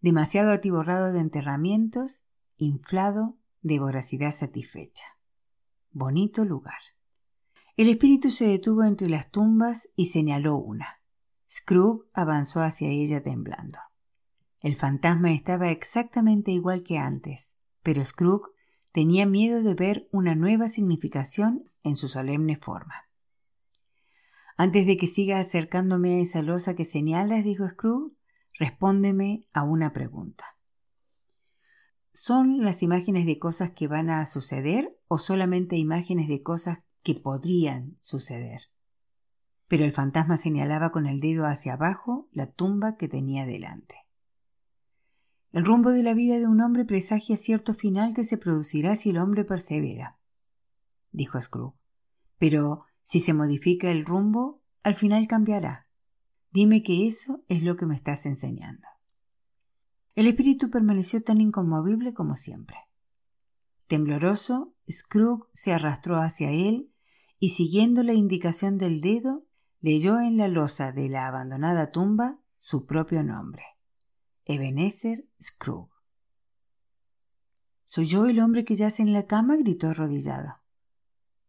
demasiado 0.00 0.52
atiborrado 0.52 1.12
de 1.12 1.20
enterramientos, 1.20 2.26
inflado 2.58 3.38
de 3.62 3.78
voracidad 3.78 4.32
satisfecha. 4.32 5.18
Bonito 5.90 6.44
lugar. 6.44 6.95
El 7.76 7.90
espíritu 7.90 8.30
se 8.30 8.46
detuvo 8.46 8.84
entre 8.84 9.10
las 9.10 9.30
tumbas 9.30 9.90
y 9.96 10.06
señaló 10.06 10.56
una. 10.56 11.02
Scrooge 11.50 12.08
avanzó 12.14 12.62
hacia 12.62 12.88
ella 12.88 13.22
temblando. 13.22 13.78
El 14.60 14.76
fantasma 14.76 15.32
estaba 15.32 15.70
exactamente 15.70 16.52
igual 16.52 16.82
que 16.82 16.96
antes, 16.96 17.54
pero 17.82 18.02
Scrooge 18.02 18.50
tenía 18.92 19.26
miedo 19.26 19.62
de 19.62 19.74
ver 19.74 20.08
una 20.10 20.34
nueva 20.34 20.70
significación 20.70 21.70
en 21.82 21.96
su 21.96 22.08
solemne 22.08 22.56
forma. 22.56 23.10
Antes 24.56 24.86
de 24.86 24.96
que 24.96 25.06
siga 25.06 25.38
acercándome 25.38 26.14
a 26.14 26.20
esa 26.20 26.40
losa 26.40 26.74
que 26.74 26.86
señalas, 26.86 27.44
dijo 27.44 27.68
Scrooge, 27.68 28.16
respóndeme 28.58 29.48
a 29.52 29.64
una 29.64 29.92
pregunta. 29.92 30.56
¿Son 32.14 32.64
las 32.64 32.82
imágenes 32.82 33.26
de 33.26 33.38
cosas 33.38 33.72
que 33.72 33.86
van 33.86 34.08
a 34.08 34.24
suceder 34.24 34.98
o 35.08 35.18
solamente 35.18 35.76
imágenes 35.76 36.26
de 36.28 36.42
cosas 36.42 36.78
que 37.06 37.14
podrían 37.14 37.96
suceder? 38.00 38.60
pero 39.68 39.84
el 39.84 39.92
fantasma 39.92 40.36
señalaba 40.36 40.90
con 40.90 41.06
el 41.06 41.20
dedo 41.20 41.46
hacia 41.46 41.74
abajo 41.74 42.28
la 42.32 42.50
tumba 42.52 42.96
que 42.96 43.08
tenía 43.08 43.46
delante. 43.46 43.96
El 45.52 45.64
rumbo 45.64 45.90
de 45.90 46.02
la 46.02 46.14
vida 46.14 46.38
de 46.38 46.46
un 46.46 46.60
hombre 46.60 46.84
presagia 46.84 47.36
cierto 47.36 47.74
final 47.74 48.14
que 48.14 48.24
se 48.24 48.36
producirá 48.36 48.94
si 48.96 49.10
el 49.10 49.18
hombre 49.18 49.44
persevera, 49.44 50.18
dijo 51.12 51.40
Scrooge. 51.40 51.76
Pero 52.38 52.84
si 53.02 53.20
se 53.20 53.32
modifica 53.32 53.90
el 53.90 54.04
rumbo, 54.04 54.62
al 54.82 54.94
final 54.94 55.26
cambiará. 55.26 55.88
Dime 56.52 56.82
que 56.82 57.06
eso 57.06 57.42
es 57.48 57.62
lo 57.62 57.76
que 57.76 57.86
me 57.86 57.94
estás 57.94 58.26
enseñando. 58.26 58.86
El 60.14 60.26
espíritu 60.26 60.70
permaneció 60.70 61.22
tan 61.22 61.40
inconmovible 61.40 62.12
como 62.14 62.36
siempre. 62.36 62.76
Tembloroso, 63.86 64.74
Scrooge 64.90 65.48
se 65.54 65.72
arrastró 65.72 66.16
hacia 66.16 66.50
él 66.50 66.90
y 67.38 67.50
siguiendo 67.50 68.02
la 68.02 68.14
indicación 68.14 68.78
del 68.78 69.00
dedo, 69.00 69.46
leyó 69.80 70.20
en 70.20 70.36
la 70.36 70.48
losa 70.48 70.92
de 70.92 71.08
la 71.08 71.26
abandonada 71.26 71.92
tumba 71.92 72.40
su 72.60 72.86
propio 72.86 73.22
nombre. 73.22 73.62
Ebenezer 74.44 75.28
Scrooge. 75.40 75.92
¿Soy 77.84 78.06
yo 78.06 78.26
el 78.26 78.40
hombre 78.40 78.64
que 78.64 78.74
yace 78.74 79.02
en 79.02 79.12
la 79.12 79.26
cama? 79.26 79.56
gritó 79.56 79.88
arrodillado. 79.88 80.60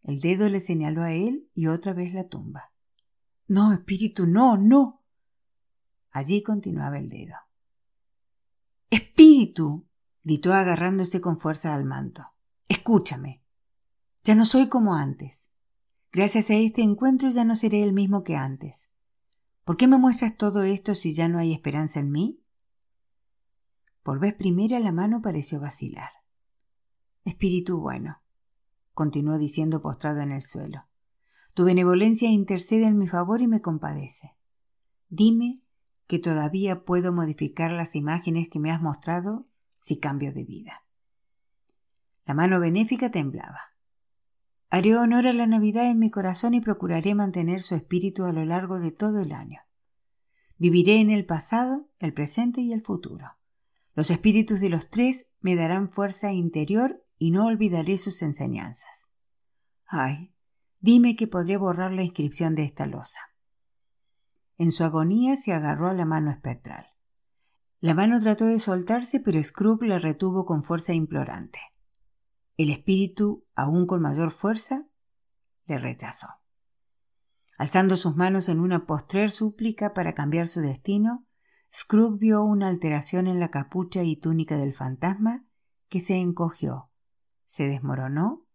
El 0.04 0.20
dedo 0.20 0.48
le 0.50 0.60
señaló 0.60 1.04
a 1.04 1.12
él 1.12 1.50
y 1.54 1.68
otra 1.68 1.94
vez 1.94 2.14
la 2.14 2.28
tumba. 2.28 2.72
No, 3.48 3.74
espíritu, 3.74 4.28
no, 4.28 4.58
no. 4.58 5.04
Allí 6.12 6.44
continuaba 6.44 7.00
el 7.00 7.10
dedo. 7.10 7.36
Espíritu. 8.90 9.88
gritó 10.24 10.54
agarrándose 10.54 11.22
con 11.22 11.38
fuerza 11.38 11.74
al 11.74 11.86
manto. 11.86 12.26
Escúchame. 12.68 13.44
Ya 14.24 14.36
no 14.36 14.46
soy 14.46 14.68
como 14.68 14.96
antes. 14.96 15.50
Gracias 16.18 16.50
a 16.50 16.56
este 16.56 16.82
encuentro 16.82 17.30
ya 17.30 17.46
no 17.46 17.56
seré 17.56 17.84
el 17.84 17.94
mismo 17.94 18.24
que 18.24 18.36
antes. 18.36 18.90
¿Por 19.64 19.78
qué 19.78 19.88
me 19.88 20.00
muestras 20.00 20.36
todo 20.36 20.64
esto 20.64 20.96
si 20.96 21.14
ya 21.14 21.28
no 21.28 21.38
hay 21.38 21.54
esperanza 21.54 22.00
en 22.00 22.12
mí? 22.12 22.42
Por 24.02 24.18
vez 24.18 24.34
primera 24.34 24.80
la 24.80 24.92
mano 24.92 25.22
pareció 25.22 25.60
vacilar. 25.60 26.10
Espíritu 27.24 27.80
bueno, 27.80 28.24
continuó 28.96 29.38
diciendo 29.38 29.80
postrado 29.80 30.22
en 30.22 30.32
el 30.32 30.42
suelo. 30.42 30.88
Tu 31.54 31.66
benevolencia 31.66 32.32
intercede 32.32 32.86
en 32.86 32.98
mi 32.98 33.08
favor 33.08 33.42
y 33.42 33.48
me 33.48 33.62
compadece. 33.62 34.36
Dime 35.10 35.62
que 36.08 36.18
todavía 36.18 36.84
puedo 36.84 37.14
modificar 37.14 37.72
las 37.72 37.96
imágenes 37.96 38.50
que 38.50 38.58
me 38.58 38.72
has 38.72 38.82
mostrado 38.82 39.46
si 39.78 40.00
cambio 40.00 40.34
de 40.34 40.46
vida. 40.46 40.84
La 42.26 42.34
mano 42.34 42.60
benéfica 42.60 43.12
temblaba. 43.12 43.77
Haré 44.70 44.98
honor 44.98 45.28
a 45.28 45.34
la 45.34 45.48
Navidad 45.48 45.90
en 45.90 46.00
mi 46.00 46.12
corazón 46.12 46.54
y 46.54 46.60
procuraré 46.60 47.16
mantener 47.16 47.62
su 47.62 47.76
espíritu 47.76 48.26
a 48.26 48.34
lo 48.34 48.44
largo 48.44 48.80
de 48.80 48.92
todo 48.92 49.22
el 49.22 49.32
año. 49.32 49.62
Viviré 50.58 51.00
en 51.00 51.10
el 51.10 51.26
pasado, 51.26 51.90
el 52.00 52.14
presente 52.14 52.62
y 52.62 52.74
el 52.74 52.82
futuro. 52.82 53.38
Los 53.94 54.10
espíritus 54.10 54.60
de 54.60 54.70
los 54.70 54.90
tres 54.90 55.32
me 55.40 55.56
darán 55.56 55.90
fuerza 55.90 56.34
interior 56.34 57.04
y 57.18 57.32
no 57.32 57.46
olvidaré 57.46 57.98
sus 57.98 58.22
enseñanzas. 58.22 59.10
Ay, 59.86 60.34
dime 60.80 61.16
que 61.16 61.28
podré 61.28 61.58
borrar 61.58 61.94
la 61.94 62.04
inscripción 62.04 62.54
de 62.54 62.64
esta 62.64 62.86
losa. 62.86 63.22
En 64.58 64.72
su 64.72 64.84
agonía 64.84 65.36
se 65.38 65.54
agarró 65.54 65.88
a 65.88 65.94
la 65.94 66.06
mano 66.06 66.30
espectral. 66.30 66.88
La 67.80 67.94
mano 67.94 68.20
trató 68.20 68.46
de 68.46 68.60
soltarse, 68.60 69.20
pero 69.20 69.42
Scrooge 69.42 69.88
la 69.88 70.00
retuvo 70.00 70.46
con 70.46 70.64
fuerza 70.64 70.94
implorante. 70.94 71.60
El 72.58 72.72
espíritu, 72.72 73.46
aún 73.56 73.86
con 73.86 74.02
mayor 74.02 74.32
fuerza, 74.32 74.88
le 75.68 75.78
rechazó. 75.78 76.28
Alzando 77.58 77.98
sus 77.98 78.16
manos 78.16 78.50
en 78.50 78.60
una 78.60 78.86
postrer 78.86 79.32
súplica 79.32 79.94
para 79.94 80.14
cambiar 80.14 80.48
su 80.48 80.62
destino, 80.62 81.28
Scrooge 81.74 82.18
vio 82.20 82.44
una 82.44 82.68
alteración 82.68 83.28
en 83.28 83.40
la 83.40 83.52
capucha 83.52 84.04
y 84.04 84.16
túnica 84.16 84.58
del 84.58 84.74
fantasma 84.74 85.46
que 85.90 86.00
se 86.00 86.16
encogió, 86.16 86.90
se 87.46 87.68
desmoronó 87.68 88.46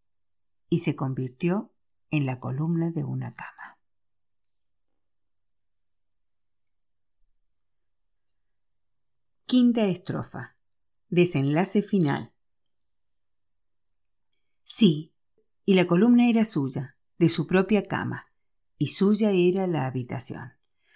y 0.69 0.81
se 0.81 0.97
convirtió 0.97 1.73
en 2.11 2.27
la 2.27 2.41
columna 2.41 2.91
de 2.91 3.05
una 3.05 3.35
cama. 3.35 3.79
Quinta 9.47 9.85
estrofa. 9.85 10.57
Desenlace 11.09 11.83
final. 11.83 12.32
Sí, 14.75 15.13
y 15.67 15.75
la 15.75 15.87
columna 15.87 16.31
era 16.31 16.47
suya, 16.47 16.97
de 17.19 17.29
su 17.29 17.47
propia 17.47 17.83
cama, 17.83 18.33
y 18.79 18.87
suya 18.87 19.31
era 19.31 19.67
la 19.67 19.85
habitación. 19.85 20.53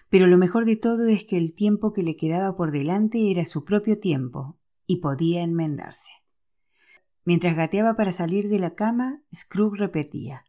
Pero 0.09 0.27
lo 0.27 0.39
mejor 0.39 0.64
de 0.64 0.77
todo 0.77 1.07
es 1.09 1.27
que 1.27 1.37
el 1.37 1.55
tiempo 1.55 1.93
que 1.93 2.03
le 2.03 2.16
quedaba 2.16 2.57
por 2.57 2.70
delante 2.70 3.31
era 3.31 3.45
su 3.45 3.66
propio 3.66 4.01
tiempo, 4.01 4.59
y 4.87 5.03
podía 5.03 5.43
enmendarse. 5.43 6.11
Mientras 7.27 7.55
gateaba 7.55 7.97
para 7.97 8.12
salir 8.12 8.49
de 8.49 8.61
la 8.61 8.74
cama, 8.74 9.22
Scrooge 9.35 9.79
repetía 9.79 10.47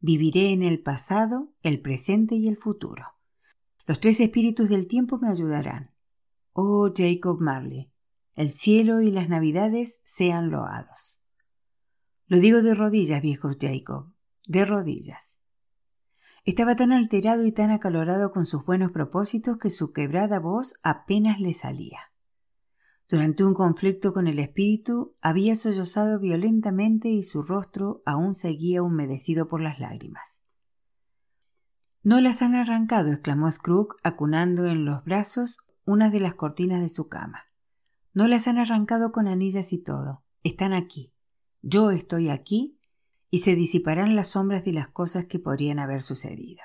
Viviré 0.00 0.50
en 0.50 0.62
el 0.62 0.80
pasado, 0.80 1.52
el 1.62 1.82
presente 1.82 2.36
y 2.36 2.48
el 2.48 2.56
futuro. 2.56 3.04
Los 3.86 4.00
tres 4.00 4.20
espíritus 4.20 4.70
del 4.70 4.86
tiempo 4.86 5.18
me 5.18 5.28
ayudarán. 5.28 5.90
Oh 6.54 6.90
Jacob 6.96 7.42
Marley, 7.42 7.92
el 8.36 8.50
cielo 8.50 9.02
y 9.02 9.10
las 9.10 9.28
navidades 9.28 10.00
sean 10.02 10.48
loados. 10.48 11.19
Lo 12.30 12.38
digo 12.38 12.62
de 12.62 12.76
rodillas, 12.76 13.20
viejo 13.20 13.50
Jacob, 13.60 14.12
de 14.46 14.64
rodillas. 14.64 15.40
Estaba 16.44 16.76
tan 16.76 16.92
alterado 16.92 17.44
y 17.44 17.50
tan 17.50 17.72
acalorado 17.72 18.30
con 18.30 18.46
sus 18.46 18.64
buenos 18.64 18.92
propósitos 18.92 19.56
que 19.56 19.68
su 19.68 19.92
quebrada 19.92 20.38
voz 20.38 20.74
apenas 20.84 21.40
le 21.40 21.54
salía. 21.54 22.12
Durante 23.08 23.42
un 23.42 23.52
conflicto 23.52 24.12
con 24.12 24.28
el 24.28 24.38
espíritu 24.38 25.16
había 25.20 25.56
sollozado 25.56 26.20
violentamente 26.20 27.08
y 27.08 27.24
su 27.24 27.42
rostro 27.42 28.00
aún 28.06 28.36
seguía 28.36 28.80
humedecido 28.80 29.48
por 29.48 29.60
las 29.60 29.80
lágrimas. 29.80 30.44
No 32.04 32.20
las 32.20 32.42
han 32.42 32.54
arrancado, 32.54 33.10
exclamó 33.10 33.50
Scrooge, 33.50 33.96
acunando 34.04 34.66
en 34.66 34.84
los 34.84 35.02
brazos 35.02 35.58
una 35.84 36.10
de 36.10 36.20
las 36.20 36.36
cortinas 36.36 36.80
de 36.80 36.90
su 36.90 37.08
cama. 37.08 37.46
No 38.14 38.28
las 38.28 38.46
han 38.46 38.58
arrancado 38.58 39.10
con 39.10 39.26
anillas 39.26 39.72
y 39.72 39.78
todo. 39.82 40.22
Están 40.44 40.72
aquí 40.72 41.12
yo 41.62 41.90
estoy 41.90 42.30
aquí 42.30 42.78
y 43.30 43.40
se 43.40 43.54
disiparán 43.54 44.16
las 44.16 44.28
sombras 44.28 44.64
de 44.64 44.72
las 44.72 44.88
cosas 44.88 45.26
que 45.26 45.38
podrían 45.38 45.78
haber 45.78 46.02
sucedido. 46.02 46.62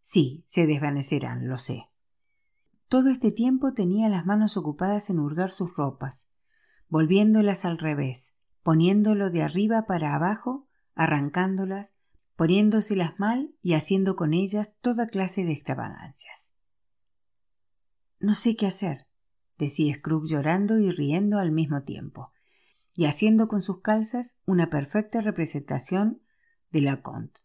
Sí, 0.00 0.42
se 0.46 0.66
desvanecerán, 0.66 1.48
lo 1.48 1.58
sé. 1.58 1.88
Todo 2.88 3.08
este 3.08 3.32
tiempo 3.32 3.72
tenía 3.72 4.08
las 4.08 4.26
manos 4.26 4.56
ocupadas 4.56 5.08
en 5.08 5.18
hurgar 5.18 5.50
sus 5.50 5.76
ropas, 5.76 6.28
volviéndolas 6.88 7.64
al 7.64 7.78
revés, 7.78 8.34
poniéndolo 8.62 9.30
de 9.30 9.42
arriba 9.42 9.86
para 9.86 10.14
abajo, 10.14 10.68
arrancándolas, 10.94 11.94
poniéndoselas 12.36 13.18
mal 13.18 13.54
y 13.62 13.74
haciendo 13.74 14.16
con 14.16 14.34
ellas 14.34 14.72
toda 14.82 15.06
clase 15.06 15.44
de 15.44 15.52
extravagancias. 15.52 16.52
No 18.18 18.34
sé 18.34 18.56
qué 18.56 18.66
hacer, 18.66 19.06
decía 19.58 19.94
Scrooge 19.94 20.28
llorando 20.28 20.78
y 20.78 20.90
riendo 20.90 21.38
al 21.38 21.52
mismo 21.52 21.82
tiempo 21.82 22.32
y 22.94 23.06
haciendo 23.06 23.48
con 23.48 23.62
sus 23.62 23.80
calzas 23.80 24.36
una 24.46 24.70
perfecta 24.70 25.20
representación 25.20 26.22
de 26.70 26.82
la 26.82 27.02
Comte. 27.02 27.40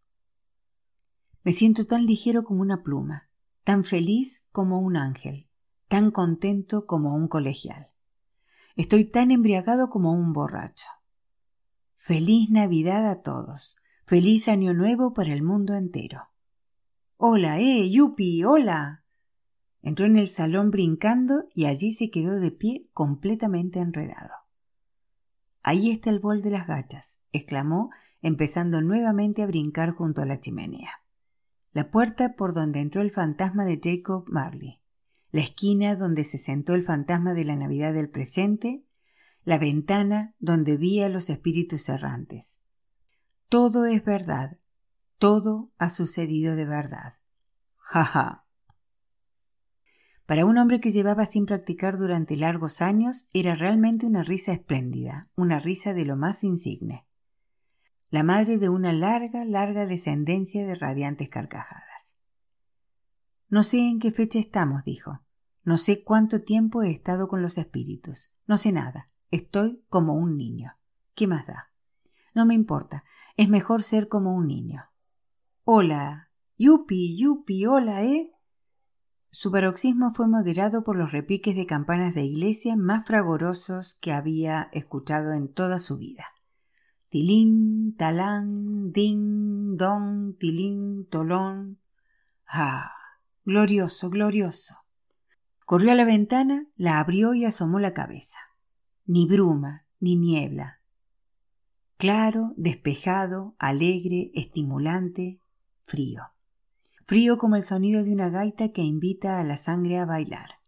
Me 1.44 1.54
siento 1.54 1.86
tan 1.86 2.06
ligero 2.06 2.44
como 2.44 2.62
una 2.62 2.84
pluma, 2.84 3.30
tan 3.64 3.84
feliz 3.84 4.44
como 4.52 4.80
un 4.80 4.98
ángel, 4.98 5.48
tan 5.88 6.12
contento 6.12 6.86
como 6.86 7.16
un 7.16 7.28
colegial. 7.28 7.90
Estoy 8.76 9.06
tan 9.06 9.32
embriagado 9.32 9.90
como 9.90 10.12
un 10.12 10.34
borracho. 10.34 10.88
Feliz 11.96 12.50
Navidad 12.50 13.10
a 13.10 13.22
todos. 13.22 13.76
Feliz 14.06 14.48
Año 14.48 14.74
Nuevo 14.74 15.14
para 15.14 15.34
el 15.34 15.42
mundo 15.42 15.74
entero. 15.74 16.30
Hola, 17.18 17.60
eh, 17.60 17.90
Yupi, 17.90 18.44
hola. 18.44 19.04
Entró 19.82 20.06
en 20.06 20.18
el 20.18 20.28
salón 20.28 20.70
brincando 20.70 21.46
y 21.54 21.66
allí 21.66 21.92
se 21.92 22.10
quedó 22.10 22.40
de 22.40 22.52
pie 22.52 22.90
completamente 22.94 23.80
enredado. 23.80 24.47
Ahí 25.68 25.92
está 25.92 26.12
el 26.12 26.22
bol 26.22 26.42
de 26.42 26.50
las 26.50 26.66
gachas, 26.66 27.20
exclamó, 27.34 27.90
empezando 28.22 28.82
nuevamente 28.82 29.44
a 29.44 29.48
brincar 29.48 29.92
junto 29.92 30.22
a 30.22 30.26
la 30.26 30.40
chimenea. 30.40 30.90
La 31.74 31.92
puerta 31.92 32.38
por 32.38 32.54
donde 32.54 32.80
entró 32.80 33.02
el 33.02 33.12
fantasma 33.12 33.66
de 33.66 33.78
Jacob 33.84 34.24
Marley, 34.30 34.82
la 35.30 35.42
esquina 35.42 35.98
donde 35.98 36.24
se 36.24 36.38
sentó 36.38 36.74
el 36.74 36.86
fantasma 36.86 37.34
de 37.34 37.44
la 37.44 37.58
Navidad 37.58 37.94
del 37.94 38.10
presente, 38.10 38.86
la 39.44 39.58
ventana 39.58 40.36
donde 40.40 40.78
vi 40.78 41.02
a 41.02 41.10
los 41.10 41.30
espíritus 41.30 41.90
errantes. 41.90 42.62
Todo 43.50 43.88
es 43.88 44.06
verdad, 44.06 44.60
todo 45.18 45.74
ha 45.78 45.90
sucedido 45.90 46.56
de 46.56 46.64
verdad. 46.64 47.12
Ja 47.76 48.06
ja. 48.06 48.47
Para 50.28 50.46
un 50.46 50.58
hombre 50.58 50.82
que 50.82 50.92
llevaba 50.92 51.26
sin 51.26 51.46
practicar 51.46 51.98
durante 51.98 52.36
largos 52.36 52.82
años, 52.82 53.30
era 53.32 53.56
realmente 53.56 54.06
una 54.06 54.24
risa 54.24 54.52
espléndida, 54.52 55.30
una 55.36 55.62
risa 55.62 55.94
de 55.94 56.04
lo 56.04 56.18
más 56.18 56.44
insigne. 56.44 57.08
La 58.10 58.24
madre 58.24 58.58
de 58.58 58.68
una 58.68 58.92
larga, 58.92 59.46
larga 59.46 59.86
descendencia 59.86 60.68
de 60.68 60.76
radiantes 60.76 61.30
carcajadas. 61.30 62.18
No 63.48 63.64
sé 63.64 63.80
en 63.88 64.00
qué 64.00 64.12
fecha 64.12 64.38
estamos, 64.38 64.84
dijo. 64.84 65.22
No 65.64 65.78
sé 65.78 66.04
cuánto 66.04 66.44
tiempo 66.44 66.84
he 66.84 66.92
estado 66.92 67.30
con 67.30 67.42
los 67.42 67.58
espíritus. 67.58 68.34
No 68.48 68.58
sé 68.58 68.74
nada. 68.74 69.10
Estoy 69.32 69.82
como 69.88 70.14
un 70.16 70.38
niño. 70.38 70.78
¿Qué 71.16 71.26
más 71.28 71.48
da? 71.48 71.72
No 72.36 72.46
me 72.46 72.54
importa. 72.54 73.06
Es 73.38 73.48
mejor 73.48 73.82
ser 73.82 74.10
como 74.10 74.36
un 74.36 74.48
niño. 74.48 74.90
Hola. 75.64 76.32
Yupi, 76.58 77.18
yupi, 77.18 77.66
hola, 77.66 78.04
¿eh? 78.04 78.37
Su 79.30 79.52
paroxismo 79.52 80.14
fue 80.14 80.28
moderado 80.28 80.84
por 80.84 80.96
los 80.96 81.12
repiques 81.12 81.56
de 81.56 81.66
campanas 81.66 82.16
de 82.16 82.24
iglesia 82.24 82.76
más 82.76 83.06
fragorosos 83.06 83.96
que 83.96 84.14
había 84.14 84.70
escuchado 84.72 85.34
en 85.34 85.54
toda 85.54 85.80
su 85.80 85.98
vida. 85.98 86.26
Tilín, 87.10 87.96
talán, 87.96 88.92
din, 88.92 89.78
don, 89.78 90.36
tilín, 90.38 91.08
tolón. 91.10 91.80
Ah, 92.48 92.92
glorioso, 93.46 94.10
glorioso. 94.10 94.78
Corrió 95.66 95.92
a 95.92 95.96
la 95.96 96.06
ventana, 96.06 96.68
la 96.76 97.00
abrió 97.00 97.34
y 97.34 97.46
asomó 97.46 97.80
la 97.80 97.94
cabeza. 97.94 98.40
Ni 99.06 99.26
bruma, 99.26 99.86
ni 100.00 100.16
niebla. 100.16 100.82
Claro, 101.98 102.54
despejado, 102.58 103.56
alegre, 103.58 104.32
estimulante, 104.34 105.42
frío. 105.86 106.24
Frío 107.08 107.38
como 107.38 107.56
el 107.56 107.64
sonido 107.64 108.04
de 108.04 108.12
una 108.12 108.30
gaita 108.30 108.74
que 108.74 108.82
invita 108.82 109.40
a 109.40 109.44
la 109.46 109.56
sangre 109.56 109.98
a 109.98 110.06
bailar. 110.06 110.60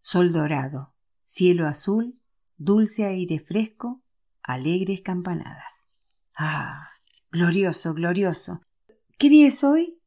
Sol 0.00 0.32
dorado, 0.32 0.94
cielo 1.24 1.66
azul, 1.66 2.20
dulce 2.58 3.04
aire 3.04 3.40
fresco, 3.40 4.04
alegres 4.44 5.02
campanadas. 5.02 5.88
¡Ah! 6.36 6.90
Glorioso, 7.32 7.92
glorioso. 7.92 8.60
¿Qué 9.18 9.28
día 9.28 9.48
es 9.48 9.64
hoy? 9.64 10.00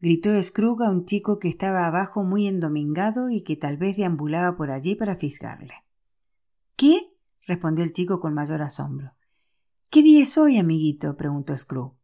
gritó 0.00 0.30
Scrooge 0.42 0.84
a 0.84 0.90
un 0.90 1.06
chico 1.06 1.38
que 1.38 1.48
estaba 1.48 1.86
abajo 1.86 2.22
muy 2.22 2.46
endomingado 2.46 3.30
y 3.30 3.42
que 3.44 3.56
tal 3.56 3.78
vez 3.78 3.96
deambulaba 3.96 4.54
por 4.54 4.70
allí 4.70 4.94
para 4.94 5.16
fisgarle. 5.16 5.72
¿Qué? 6.76 7.16
respondió 7.46 7.86
el 7.86 7.94
chico 7.94 8.20
con 8.20 8.34
mayor 8.34 8.60
asombro. 8.60 9.14
¿Qué 9.88 10.02
día 10.02 10.22
es 10.22 10.36
hoy, 10.36 10.58
amiguito? 10.58 11.16
preguntó 11.16 11.56
Scrooge. 11.56 11.96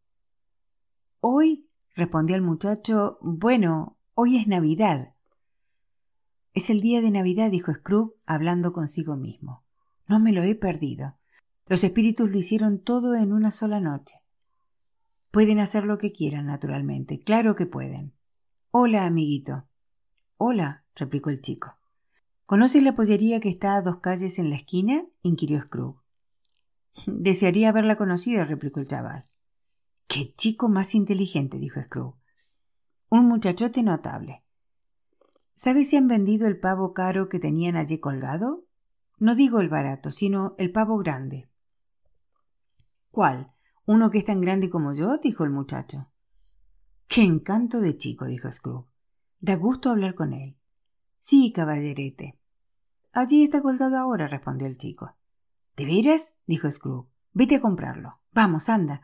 Hoy, 1.19 1.69
respondió 1.95 2.35
el 2.35 2.41
muchacho, 2.41 3.17
bueno, 3.21 3.97
hoy 4.13 4.37
es 4.37 4.47
Navidad. 4.47 5.13
Es 6.53 6.69
el 6.69 6.81
día 6.81 7.01
de 7.01 7.11
Navidad, 7.11 7.49
dijo 7.49 7.73
Scrooge, 7.73 8.13
hablando 8.25 8.73
consigo 8.73 9.15
mismo. 9.15 9.63
No 10.07 10.19
me 10.19 10.31
lo 10.31 10.43
he 10.43 10.55
perdido. 10.55 11.17
Los 11.67 11.83
espíritus 11.83 12.29
lo 12.29 12.37
hicieron 12.37 12.79
todo 12.79 13.15
en 13.15 13.33
una 13.33 13.49
sola 13.49 13.79
noche. 13.79 14.15
Pueden 15.31 15.59
hacer 15.59 15.85
lo 15.85 15.97
que 15.97 16.11
quieran, 16.11 16.45
naturalmente. 16.45 17.19
Claro 17.19 17.55
que 17.55 17.65
pueden. 17.65 18.13
Hola, 18.71 19.05
amiguito. 19.05 19.67
Hola, 20.37 20.83
replicó 20.95 21.29
el 21.29 21.41
chico. 21.41 21.77
¿Conoces 22.45 22.83
la 22.83 22.93
pollería 22.93 23.39
que 23.39 23.49
está 23.49 23.75
a 23.75 23.81
dos 23.81 23.97
calles 23.97 24.37
en 24.37 24.49
la 24.49 24.57
esquina? 24.57 25.05
inquirió 25.23 25.61
Scrooge. 25.61 25.99
Desearía 27.07 27.69
haberla 27.69 27.95
conocido, 27.95 28.45
replicó 28.45 28.79
el 28.79 28.87
chaval. 28.87 29.25
Qué 30.07 30.33
chico 30.35 30.69
más 30.69 30.95
inteligente, 30.95 31.57
dijo 31.57 31.81
Scrooge. 31.81 32.17
Un 33.09 33.27
muchachote 33.27 33.83
notable. 33.83 34.43
¿Sabes 35.55 35.89
si 35.89 35.97
han 35.97 36.07
vendido 36.07 36.47
el 36.47 36.59
pavo 36.59 36.93
caro 36.93 37.29
que 37.29 37.39
tenían 37.39 37.75
allí 37.75 37.99
colgado? 37.99 38.65
No 39.17 39.35
digo 39.35 39.59
el 39.61 39.69
barato, 39.69 40.11
sino 40.11 40.55
el 40.57 40.71
pavo 40.71 40.97
grande. 40.97 41.49
¿Cuál? 43.09 43.53
¿Uno 43.85 44.09
que 44.11 44.17
es 44.17 44.25
tan 44.25 44.41
grande 44.41 44.69
como 44.69 44.93
yo? 44.93 45.17
dijo 45.17 45.43
el 45.43 45.51
muchacho. 45.51 46.09
Qué 47.07 47.21
encanto 47.21 47.79
de 47.79 47.97
chico, 47.97 48.25
dijo 48.25 48.51
Scrooge. 48.51 48.89
Da 49.39 49.55
gusto 49.55 49.89
hablar 49.89 50.15
con 50.15 50.33
él. 50.33 50.57
Sí, 51.19 51.53
caballerete. 51.53 52.37
Allí 53.13 53.43
está 53.43 53.61
colgado 53.61 53.97
ahora, 53.97 54.27
respondió 54.27 54.67
el 54.67 54.77
chico. 54.77 55.15
¿De 55.77 55.85
veras? 55.85 56.35
dijo 56.45 56.69
Scrooge. 56.69 57.09
Vete 57.31 57.55
a 57.55 57.61
comprarlo. 57.61 58.19
Vamos, 58.33 58.67
anda. 58.69 59.01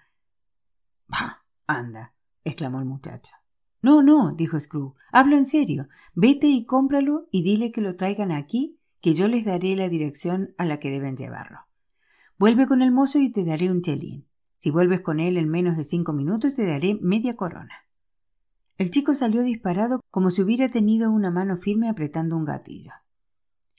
Bah, 1.11 1.43
anda, 1.67 2.13
exclamó 2.45 2.79
el 2.79 2.85
muchacho. 2.85 3.33
No, 3.81 4.01
no, 4.01 4.33
dijo 4.33 4.59
Scrooge. 4.59 4.95
Hablo 5.11 5.37
en 5.37 5.45
serio. 5.45 5.89
Vete 6.15 6.47
y 6.47 6.65
cómpralo 6.65 7.27
y 7.31 7.43
dile 7.43 7.71
que 7.71 7.81
lo 7.81 7.95
traigan 7.95 8.31
aquí, 8.31 8.79
que 9.01 9.13
yo 9.13 9.27
les 9.27 9.43
daré 9.43 9.75
la 9.75 9.89
dirección 9.89 10.53
a 10.57 10.65
la 10.65 10.79
que 10.79 10.89
deben 10.89 11.17
llevarlo. 11.17 11.59
Vuelve 12.37 12.65
con 12.67 12.81
el 12.81 12.91
mozo 12.91 13.19
y 13.19 13.29
te 13.29 13.43
daré 13.43 13.69
un 13.69 13.81
chelín. 13.81 14.27
Si 14.57 14.69
vuelves 14.69 15.01
con 15.01 15.19
él 15.19 15.37
en 15.37 15.49
menos 15.49 15.75
de 15.75 15.83
cinco 15.83 16.13
minutos 16.13 16.53
te 16.55 16.65
daré 16.65 16.97
media 17.01 17.35
corona. 17.35 17.73
El 18.77 18.89
chico 18.89 19.13
salió 19.13 19.41
disparado 19.41 20.01
como 20.09 20.29
si 20.29 20.41
hubiera 20.41 20.69
tenido 20.69 21.11
una 21.11 21.29
mano 21.29 21.57
firme 21.57 21.89
apretando 21.89 22.37
un 22.37 22.45
gatillo. 22.45 22.93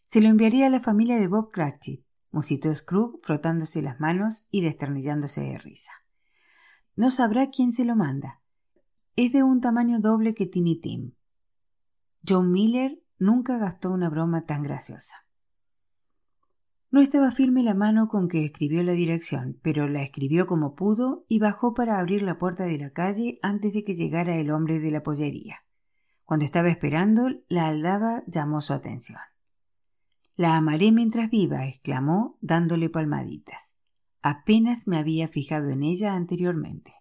Se 0.04 0.20
lo 0.20 0.28
enviaría 0.28 0.66
a 0.66 0.70
la 0.70 0.80
familia 0.80 1.18
de 1.18 1.28
Bob 1.28 1.50
Cratchit, 1.50 2.04
musitó 2.30 2.74
Scrooge 2.74 3.18
frotándose 3.22 3.80
las 3.82 4.00
manos 4.00 4.46
y 4.50 4.62
desternillándose 4.62 5.40
de 5.40 5.58
risa. 5.58 5.92
No 6.94 7.10
sabrá 7.10 7.48
quién 7.50 7.72
se 7.72 7.84
lo 7.84 7.96
manda. 7.96 8.40
Es 9.16 9.32
de 9.32 9.42
un 9.42 9.60
tamaño 9.60 10.00
doble 10.00 10.34
que 10.34 10.46
Tiny 10.46 10.80
Tim. 10.80 11.12
John 12.26 12.52
Miller 12.52 13.02
nunca 13.18 13.56
gastó 13.56 13.90
una 13.90 14.10
broma 14.10 14.44
tan 14.44 14.62
graciosa. 14.62 15.16
No 16.90 17.00
estaba 17.00 17.30
firme 17.30 17.62
la 17.62 17.72
mano 17.72 18.08
con 18.08 18.28
que 18.28 18.44
escribió 18.44 18.82
la 18.82 18.92
dirección, 18.92 19.58
pero 19.62 19.88
la 19.88 20.02
escribió 20.02 20.46
como 20.46 20.74
pudo 20.74 21.24
y 21.26 21.38
bajó 21.38 21.72
para 21.72 21.98
abrir 21.98 22.22
la 22.22 22.36
puerta 22.36 22.64
de 22.64 22.76
la 22.76 22.90
calle 22.90 23.38
antes 23.40 23.72
de 23.72 23.82
que 23.82 23.94
llegara 23.94 24.36
el 24.36 24.50
hombre 24.50 24.78
de 24.78 24.90
la 24.90 25.02
pollería. 25.02 25.64
Cuando 26.26 26.44
estaba 26.44 26.68
esperando, 26.68 27.30
la 27.48 27.68
aldaba 27.68 28.22
llamó 28.26 28.60
su 28.60 28.74
atención. 28.74 29.20
La 30.36 30.56
amaré 30.56 30.92
mientras 30.92 31.30
viva, 31.30 31.66
exclamó, 31.66 32.36
dándole 32.42 32.90
palmaditas. 32.90 33.74
Apenas 34.22 34.86
me 34.86 34.98
había 34.98 35.28
fijado 35.28 35.70
en 35.70 35.82
ella 35.82 36.14
anteriormente. 36.14 36.94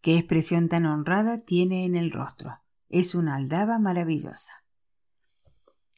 Qué 0.00 0.18
expresión 0.18 0.68
tan 0.68 0.86
honrada 0.86 1.44
tiene 1.44 1.84
en 1.84 1.94
el 1.94 2.10
rostro. 2.10 2.60
Es 2.88 3.14
una 3.14 3.36
aldaba 3.36 3.78
maravillosa. 3.78 4.64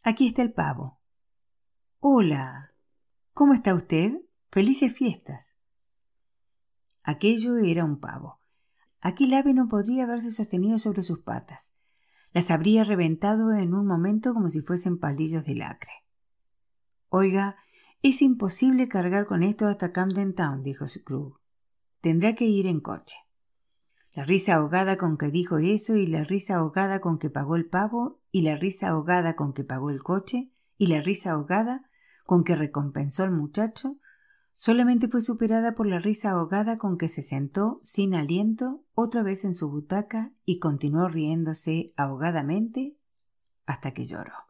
Aquí 0.03 0.29
está 0.29 0.43
el 0.43 0.53
pavo. 0.53 1.01
Hola, 2.01 2.77
¿Cómo 3.37 3.53
está 3.53 3.75
usted? 3.75 4.23
Felices 4.51 4.95
fiestas. 4.95 5.57
Aquello 7.03 7.59
era 7.59 7.85
un 7.85 8.01
pavo. 8.01 8.41
Aquel 9.03 9.35
ave 9.35 9.53
no 9.53 9.69
podría 9.69 10.05
haberse 10.05 10.31
sostenido 10.31 10.79
sobre 10.79 11.03
sus 11.03 11.19
patas. 11.19 11.75
Las 12.33 12.51
habría 12.51 12.83
reventado 12.83 13.53
en 13.53 13.75
un 13.75 13.87
momento 13.87 14.33
como 14.33 14.49
si 14.49 14.63
fuesen 14.63 14.99
palillos 14.99 15.45
de 15.45 15.55
lacre. 15.55 15.93
Oiga, 17.11 17.57
es 18.09 18.23
imposible 18.23 18.89
cargar 18.89 19.27
con 19.27 19.43
esto 19.43 19.67
hasta 19.67 19.91
Camden 19.91 20.35
Town, 20.35 20.63
dijo 20.63 20.87
Scrooge. 20.87 21.41
Tendrá 22.01 22.35
que 22.35 22.45
ir 22.45 22.67
en 22.67 22.81
coche. 22.81 23.17
La 24.13 24.23
risa 24.23 24.55
ahogada 24.55 24.97
con 24.97 25.19
que 25.19 25.31
dijo 25.31 25.59
eso 25.59 25.97
y 25.97 26.07
la 26.07 26.23
risa 26.23 26.57
ahogada 26.57 27.01
con 27.01 27.19
que 27.19 27.31
pagó 27.31 27.57
el 27.57 27.67
pavo 27.67 28.21
y 28.31 28.43
la 28.43 28.57
risa 28.57 28.91
ahogada 28.91 29.35
con 29.35 29.53
que 29.53 29.65
pagó 29.65 29.91
el 29.91 30.03
coche 30.03 30.53
y 30.79 30.87
la 30.87 31.01
risa 31.01 31.33
ahogada 31.33 31.91
con 32.25 32.45
que 32.45 32.55
recompensó 32.55 33.25
al 33.25 33.33
muchacho 33.33 33.99
solamente 34.53 35.09
fue 35.09 35.21
superada 35.21 35.75
por 35.75 35.87
la 35.87 35.99
risa 35.99 36.31
ahogada 36.31 36.79
con 36.79 36.99
que 36.99 37.09
se 37.09 37.23
sentó 37.23 37.81
sin 37.83 38.15
aliento 38.15 38.85
otra 38.95 39.23
vez 39.23 39.45
en 39.45 39.55
su 39.55 39.69
butaca 39.69 40.33
y 40.45 40.61
continuó 40.61 41.09
riéndose 41.09 41.93
ahogadamente 41.97 42.97
hasta 43.67 43.93
que 43.93 44.05
lloró. 44.05 44.46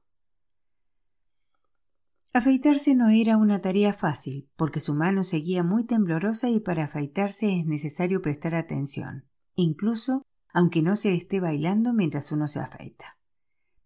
Afeitarse 2.37 2.95
no 2.95 3.09
era 3.09 3.39
una 3.39 3.61
tarea 3.61 3.95
fácil, 3.95 4.51
porque 4.57 4.79
su 4.79 4.93
mano 4.93 5.23
seguía 5.23 5.63
muy 5.63 5.85
temblorosa 5.85 6.51
y 6.51 6.61
para 6.61 6.85
afeitarse 6.85 7.59
es 7.59 7.65
necesario 7.65 8.21
prestar 8.21 8.55
atención, 8.55 9.25
incluso 9.55 10.21
aunque 10.53 10.83
no 10.83 10.97
se 10.97 11.15
esté 11.15 11.41
bailando 11.41 11.95
mientras 11.95 12.33
uno 12.33 12.47
se 12.47 12.61
afeita. 12.61 13.19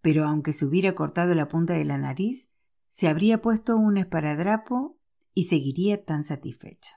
Pero 0.02 0.26
aunque 0.26 0.52
se 0.52 0.64
hubiera 0.64 0.96
cortado 0.96 1.32
la 1.36 1.46
punta 1.46 1.74
de 1.74 1.84
la 1.84 1.96
nariz, 1.96 2.48
se 2.88 3.06
habría 3.06 3.40
puesto 3.40 3.76
un 3.76 3.98
esparadrapo 3.98 4.98
y 5.32 5.44
seguiría 5.44 6.04
tan 6.04 6.24
satisfecho. 6.24 6.96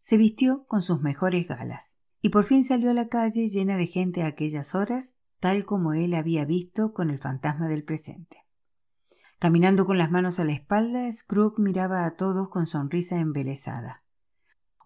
Se 0.00 0.16
vistió 0.16 0.64
con 0.66 0.80
sus 0.80 1.02
mejores 1.02 1.46
galas 1.46 1.98
y 2.22 2.30
por 2.30 2.44
fin 2.44 2.64
salió 2.64 2.90
a 2.90 2.94
la 2.94 3.08
calle 3.08 3.48
llena 3.48 3.76
de 3.76 3.86
gente 3.86 4.22
a 4.22 4.28
aquellas 4.28 4.74
horas, 4.74 5.14
tal 5.40 5.66
como 5.66 5.92
él 5.92 6.14
había 6.14 6.46
visto 6.46 6.94
con 6.94 7.10
el 7.10 7.18
fantasma 7.18 7.68
del 7.68 7.84
presente. 7.84 8.43
Caminando 9.44 9.84
con 9.84 9.98
las 9.98 10.10
manos 10.10 10.40
a 10.40 10.44
la 10.46 10.54
espalda, 10.54 11.12
Scrooge 11.12 11.60
miraba 11.60 12.06
a 12.06 12.16
todos 12.16 12.48
con 12.48 12.66
sonrisa 12.66 13.18
embelesada. 13.18 14.02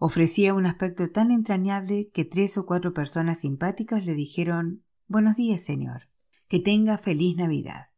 Ofrecía 0.01 0.53
un 0.53 0.67
aspecto 0.67 1.13
tan 1.13 1.31
entrañable 1.31 2.11
que 2.13 2.25
tres 2.25 2.59
o 2.59 2.67
cuatro 2.67 2.93
personas 2.93 3.39
simpáticas 3.39 4.05
le 4.05 4.15
dijeron 4.15 4.83
Buenos 5.07 5.37
días, 5.37 5.63
señor. 5.63 6.09
Que 6.49 6.59
tenga 6.59 6.99
feliz 6.99 7.37
Navidad 7.37 7.91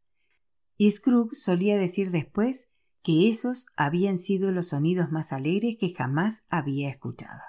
y 0.77 0.91
Scrooge 0.91 1.33
solía 1.33 1.79
decir 1.79 2.11
después 2.11 2.67
que 3.01 3.27
esos 3.27 3.65
habían 3.75 4.19
sido 4.19 4.51
los 4.51 4.67
sonidos 4.67 5.11
más 5.11 5.33
alegres 5.33 5.77
que 5.79 5.91
jamás 5.91 6.43
había 6.47 6.91
escuchado. 6.91 7.41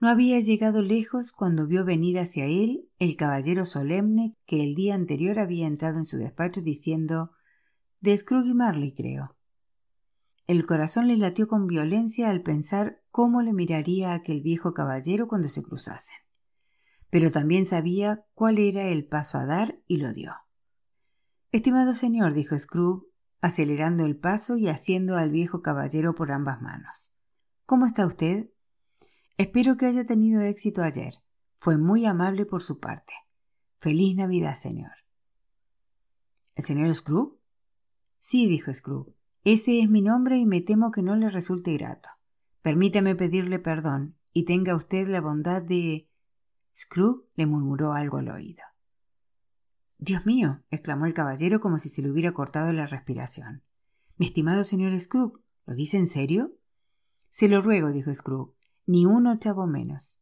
No 0.00 0.10
había 0.10 0.38
llegado 0.40 0.82
lejos 0.82 1.32
cuando 1.32 1.66
vio 1.66 1.86
venir 1.86 2.18
hacia 2.18 2.44
él 2.44 2.90
el 2.98 3.16
caballero 3.16 3.64
solemne 3.64 4.36
que 4.44 4.62
el 4.62 4.74
día 4.74 4.94
anterior 4.94 5.38
había 5.38 5.66
entrado 5.66 5.96
en 5.96 6.04
su 6.04 6.18
despacho 6.18 6.60
diciendo 6.60 7.30
de 8.00 8.16
Scrooge 8.16 8.50
y 8.50 8.54
Marley, 8.54 8.94
creo. 8.94 9.36
El 10.46 10.66
corazón 10.66 11.06
le 11.06 11.16
latió 11.16 11.46
con 11.46 11.66
violencia 11.66 12.30
al 12.30 12.42
pensar 12.42 13.02
cómo 13.10 13.42
le 13.42 13.52
miraría 13.52 14.12
a 14.12 14.14
aquel 14.14 14.40
viejo 14.40 14.74
caballero 14.74 15.28
cuando 15.28 15.48
se 15.48 15.62
cruzasen. 15.62 16.16
Pero 17.10 17.30
también 17.30 17.66
sabía 17.66 18.24
cuál 18.34 18.58
era 18.58 18.88
el 18.88 19.06
paso 19.06 19.38
a 19.38 19.46
dar 19.46 19.80
y 19.86 19.98
lo 19.98 20.12
dio. 20.12 20.34
Estimado 21.52 21.94
señor, 21.94 22.34
dijo 22.34 22.58
Scrooge, 22.58 23.06
acelerando 23.40 24.04
el 24.06 24.16
paso 24.16 24.56
y 24.56 24.68
haciendo 24.68 25.16
al 25.16 25.30
viejo 25.30 25.62
caballero 25.62 26.14
por 26.14 26.32
ambas 26.32 26.60
manos. 26.62 27.12
¿Cómo 27.66 27.86
está 27.86 28.06
usted? 28.06 28.50
Espero 29.36 29.76
que 29.76 29.86
haya 29.86 30.04
tenido 30.04 30.42
éxito 30.42 30.82
ayer. 30.82 31.14
Fue 31.56 31.76
muy 31.76 32.06
amable 32.06 32.46
por 32.46 32.62
su 32.62 32.80
parte. 32.80 33.12
Feliz 33.80 34.16
Navidad, 34.16 34.54
señor. 34.54 34.92
¿El 36.54 36.64
señor 36.64 36.94
Scrooge? 36.94 37.39
Sí, 38.20 38.46
dijo 38.46 38.72
Scrooge. 38.72 39.16
Ese 39.42 39.80
es 39.80 39.90
mi 39.90 40.02
nombre 40.02 40.36
y 40.36 40.46
me 40.46 40.60
temo 40.60 40.90
que 40.90 41.02
no 41.02 41.16
le 41.16 41.30
resulte 41.30 41.72
grato. 41.72 42.10
Permítame 42.62 43.16
pedirle 43.16 43.58
perdón 43.58 44.16
y 44.32 44.44
tenga 44.44 44.76
usted 44.76 45.08
la 45.08 45.20
bondad 45.20 45.62
de. 45.62 46.08
Scrooge 46.76 47.26
le 47.34 47.46
murmuró 47.46 47.94
algo 47.94 48.18
al 48.18 48.28
oído. 48.28 48.62
Dios 49.98 50.24
mío, 50.24 50.62
exclamó 50.70 51.06
el 51.06 51.14
caballero 51.14 51.60
como 51.60 51.78
si 51.78 51.88
se 51.88 52.02
le 52.02 52.10
hubiera 52.10 52.32
cortado 52.32 52.72
la 52.72 52.86
respiración. 52.86 53.64
Mi 54.16 54.26
estimado 54.26 54.62
señor 54.62 54.98
Scrooge, 55.00 55.42
¿lo 55.66 55.74
dice 55.74 55.96
en 55.96 56.06
serio? 56.06 56.52
Se 57.30 57.48
lo 57.48 57.60
ruego, 57.60 57.90
dijo 57.90 58.14
Scrooge 58.14 58.54
ni 58.86 59.06
un 59.06 59.28
ochavo 59.28 59.66
menos. 59.68 60.20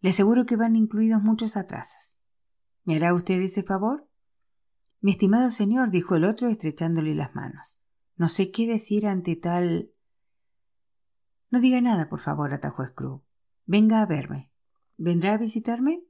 Le 0.00 0.10
aseguro 0.10 0.44
que 0.44 0.56
van 0.56 0.74
incluidos 0.74 1.22
muchos 1.22 1.56
atrasos. 1.56 2.18
¿Me 2.82 2.96
hará 2.96 3.14
usted 3.14 3.40
ese 3.40 3.62
favor? 3.62 4.08
Mi 5.04 5.10
estimado 5.10 5.50
señor, 5.50 5.90
dijo 5.90 6.16
el 6.16 6.24
otro 6.24 6.48
estrechándole 6.48 7.14
las 7.14 7.34
manos. 7.34 7.78
No 8.16 8.26
sé 8.30 8.50
qué 8.50 8.66
decir 8.66 9.06
ante 9.06 9.36
tal. 9.36 9.90
No 11.50 11.60
diga 11.60 11.82
nada, 11.82 12.08
por 12.08 12.20
favor, 12.20 12.54
atajó 12.54 12.86
Scrooge. 12.86 13.22
Venga 13.66 14.00
a 14.00 14.06
verme. 14.06 14.50
¿Vendrá 14.96 15.34
a 15.34 15.36
visitarme? 15.36 16.04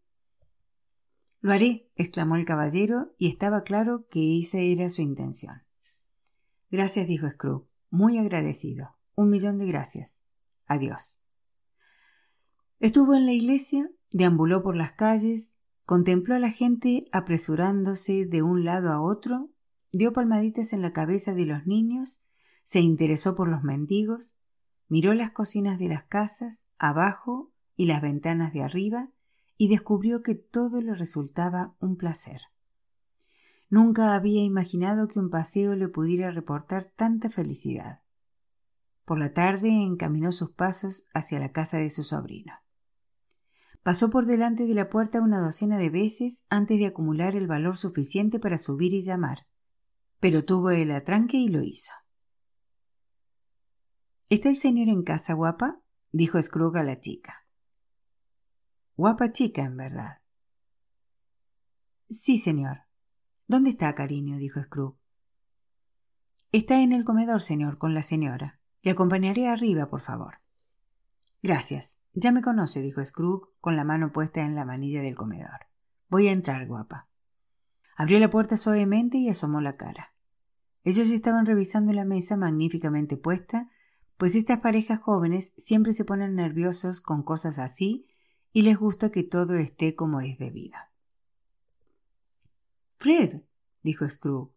Lo 1.41 1.53
haré, 1.53 1.91
exclamó 1.97 2.37
el 2.37 2.45
caballero, 2.45 3.17
y 3.19 3.29
estaba 3.29 3.65
claro 3.65 4.07
que 4.09 4.39
esa 4.39 4.59
era 4.59 4.89
su 4.91 5.03
intención. 5.03 5.65
Gracias, 6.71 7.09
dijo 7.09 7.29
Scrooge, 7.29 7.67
muy 7.91 8.19
agradecido. 8.19 8.97
Un 9.17 9.29
millón 9.29 9.59
de 9.59 9.67
gracias. 9.67 10.21
Adiós. 10.67 11.19
Estuvo 12.79 13.17
en 13.17 13.27
la 13.27 13.33
iglesia, 13.33 13.91
deambuló 14.13 14.63
por 14.63 14.77
las 14.77 14.93
calles, 14.93 15.57
contempló 15.85 16.35
a 16.35 16.39
la 16.39 16.51
gente 16.51 17.05
apresurándose 17.13 18.27
de 18.27 18.43
un 18.43 18.65
lado 18.65 18.91
a 18.93 19.01
otro, 19.01 19.51
dio 19.93 20.13
palmaditas 20.13 20.73
en 20.73 20.83
la 20.83 20.93
cabeza 20.93 21.35
de 21.35 21.47
los 21.47 21.67
niños, 21.67 22.23
se 22.65 22.81
interesó 22.81 23.35
por 23.35 23.49
los 23.49 23.63
mendigos, 23.63 24.37
miró 24.89 25.15
las 25.15 25.31
cocinas 25.33 25.79
de 25.79 25.89
las 25.89 26.05
casas, 26.05 26.67
abajo 26.79 27.53
y 27.77 27.87
las 27.87 28.01
ventanas 28.01 28.53
de 28.53 28.63
arriba, 28.63 29.11
y 29.57 29.69
descubrió 29.69 30.23
que 30.23 30.35
todo 30.35 30.81
le 30.81 30.95
resultaba 30.95 31.77
un 31.79 31.97
placer. 31.97 32.41
Nunca 33.69 34.15
había 34.15 34.43
imaginado 34.43 35.09
que 35.09 35.19
un 35.19 35.31
paseo 35.31 35.75
le 35.77 35.89
pudiera 35.89 36.31
reportar 36.31 36.93
tanta 36.97 37.31
felicidad. 37.31 38.01
Por 39.05 39.19
la 39.19 39.33
tarde 39.33 39.69
encaminó 39.69 40.33
sus 40.33 40.51
pasos 40.51 41.05
hacia 41.13 41.39
la 41.39 41.53
casa 41.53 41.79
de 41.79 41.91
su 41.91 42.05
sobrino. 42.05 42.64
Pasó 43.85 44.09
por 44.09 44.25
delante 44.25 44.65
de 44.65 44.73
la 44.73 44.89
puerta 44.89 45.21
una 45.21 45.41
docena 45.41 45.77
de 45.77 45.91
veces 45.91 46.43
antes 46.49 46.79
de 46.79 46.87
acumular 46.87 47.37
el 47.37 47.47
valor 47.47 47.77
suficiente 47.77 48.41
para 48.41 48.57
subir 48.57 48.95
y 48.95 49.03
llamar, 49.03 49.47
pero 50.21 50.43
tuvo 50.43 50.71
el 50.71 50.91
atranque 50.91 51.37
y 51.37 51.49
lo 51.49 51.63
hizo. 51.63 51.93
¿Está 54.31 54.49
el 54.49 54.57
señor 54.57 54.89
en 54.89 55.03
casa, 55.03 55.35
guapa? 55.35 55.83
dijo 56.13 56.41
Scrooge 56.41 56.79
a 56.79 56.83
la 56.83 56.99
chica. 56.99 57.47
Guapa 58.97 59.33
chica, 59.33 59.65
en 59.65 59.77
verdad. 59.77 60.23
Sí, 62.09 62.39
señor. 62.39 62.85
¿Dónde 63.47 63.69
está, 63.69 63.95
cariño? 63.95 64.39
dijo 64.39 64.63
Scrooge. 64.63 64.99
Está 66.53 66.81
en 66.81 66.93
el 66.93 67.05
comedor, 67.05 67.43
señor, 67.43 67.77
con 67.77 67.93
la 67.93 68.03
señora. 68.03 68.61
Le 68.81 68.93
acompañaré 68.93 69.47
arriba, 69.47 69.91
por 69.91 70.01
favor. 70.01 70.39
Gracias. 71.43 71.99
Ya 72.15 72.31
me 72.31 72.43
conoce, 72.43 72.81
dijo 72.81 73.05
Scrooge, 73.05 73.51
con 73.61 73.77
la 73.77 73.85
mano 73.85 74.13
puesta 74.13 74.43
en 74.43 74.55
la 74.55 74.65
manilla 74.65 75.03
del 75.03 75.17
comedor. 75.17 75.67
Voy 76.09 76.29
a 76.29 76.33
entrar, 76.33 76.67
guapa. 76.67 77.09
Abrió 77.97 78.21
la 78.21 78.31
puerta 78.31 78.57
suavemente 78.57 79.19
y 79.19 79.29
asomó 79.29 79.61
la 79.61 79.77
cara. 79.77 80.15
Ellos 80.85 81.11
estaban 81.11 81.45
revisando 81.45 81.93
la 81.93 82.05
mesa 82.05 82.37
magníficamente 82.37 83.17
puesta, 83.17 83.69
pues 84.17 84.37
estas 84.37 84.61
parejas 84.61 85.01
jóvenes 85.01 85.53
siempre 85.57 85.93
se 85.93 86.05
ponen 86.05 86.37
nerviosos 86.37 87.01
con 87.01 87.25
cosas 87.25 87.59
así 87.59 88.07
y 88.53 88.63
les 88.63 88.79
gusta 88.79 89.11
que 89.11 89.25
todo 89.25 89.55
esté 89.55 89.97
como 89.97 90.21
es 90.21 90.39
debido. 90.39 90.79
Fred, 92.97 93.43
dijo 93.83 94.09
Scrooge. 94.09 94.53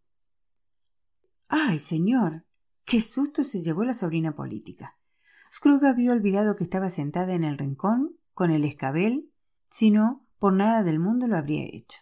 ¡Ay, 1.48 1.80
señor! 1.80 2.46
¡Qué 2.86 3.02
susto 3.02 3.44
se 3.44 3.62
llevó 3.62 3.84
la 3.84 3.94
sobrina 3.94 4.36
política! 4.36 4.98
Scrooge 5.52 5.88
había 5.88 6.12
olvidado 6.12 6.56
que 6.56 6.64
estaba 6.64 6.90
sentada 6.90 7.34
en 7.34 7.44
el 7.44 7.58
rincón 7.58 8.18
con 8.34 8.52
el 8.52 8.66
escabel, 8.66 9.32
si 9.70 9.92
no, 9.92 10.26
por 10.40 10.54
nada 10.54 10.84
del 10.84 11.00
mundo 11.00 11.28
lo 11.28 11.38
habría 11.38 11.64
hecho. 11.66 12.00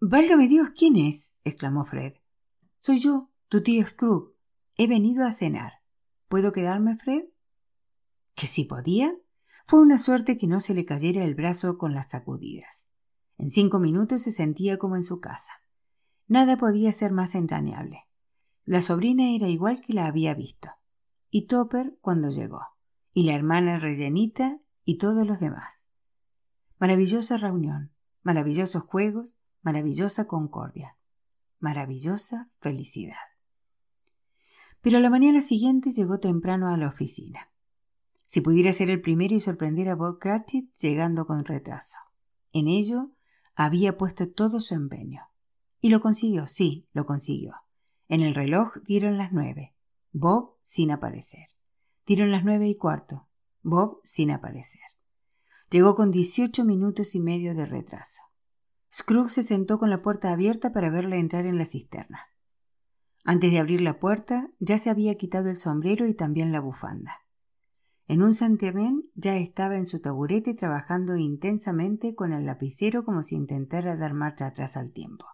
Válgame 0.00 0.48
Dios, 0.48 0.70
¿quién 0.76 0.96
es? 0.96 1.34
exclamó 1.44 1.84
Fred. 1.84 2.14
Soy 2.78 2.98
yo, 2.98 3.30
tu 3.48 3.62
tío 3.62 3.86
Scrooge. 3.86 4.34
He 4.76 4.86
venido 4.86 5.24
a 5.24 5.32
cenar. 5.32 5.74
¿Puedo 6.28 6.52
quedarme, 6.52 6.96
Fred? 6.96 7.26
¿Que 8.34 8.46
si 8.46 8.64
podía? 8.64 9.14
Fue 9.66 9.80
una 9.80 9.98
suerte 9.98 10.36
que 10.36 10.46
no 10.46 10.60
se 10.60 10.74
le 10.74 10.84
cayera 10.84 11.24
el 11.24 11.34
brazo 11.34 11.78
con 11.78 11.94
las 11.94 12.10
sacudidas. 12.10 12.88
En 13.38 13.50
cinco 13.50 13.78
minutos 13.78 14.22
se 14.22 14.32
sentía 14.32 14.78
como 14.78 14.96
en 14.96 15.04
su 15.04 15.20
casa. 15.20 15.52
Nada 16.26 16.56
podía 16.56 16.92
ser 16.92 17.12
más 17.12 17.34
entrañable. 17.34 18.08
La 18.64 18.82
sobrina 18.82 19.30
era 19.30 19.48
igual 19.48 19.80
que 19.80 19.92
la 19.92 20.06
había 20.06 20.34
visto 20.34 20.70
y 21.36 21.48
Topper 21.48 21.98
cuando 22.00 22.30
llegó, 22.30 22.60
y 23.12 23.24
la 23.24 23.34
hermana 23.34 23.80
rellenita 23.80 24.60
y 24.84 24.98
todos 24.98 25.26
los 25.26 25.40
demás. 25.40 25.90
Maravillosa 26.78 27.38
reunión, 27.38 27.90
maravillosos 28.22 28.84
juegos, 28.84 29.40
maravillosa 29.60 30.28
concordia, 30.28 30.96
maravillosa 31.58 32.50
felicidad. 32.60 33.16
Pero 34.80 35.00
la 35.00 35.10
mañana 35.10 35.42
siguiente 35.42 35.90
llegó 35.90 36.20
temprano 36.20 36.72
a 36.72 36.76
la 36.76 36.86
oficina. 36.86 37.50
Si 38.26 38.40
pudiera 38.40 38.72
ser 38.72 38.88
el 38.88 39.00
primero 39.00 39.34
y 39.34 39.40
sorprender 39.40 39.88
a 39.88 39.96
Bob 39.96 40.20
Cratchit 40.20 40.72
llegando 40.76 41.26
con 41.26 41.44
retraso. 41.44 41.98
En 42.52 42.68
ello 42.68 43.10
había 43.56 43.96
puesto 43.96 44.30
todo 44.30 44.60
su 44.60 44.74
empeño. 44.74 45.22
Y 45.80 45.90
lo 45.90 46.00
consiguió, 46.00 46.46
sí, 46.46 46.86
lo 46.92 47.06
consiguió. 47.06 47.56
En 48.06 48.20
el 48.20 48.36
reloj 48.36 48.76
dieron 48.84 49.18
las 49.18 49.32
nueve. 49.32 49.73
Bob 50.16 50.54
sin 50.62 50.92
aparecer. 50.92 51.48
Dieron 52.06 52.30
las 52.30 52.44
nueve 52.44 52.68
y 52.68 52.76
cuarto. 52.76 53.26
Bob 53.62 54.00
sin 54.04 54.30
aparecer. 54.30 54.80
Llegó 55.70 55.96
con 55.96 56.12
dieciocho 56.12 56.64
minutos 56.64 57.16
y 57.16 57.20
medio 57.20 57.56
de 57.56 57.66
retraso. 57.66 58.22
Scrooge 58.92 59.30
se 59.30 59.42
sentó 59.42 59.80
con 59.80 59.90
la 59.90 60.02
puerta 60.02 60.30
abierta 60.30 60.72
para 60.72 60.88
verla 60.88 61.16
entrar 61.16 61.46
en 61.46 61.58
la 61.58 61.64
cisterna. 61.64 62.28
Antes 63.24 63.50
de 63.50 63.58
abrir 63.58 63.80
la 63.80 63.98
puerta, 63.98 64.52
ya 64.60 64.78
se 64.78 64.88
había 64.88 65.16
quitado 65.16 65.50
el 65.50 65.56
sombrero 65.56 66.06
y 66.06 66.14
también 66.14 66.52
la 66.52 66.60
bufanda. 66.60 67.24
En 68.06 68.22
un 68.22 68.34
santiamén 68.34 69.10
ya 69.16 69.36
estaba 69.36 69.74
en 69.74 69.86
su 69.86 70.00
taburete 70.00 70.54
trabajando 70.54 71.16
intensamente 71.16 72.14
con 72.14 72.32
el 72.32 72.46
lapicero 72.46 73.04
como 73.04 73.24
si 73.24 73.34
intentara 73.34 73.96
dar 73.96 74.14
marcha 74.14 74.46
atrás 74.46 74.76
al 74.76 74.92
tiempo. 74.92 75.26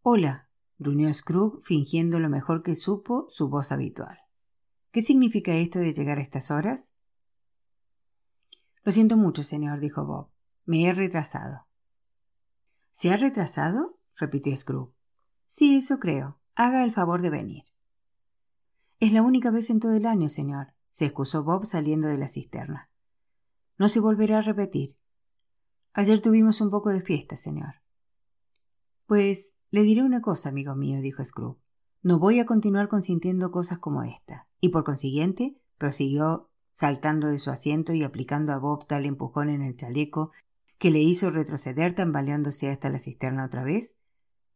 Hola, 0.00 0.48
gruñó 0.78 1.12
Scrooge 1.12 1.60
fingiendo 1.62 2.20
lo 2.20 2.28
mejor 2.28 2.62
que 2.62 2.74
supo 2.74 3.26
su 3.28 3.48
voz 3.48 3.72
habitual. 3.72 4.18
¿Qué 4.90 5.02
significa 5.02 5.54
esto 5.54 5.78
de 5.78 5.92
llegar 5.92 6.18
a 6.18 6.22
estas 6.22 6.50
horas? 6.50 6.92
Lo 8.82 8.92
siento 8.92 9.16
mucho, 9.16 9.42
señor, 9.42 9.80
dijo 9.80 10.04
Bob. 10.04 10.28
Me 10.66 10.86
he 10.86 10.94
retrasado. 10.94 11.66
¿Se 12.90 13.10
ha 13.10 13.16
retrasado? 13.16 13.98
repitió 14.16 14.56
Scrooge. 14.56 14.94
Sí, 15.46 15.76
eso 15.76 15.98
creo. 15.98 16.38
Haga 16.54 16.84
el 16.84 16.92
favor 16.92 17.22
de 17.22 17.30
venir. 17.30 17.64
Es 19.00 19.12
la 19.12 19.22
única 19.22 19.50
vez 19.50 19.70
en 19.70 19.80
todo 19.80 19.94
el 19.94 20.06
año, 20.06 20.28
señor, 20.28 20.74
se 20.90 21.06
excusó 21.06 21.42
Bob 21.42 21.64
saliendo 21.64 22.06
de 22.06 22.18
la 22.18 22.28
cisterna. 22.28 22.88
No 23.78 23.88
se 23.88 24.00
volverá 24.00 24.38
a 24.38 24.42
repetir. 24.42 24.96
Ayer 25.92 26.20
tuvimos 26.20 26.60
un 26.60 26.70
poco 26.70 26.90
de 26.90 27.00
fiesta, 27.00 27.36
señor. 27.36 27.82
Pues 29.06 29.53
le 29.74 29.82
diré 29.82 30.04
una 30.04 30.22
cosa, 30.22 30.50
amigo 30.50 30.76
mío, 30.76 31.00
dijo 31.00 31.24
Scrooge. 31.24 31.58
No 32.00 32.20
voy 32.20 32.38
a 32.38 32.46
continuar 32.46 32.86
consintiendo 32.86 33.50
cosas 33.50 33.78
como 33.78 34.04
esta. 34.04 34.46
Y 34.60 34.68
por 34.68 34.84
consiguiente, 34.84 35.58
prosiguió 35.78 36.48
saltando 36.70 37.26
de 37.26 37.40
su 37.40 37.50
asiento 37.50 37.92
y 37.92 38.04
aplicando 38.04 38.52
a 38.52 38.58
Bob 38.58 38.86
tal 38.86 39.04
empujón 39.04 39.48
en 39.48 39.62
el 39.62 39.76
chaleco 39.76 40.30
que 40.78 40.92
le 40.92 41.00
hizo 41.00 41.28
retroceder 41.30 41.92
tambaleándose 41.92 42.70
hasta 42.70 42.88
la 42.88 43.00
cisterna 43.00 43.46
otra 43.46 43.64
vez, 43.64 43.96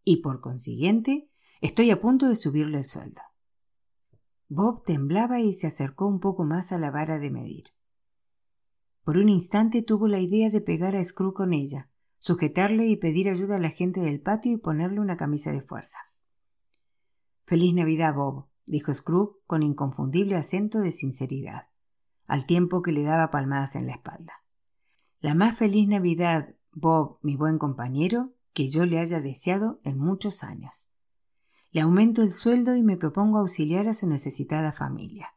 y 0.04 0.18
por 0.18 0.40
consiguiente 0.40 1.28
estoy 1.60 1.90
a 1.90 2.00
punto 2.00 2.28
de 2.28 2.36
subirle 2.36 2.78
el 2.78 2.84
sueldo. 2.84 3.22
Bob 4.48 4.84
temblaba 4.84 5.40
y 5.40 5.52
se 5.52 5.66
acercó 5.66 6.06
un 6.06 6.20
poco 6.20 6.44
más 6.44 6.70
a 6.70 6.78
la 6.78 6.92
vara 6.92 7.18
de 7.18 7.30
medir. 7.32 7.64
Por 9.02 9.16
un 9.16 9.30
instante 9.30 9.82
tuvo 9.82 10.06
la 10.06 10.20
idea 10.20 10.48
de 10.48 10.60
pegar 10.60 10.94
a 10.94 11.04
Screw 11.04 11.34
con 11.34 11.54
ella, 11.54 11.87
sujetarle 12.18 12.86
y 12.86 12.96
pedir 12.96 13.28
ayuda 13.28 13.56
a 13.56 13.60
la 13.60 13.70
gente 13.70 14.00
del 14.00 14.20
patio 14.20 14.52
y 14.52 14.56
ponerle 14.56 15.00
una 15.00 15.16
camisa 15.16 15.52
de 15.52 15.62
fuerza. 15.62 15.98
Feliz 17.44 17.74
Navidad, 17.74 18.14
Bob, 18.14 18.46
dijo 18.66 18.92
Scrooge 18.92 19.38
con 19.46 19.62
inconfundible 19.62 20.36
acento 20.36 20.80
de 20.80 20.92
sinceridad, 20.92 21.68
al 22.26 22.46
tiempo 22.46 22.82
que 22.82 22.92
le 22.92 23.02
daba 23.02 23.30
palmadas 23.30 23.74
en 23.76 23.86
la 23.86 23.94
espalda. 23.94 24.44
La 25.20 25.34
más 25.34 25.56
feliz 25.58 25.88
Navidad, 25.88 26.54
Bob, 26.72 27.18
mi 27.22 27.36
buen 27.36 27.58
compañero, 27.58 28.34
que 28.52 28.68
yo 28.68 28.86
le 28.86 28.98
haya 28.98 29.20
deseado 29.20 29.80
en 29.84 29.98
muchos 29.98 30.44
años. 30.44 30.90
Le 31.70 31.80
aumento 31.80 32.22
el 32.22 32.32
sueldo 32.32 32.76
y 32.76 32.82
me 32.82 32.96
propongo 32.96 33.38
auxiliar 33.38 33.88
a 33.88 33.94
su 33.94 34.06
necesitada 34.06 34.72
familia. 34.72 35.34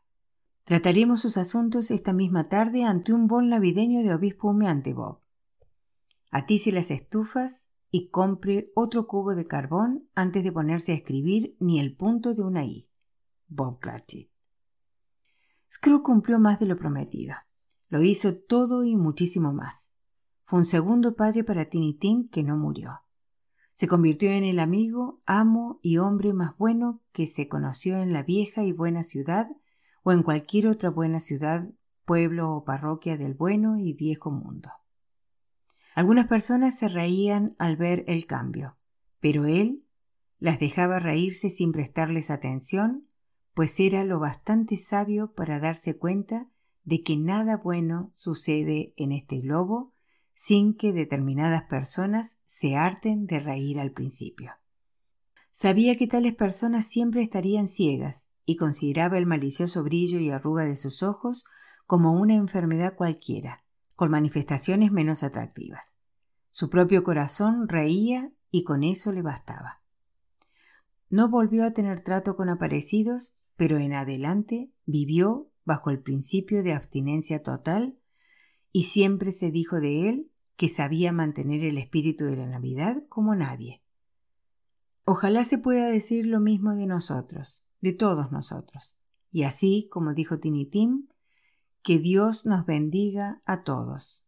Trataremos 0.64 1.22
sus 1.22 1.38
asuntos 1.38 1.92
esta 1.92 2.14
misma 2.14 2.48
tarde 2.48 2.84
ante 2.84 3.14
un 3.14 3.28
bol 3.28 3.50
navideño 3.50 4.04
de 4.04 4.14
obispo 4.14 4.50
humeante, 4.50 4.94
Bob. 4.94 5.20
Atice 6.34 6.72
las 6.72 6.92
estufas 6.92 7.70
y 7.92 8.10
compre 8.10 8.72
otro 8.74 9.06
cubo 9.06 9.36
de 9.36 9.48
carbón 9.48 10.08
antes 10.16 10.46
de 10.46 10.52
ponerse 10.54 10.94
a 10.94 10.96
escribir 10.96 11.58
ni 11.60 11.78
el 11.78 11.94
punto 11.94 12.34
de 12.34 12.42
una 12.42 12.64
I. 12.64 12.88
Bob 13.50 13.80
Cratchit. 13.80 14.32
Scrooge 15.70 16.04
cumplió 16.04 16.40
más 16.40 16.62
de 16.62 16.68
lo 16.68 16.78
prometido. 16.78 17.36
Lo 17.90 18.02
hizo 18.02 18.38
todo 18.38 18.86
y 18.86 18.96
muchísimo 18.96 19.52
más. 19.52 19.92
Fue 20.46 20.60
un 20.60 20.66
segundo 20.66 21.18
padre 21.18 21.44
para 21.44 21.66
Tinitín 21.66 22.30
que 22.30 22.44
no 22.44 22.56
murió. 22.56 23.02
Se 23.74 23.90
convirtió 23.90 24.32
en 24.32 24.46
el 24.46 24.60
amigo, 24.60 25.22
amo 25.26 25.80
y 25.82 25.98
hombre 25.98 26.32
más 26.32 26.58
bueno 26.58 27.02
que 27.12 27.28
se 27.28 27.50
conoció 27.50 27.98
en 27.98 28.14
la 28.14 28.24
vieja 28.24 28.64
y 28.64 28.72
buena 28.72 29.04
ciudad 29.04 29.50
o 30.04 30.14
en 30.14 30.24
cualquier 30.24 30.68
otra 30.68 30.90
buena 30.90 31.20
ciudad, 31.20 31.70
pueblo 32.06 32.54
o 32.54 32.64
parroquia 32.64 33.18
del 33.18 33.34
bueno 33.34 33.78
y 33.78 33.92
viejo 33.92 34.32
mundo. 34.32 34.70
Algunas 35.94 36.28
personas 36.28 36.78
se 36.78 36.88
reían 36.88 37.56
al 37.60 37.76
ver 37.76 38.06
el 38.08 38.26
cambio, 38.26 38.78
pero 39.20 39.46
él 39.46 39.84
las 40.40 40.60
dejaba 40.60 41.00
reírse 41.00 41.50
sin 41.50 41.72
prestarles 41.72 42.30
atención, 42.30 43.08
pues 43.54 43.80
era 43.80 44.04
lo 44.04 44.20
bastante 44.20 44.78
sabio 44.78 45.34
para 45.34 45.60
darse 45.60 45.98
cuenta 45.98 46.50
de 46.84 47.04
que 47.04 47.18
nada 47.18 47.58
bueno 47.58 48.10
sucede 48.14 48.94
en 48.98 49.12
este 49.12 49.42
globo 49.42 49.94
sin 50.34 50.76
que 50.76 50.94
determinadas 50.94 51.64
personas 51.64 52.40
se 52.46 52.76
harten 52.76 53.28
de 53.28 53.40
reír 53.40 53.80
al 53.80 53.92
principio. 53.92 54.54
Sabía 55.52 55.98
que 55.98 56.08
tales 56.08 56.34
personas 56.34 56.86
siempre 56.86 57.22
estarían 57.22 57.68
ciegas 57.68 58.30
y 58.46 58.56
consideraba 58.56 59.18
el 59.18 59.26
malicioso 59.26 59.84
brillo 59.84 60.20
y 60.20 60.32
arruga 60.32 60.64
de 60.64 60.78
sus 60.78 61.04
ojos 61.04 61.46
como 61.86 62.14
una 62.14 62.36
enfermedad 62.36 62.96
cualquiera, 62.96 63.64
con 64.02 64.10
manifestaciones 64.10 64.92
menos 64.92 65.22
atractivas. 65.22 65.96
Su 66.50 66.72
propio 66.72 67.04
corazón 67.04 67.70
reía 67.70 68.32
y 68.50 68.64
con 68.64 68.84
eso 68.84 69.12
le 69.12 69.22
bastaba. 69.22 69.84
No 71.12 71.30
volvió 71.30 71.64
a 71.64 71.74
tener 71.74 72.04
trato 72.04 72.36
con 72.36 72.50
aparecidos, 72.50 73.36
pero 73.58 73.78
en 73.78 73.94
adelante 73.94 74.72
vivió 74.88 75.52
bajo 75.66 75.92
el 75.92 76.02
principio 76.02 76.64
de 76.64 76.74
abstinencia 76.74 77.44
total 77.44 78.00
y 78.72 78.86
siempre 78.86 79.32
se 79.32 79.52
dijo 79.52 79.80
de 79.80 80.10
él 80.10 80.32
que 80.56 80.68
sabía 80.68 81.12
mantener 81.12 81.64
el 81.64 81.78
espíritu 81.78 82.26
de 82.26 82.38
la 82.38 82.48
Navidad 82.48 83.04
como 83.08 83.36
nadie. 83.36 83.84
Ojalá 85.06 85.44
se 85.44 85.60
pueda 85.60 85.86
decir 85.90 86.26
lo 86.26 86.40
mismo 86.40 86.74
de 86.74 86.88
nosotros, 86.88 87.64
de 87.82 87.94
todos 87.94 88.32
nosotros. 88.32 88.98
Y 89.32 89.44
así, 89.44 89.88
como 89.92 90.16
dijo 90.16 90.40
Tinitín, 90.40 91.11
que 91.84 92.00
Dios 92.00 92.46
nos 92.46 92.66
bendiga 92.66 93.42
a 93.46 93.64
todos, 93.64 94.24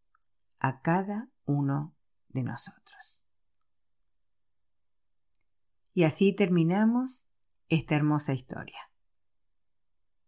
a 0.58 0.80
cada 0.80 1.28
uno 1.44 1.94
de 2.28 2.42
nosotros. 2.42 3.24
Y 5.92 6.02
así 6.02 6.34
terminamos 6.34 7.28
esta 7.68 7.94
hermosa 7.94 8.32
historia. 8.32 8.90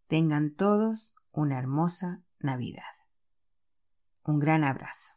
Tengan 0.07 0.55
todos 0.55 1.15
una 1.31 1.59
hermosa 1.59 2.23
Navidad. 2.39 2.83
Un 4.23 4.39
gran 4.39 4.63
abrazo. 4.63 5.16